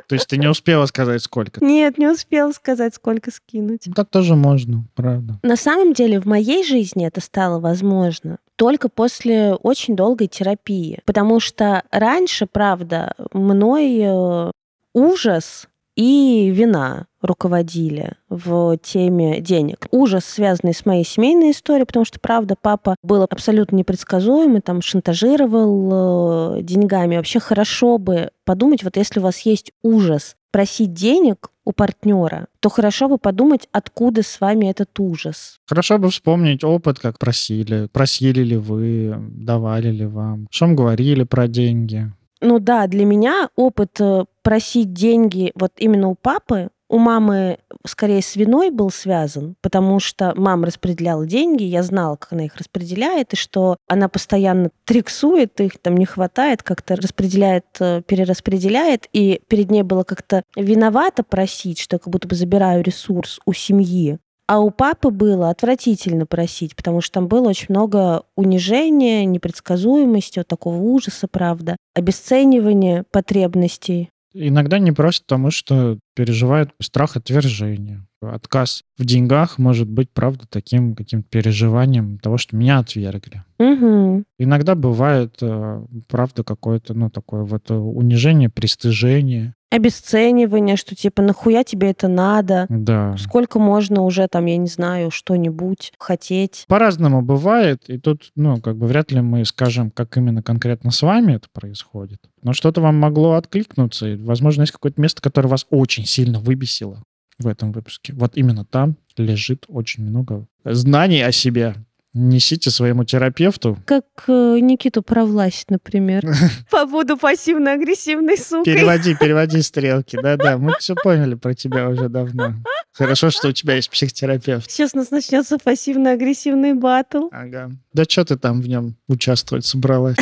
То 0.08 0.14
есть 0.14 0.28
ты 0.28 0.38
не 0.38 0.48
успела 0.48 0.86
сказать, 0.86 1.24
сколько? 1.24 1.64
Нет, 1.66 1.98
не 1.98 2.08
успела 2.08 2.52
сказать, 2.52 2.94
сколько 2.94 3.32
скинуть. 3.32 3.88
Ну, 3.88 3.94
так 3.94 4.10
тоже 4.10 4.36
можно, 4.36 4.86
правда. 4.94 5.40
На 5.42 5.56
самом 5.56 5.94
деле 5.94 6.20
в 6.22 6.26
моей 6.26 6.64
жизни 6.64 7.08
это 7.08 7.22
стало 7.22 7.60
возможно 7.60 8.38
только 8.56 8.88
после 8.88 9.54
очень 9.54 9.96
долгой 9.96 10.28
терапии. 10.28 11.00
Потому 11.06 11.40
что 11.40 11.84
раньше, 11.92 12.46
правда, 12.46 13.14
мной 13.34 14.00
э, 14.02 14.52
ужас 14.96 15.68
и 15.96 16.50
вина 16.54 17.06
руководили 17.22 18.14
в 18.30 18.78
теме 18.78 19.40
денег. 19.40 19.88
Ужас, 19.92 20.26
связанный 20.26 20.74
с 20.74 20.86
моей 20.86 21.06
семейной 21.06 21.52
историей, 21.52 21.86
потому 21.86 22.06
что, 22.06 22.20
правда, 22.20 22.56
папа 22.60 22.96
был 23.02 23.24
абсолютно 23.24 23.78
непредсказуемый, 23.78 24.62
там 24.62 24.82
шантажировал 24.82 26.58
э, 26.58 26.62
деньгами. 26.62 27.18
Вообще 27.18 27.40
хорошо 27.40 27.98
бы 27.98 28.30
подумать, 28.44 28.84
вот 28.84 28.98
если 28.98 29.20
у 29.20 29.24
вас 29.24 29.40
есть 29.42 29.72
ужас 29.84 30.36
просить 30.52 30.94
денег 30.94 31.50
у 31.66 31.72
партнера, 31.72 32.48
то 32.60 32.70
хорошо 32.70 33.10
бы 33.10 33.18
подумать, 33.18 33.68
откуда 33.72 34.22
с 34.22 34.40
вами 34.40 34.68
этот 34.68 34.98
ужас. 35.00 35.58
Хорошо 35.66 35.98
бы 35.98 36.10
вспомнить 36.10 36.64
опыт, 36.64 37.00
как 37.00 37.20
просили. 37.20 37.88
Просили 37.92 38.42
ли 38.42 38.58
вы, 38.58 39.16
давали 39.18 39.92
ли 39.92 40.06
вам, 40.06 40.48
что 40.52 40.66
вам 40.66 40.76
говорили 40.76 41.24
про 41.24 41.48
деньги. 41.48 42.12
Ну 42.42 42.60
да, 42.60 42.88
для 42.88 43.06
меня 43.06 43.50
опыт 43.56 44.00
э, 44.00 44.26
просить 44.46 44.94
деньги 44.94 45.52
вот 45.56 45.72
именно 45.78 46.08
у 46.08 46.14
папы, 46.14 46.70
у 46.88 47.00
мамы 47.00 47.58
скорее 47.84 48.22
с 48.22 48.36
виной 48.36 48.70
был 48.70 48.92
связан, 48.92 49.56
потому 49.62 50.00
что 50.00 50.34
мама 50.36 50.68
распределяла 50.68 51.26
деньги, 51.26 51.64
я 51.64 51.82
знала, 51.82 52.16
как 52.16 52.34
она 52.34 52.46
их 52.46 52.56
распределяет, 52.56 53.34
и 53.34 53.38
что 53.38 53.78
она 53.88 54.08
постоянно 54.08 54.70
триксует, 54.86 55.60
их 55.60 55.80
там 55.80 55.98
не 55.98 56.06
хватает, 56.06 56.62
как-то 56.62 56.96
распределяет, 56.96 57.66
э, 57.80 58.04
перераспределяет, 58.06 59.08
и 59.14 59.42
перед 59.48 59.72
ней 59.72 59.82
было 59.82 60.04
как-то 60.04 60.44
виновато 60.56 61.24
просить, 61.24 61.80
что 61.80 61.96
я 61.96 62.00
как 62.00 62.10
будто 62.10 62.28
бы 62.28 62.36
забираю 62.36 62.84
ресурс 62.84 63.40
у 63.48 63.54
семьи. 63.54 64.20
А 64.48 64.60
у 64.60 64.70
папы 64.70 65.10
было 65.10 65.50
отвратительно 65.50 66.28
просить, 66.28 66.76
потому 66.76 67.02
что 67.02 67.16
там 67.16 67.28
было 67.28 67.50
очень 67.50 67.68
много 67.70 68.26
унижения, 68.36 69.26
непредсказуемости, 69.26 70.38
вот 70.38 70.48
такого 70.48 70.78
ужаса, 70.78 71.28
правда, 71.28 71.78
обесценивания 71.96 73.06
потребностей. 73.10 74.12
Иногда 74.38 74.80
не 74.80 74.92
просят, 74.92 75.24
потому 75.24 75.50
что 75.50 75.98
переживают 76.16 76.72
страх 76.82 77.18
отвержения. 77.18 78.06
Отказ 78.22 78.84
в 78.98 79.06
деньгах 79.06 79.60
может 79.60 79.88
быть, 79.88 80.10
правда, 80.10 80.46
таким 80.50 80.96
каким-то 80.96 81.28
переживанием 81.30 82.18
того, 82.18 82.38
что 82.38 82.56
меня 82.56 82.80
отвергли. 82.80 83.44
Угу. 83.60 84.24
Иногда 84.40 84.74
бывает, 84.74 85.38
э, 85.42 85.86
правда, 86.08 86.44
какое-то, 86.44 86.94
ну, 86.94 87.10
такое 87.10 87.44
вот 87.44 87.70
унижение, 87.70 88.50
пристыжение 88.50 89.54
обесценивание, 89.76 90.78
что 90.78 90.96
типа 90.96 91.22
нахуя 91.22 91.64
тебе 91.64 91.92
это 91.92 92.08
надо? 92.08 92.66
Да. 92.70 93.16
Сколько 93.18 93.60
можно 93.60 94.02
уже 94.02 94.28
там, 94.28 94.46
я 94.46 94.58
не 94.58 94.68
знаю, 94.68 95.12
что-нибудь 95.12 95.92
хотеть? 96.00 96.66
По-разному 96.68 97.22
бывает, 97.22 97.84
и 97.88 97.98
тут, 97.98 98.32
ну, 98.36 98.62
как 98.62 98.78
бы 98.78 98.88
вряд 98.88 99.12
ли 99.12 99.22
мы 99.22 99.44
скажем, 99.46 99.92
как 99.92 100.16
именно 100.18 100.42
конкретно 100.42 100.92
с 100.92 101.02
вами 101.02 101.34
это 101.34 101.48
происходит. 101.52 102.22
Но 102.42 102.54
что-то 102.54 102.80
вам 102.80 102.98
могло 102.98 103.34
откликнуться, 103.34 104.08
и, 104.08 104.16
возможно, 104.16 104.62
есть 104.62 104.72
какое-то 104.72 105.02
место, 105.02 105.22
которое 105.22 105.50
вас 105.50 105.66
очень 105.70 106.05
сильно 106.06 106.40
выбесило 106.40 107.04
в 107.40 107.48
этом 107.48 107.72
выпуске. 107.72 108.14
Вот 108.14 108.38
именно 108.38 108.66
там 108.66 108.98
лежит 109.18 109.66
очень 109.68 110.04
много 110.04 110.48
знаний 110.64 111.22
о 111.22 111.32
себе, 111.32 111.76
Несите 112.18 112.72
своему 112.72 113.04
терапевту. 113.04 113.78
Как 113.86 114.06
э, 114.30 114.60
Никиту 114.62 115.04
про 115.04 115.26
власть, 115.26 115.70
например. 115.70 116.26
Побуду 116.72 117.18
пассивно-агрессивной 117.18 118.38
сукой. 118.38 118.74
Переводи, 118.74 119.16
переводи 119.16 119.62
стрелки. 119.62 120.18
Да-да, 120.24 120.58
мы 120.58 120.76
все 120.80 120.96
поняли 120.96 121.36
про 121.36 121.54
тебя 121.54 121.90
уже 121.90 122.08
давно. 122.08 122.54
Хорошо, 122.94 123.32
что 123.32 123.50
у 123.50 123.52
тебя 123.52 123.76
есть 123.76 123.90
психотерапевт. 123.90 124.72
Сейчас 124.72 124.92
у 124.94 125.00
нас 125.00 125.12
начнется 125.12 125.58
пассивно-агрессивный 125.58 126.74
батл. 126.74 127.28
Ага. 127.34 127.72
Да 127.92 128.06
что 128.08 128.24
ты 128.24 128.38
там 128.38 128.62
в 128.62 128.68
нем 128.70 128.96
участвовать 129.10 129.66
собралась? 129.66 130.16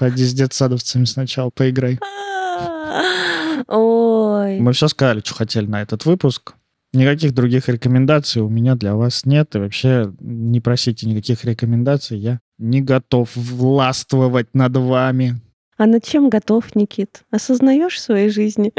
Пойди 0.00 0.24
с 0.24 0.34
детсадовцами 0.34 1.04
сначала 1.04 1.50
поиграй. 1.50 2.00
Ой. 3.66 4.60
Мы 4.60 4.72
все 4.72 4.88
сказали, 4.88 5.20
что 5.20 5.34
хотели 5.34 5.66
на 5.66 5.82
этот 5.82 6.04
выпуск. 6.04 6.54
Никаких 6.92 7.34
других 7.34 7.68
рекомендаций 7.68 8.40
у 8.40 8.48
меня 8.48 8.74
для 8.74 8.94
вас 8.94 9.26
нет. 9.26 9.54
И 9.54 9.58
вообще 9.58 10.12
не 10.20 10.60
просите 10.60 11.06
никаких 11.06 11.44
рекомендаций. 11.44 12.18
Я 12.18 12.40
не 12.58 12.80
готов 12.80 13.30
властвовать 13.34 14.54
над 14.54 14.76
вами. 14.76 15.40
А 15.76 15.86
над 15.86 16.04
чем 16.04 16.28
готов, 16.28 16.74
Никит? 16.74 17.22
Осознаешь 17.30 17.94
в 17.94 18.00
своей 18.00 18.30
жизни? 18.30 18.72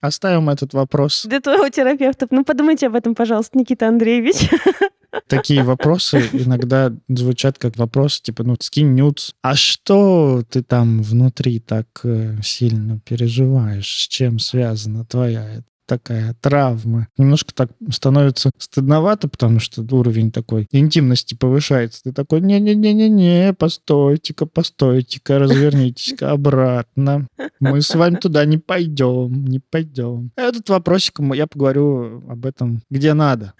Оставим 0.00 0.48
этот 0.48 0.74
вопрос. 0.74 1.26
Для 1.26 1.40
твоего 1.40 1.68
терапевта. 1.68 2.26
Ну, 2.30 2.44
подумайте 2.44 2.86
об 2.86 2.94
этом, 2.94 3.14
пожалуйста, 3.14 3.58
Никита 3.58 3.88
Андреевич. 3.88 4.48
Такие 5.26 5.62
вопросы 5.62 6.28
иногда 6.32 6.92
звучат 7.08 7.58
как 7.58 7.76
вопрос, 7.76 8.20
типа, 8.20 8.44
ну, 8.44 8.56
скинь 8.60 8.94
нюц. 8.94 9.32
А 9.42 9.54
что 9.54 10.42
ты 10.48 10.62
там 10.62 11.02
внутри 11.02 11.60
так 11.60 11.86
э, 12.04 12.36
сильно 12.42 13.00
переживаешь? 13.00 14.04
С 14.04 14.08
чем 14.08 14.38
связана 14.38 15.04
твоя 15.04 15.62
такая 15.88 16.36
травма. 16.40 17.08
Немножко 17.16 17.52
так 17.54 17.70
становится 17.90 18.50
стыдновато, 18.58 19.26
потому 19.26 19.58
что 19.58 19.82
уровень 19.90 20.30
такой 20.30 20.68
интимности 20.70 21.34
повышается. 21.34 22.02
Ты 22.04 22.12
такой, 22.12 22.42
не-не-не-не-не, 22.42 23.54
постойте-ка, 23.54 24.46
постойте-ка, 24.46 25.38
развернитесь-ка 25.38 26.30
обратно. 26.30 27.26
Мы 27.58 27.80
с 27.80 27.94
вами 27.94 28.16
туда 28.16 28.44
не 28.44 28.58
пойдем, 28.58 29.46
не 29.46 29.58
пойдем. 29.58 30.30
Этот 30.36 30.68
вопросик 30.68 31.18
я 31.34 31.46
поговорю 31.46 32.22
об 32.28 32.44
этом 32.44 32.82
где 32.90 33.14
надо. 33.14 33.54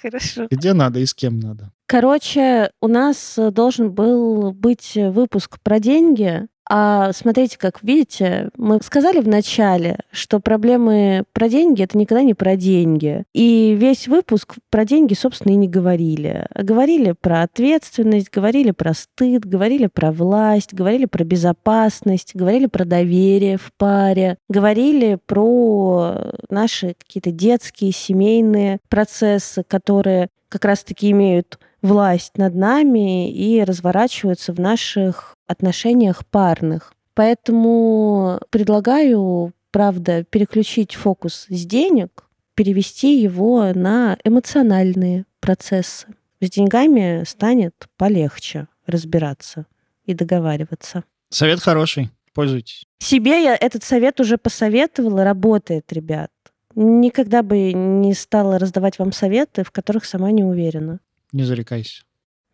Хорошо. 0.00 0.46
Где 0.50 0.72
надо 0.72 1.00
и 1.00 1.06
с 1.06 1.14
кем 1.14 1.38
надо. 1.38 1.72
Короче, 1.86 2.70
у 2.80 2.88
нас 2.88 3.38
должен 3.52 3.92
был 3.92 4.52
быть 4.52 4.92
выпуск 4.94 5.58
про 5.62 5.80
деньги, 5.80 6.46
а 6.72 7.12
смотрите, 7.12 7.58
как 7.58 7.82
видите, 7.82 8.50
мы 8.56 8.80
сказали 8.80 9.18
в 9.18 9.26
начале, 9.26 9.98
что 10.12 10.38
проблемы 10.38 11.24
про 11.32 11.48
деньги 11.48 11.82
это 11.82 11.98
никогда 11.98 12.22
не 12.22 12.34
про 12.34 12.54
деньги. 12.54 13.24
И 13.34 13.76
весь 13.76 14.06
выпуск 14.06 14.54
про 14.70 14.84
деньги, 14.84 15.14
собственно, 15.14 15.52
и 15.52 15.56
не 15.56 15.66
говорили. 15.66 16.46
Говорили 16.54 17.16
про 17.20 17.42
ответственность, 17.42 18.30
говорили 18.30 18.70
про 18.70 18.94
стыд, 18.94 19.44
говорили 19.44 19.88
про 19.88 20.12
власть, 20.12 20.72
говорили 20.72 21.06
про 21.06 21.24
безопасность, 21.24 22.36
говорили 22.36 22.66
про 22.66 22.84
доверие 22.84 23.58
в 23.58 23.72
паре, 23.76 24.38
говорили 24.48 25.18
про 25.26 26.34
наши 26.50 26.94
какие-то 26.96 27.32
детские, 27.32 27.90
семейные 27.90 28.78
процессы, 28.88 29.64
которые 29.66 30.28
как 30.48 30.64
раз-таки 30.64 31.10
имеют 31.10 31.58
власть 31.82 32.36
над 32.36 32.54
нами 32.54 33.30
и 33.30 33.62
разворачиваются 33.62 34.52
в 34.52 34.60
наших 34.60 35.34
отношениях 35.46 36.26
парных. 36.26 36.92
Поэтому 37.14 38.40
предлагаю, 38.50 39.52
правда, 39.70 40.24
переключить 40.24 40.94
фокус 40.94 41.46
с 41.48 41.66
денег, 41.66 42.24
перевести 42.54 43.20
его 43.20 43.72
на 43.74 44.16
эмоциональные 44.24 45.24
процессы. 45.40 46.06
С 46.40 46.50
деньгами 46.50 47.24
станет 47.24 47.74
полегче 47.96 48.68
разбираться 48.86 49.66
и 50.04 50.14
договариваться. 50.14 51.04
Совет 51.28 51.60
хороший, 51.60 52.10
пользуйтесь. 52.32 52.84
Себе 52.98 53.42
я 53.44 53.56
этот 53.56 53.84
совет 53.84 54.20
уже 54.20 54.38
посоветовала, 54.38 55.24
работает, 55.24 55.92
ребят. 55.92 56.30
Никогда 56.74 57.42
бы 57.42 57.72
не 57.72 58.14
стала 58.14 58.58
раздавать 58.58 58.98
вам 58.98 59.12
советы, 59.12 59.64
в 59.64 59.70
которых 59.70 60.04
сама 60.04 60.30
не 60.30 60.44
уверена. 60.44 61.00
Не 61.32 61.44
зарекайся. 61.44 62.02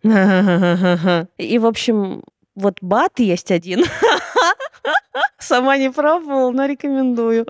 И, 0.02 1.58
в 1.58 1.66
общем, 1.66 2.22
вот 2.54 2.78
бат 2.80 3.18
есть 3.18 3.50
один. 3.50 3.84
Сама 5.38 5.76
не 5.78 5.90
пробовала, 5.90 6.50
но 6.50 6.66
рекомендую. 6.66 7.46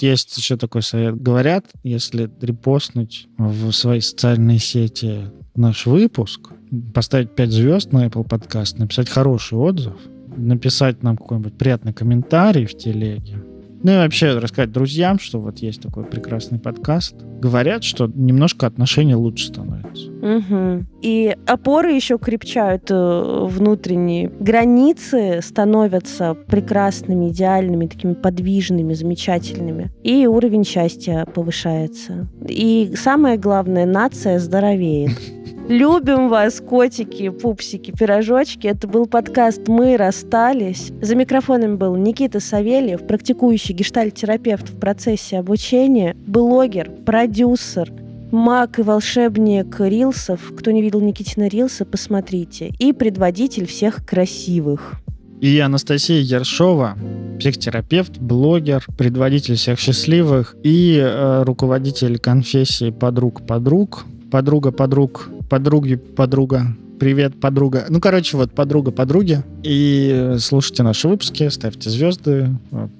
Есть 0.00 0.36
еще 0.36 0.56
такой 0.56 0.82
совет. 0.82 1.20
Говорят, 1.20 1.66
если 1.82 2.30
репостнуть 2.40 3.26
в 3.38 3.70
свои 3.72 4.00
социальные 4.00 4.58
сети 4.58 5.30
наш 5.54 5.86
выпуск, 5.86 6.50
поставить 6.94 7.34
5 7.34 7.50
звезд 7.50 7.92
на 7.92 8.06
Apple 8.06 8.26
Podcast, 8.26 8.78
написать 8.78 9.08
хороший 9.08 9.58
отзыв, 9.58 9.94
написать 10.36 11.02
нам 11.02 11.16
какой-нибудь 11.16 11.56
приятный 11.56 11.92
комментарий 11.92 12.66
в 12.66 12.76
телеге, 12.76 13.42
ну 13.84 13.92
и 13.92 13.96
вообще 13.96 14.32
рассказать 14.38 14.72
друзьям, 14.72 15.18
что 15.18 15.38
вот 15.38 15.58
есть 15.58 15.82
такой 15.82 16.04
прекрасный 16.04 16.58
подкаст. 16.58 17.14
Говорят, 17.38 17.84
что 17.84 18.06
немножко 18.06 18.66
отношения 18.66 19.14
лучше 19.14 19.48
становятся. 19.48 20.10
Угу. 20.10 20.86
И 21.02 21.36
опоры 21.46 21.92
еще 21.92 22.18
крепчают 22.18 22.90
э, 22.90 23.44
внутренние. 23.46 24.30
Границы 24.40 25.40
становятся 25.42 26.32
прекрасными, 26.32 27.28
идеальными, 27.28 27.86
такими 27.86 28.14
подвижными, 28.14 28.94
замечательными. 28.94 29.92
И 30.02 30.26
уровень 30.26 30.64
счастья 30.64 31.26
повышается. 31.26 32.26
И 32.48 32.94
самое 32.96 33.36
главное, 33.36 33.84
нация 33.84 34.38
здоровеет. 34.38 35.12
Любим 35.68 36.28
вас, 36.28 36.60
котики, 36.60 37.30
пупсики, 37.30 37.90
пирожочки. 37.90 38.66
Это 38.66 38.86
был 38.86 39.06
подкаст 39.06 39.66
«Мы 39.66 39.96
расстались». 39.96 40.92
За 41.00 41.16
микрофоном 41.16 41.78
был 41.78 41.96
Никита 41.96 42.38
Савельев, 42.38 43.06
практикующий 43.06 43.74
гештальт-терапевт 43.74 44.68
в 44.68 44.78
процессе 44.78 45.38
обучения, 45.38 46.14
блогер, 46.26 46.90
продюсер, 47.06 47.90
маг 48.30 48.78
и 48.78 48.82
волшебник 48.82 49.80
рилсов. 49.80 50.52
Кто 50.54 50.70
не 50.70 50.82
видел 50.82 51.00
Никитина 51.00 51.48
рилса, 51.48 51.86
посмотрите. 51.86 52.74
И 52.78 52.92
предводитель 52.92 53.66
всех 53.66 54.04
красивых. 54.04 55.00
И 55.40 55.58
Анастасия 55.60 56.20
Ершова, 56.20 56.98
психотерапевт, 57.38 58.18
блогер, 58.18 58.84
предводитель 58.98 59.56
всех 59.56 59.78
счастливых 59.78 60.56
и 60.62 60.98
э, 61.02 61.42
руководитель 61.42 62.18
конфессии 62.18 62.90
подруг 62.90 63.46
подруг, 63.46 64.04
подруга 64.34 64.72
подруг 64.72 65.30
подруги, 65.48 65.94
подруга. 65.94 66.66
Привет, 66.98 67.38
подруга. 67.38 67.84
Ну, 67.88 68.00
короче, 68.00 68.36
вот 68.36 68.52
подруга 68.52 68.90
подруги. 68.90 69.44
И 69.62 70.34
слушайте 70.40 70.82
наши 70.82 71.06
выпуски, 71.06 71.48
ставьте 71.50 71.88
звезды, 71.88 72.48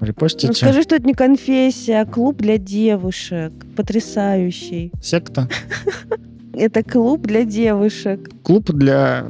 репостите. 0.00 0.46
Ну, 0.46 0.54
скажи, 0.54 0.82
что 0.82 0.94
это 0.94 1.04
не 1.04 1.14
конфессия, 1.14 2.02
а 2.02 2.06
клуб 2.06 2.36
для 2.36 2.56
девушек. 2.56 3.52
Потрясающий. 3.74 4.92
Секта. 5.02 5.48
Это 6.54 6.84
клуб 6.84 7.26
для 7.26 7.44
девушек. 7.44 8.30
Клуб 8.44 8.70
для 8.70 9.26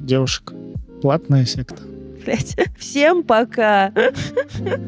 девушек. 0.00 0.54
Платная 1.02 1.44
секта. 1.44 1.82
Блять. 2.24 2.56
Всем 2.78 3.22
пока. 3.22 3.92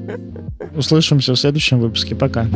Услышимся 0.75 1.35
в 1.35 1.39
следующем 1.39 1.81
выпуске. 1.81 2.15
Пока. 2.15 2.47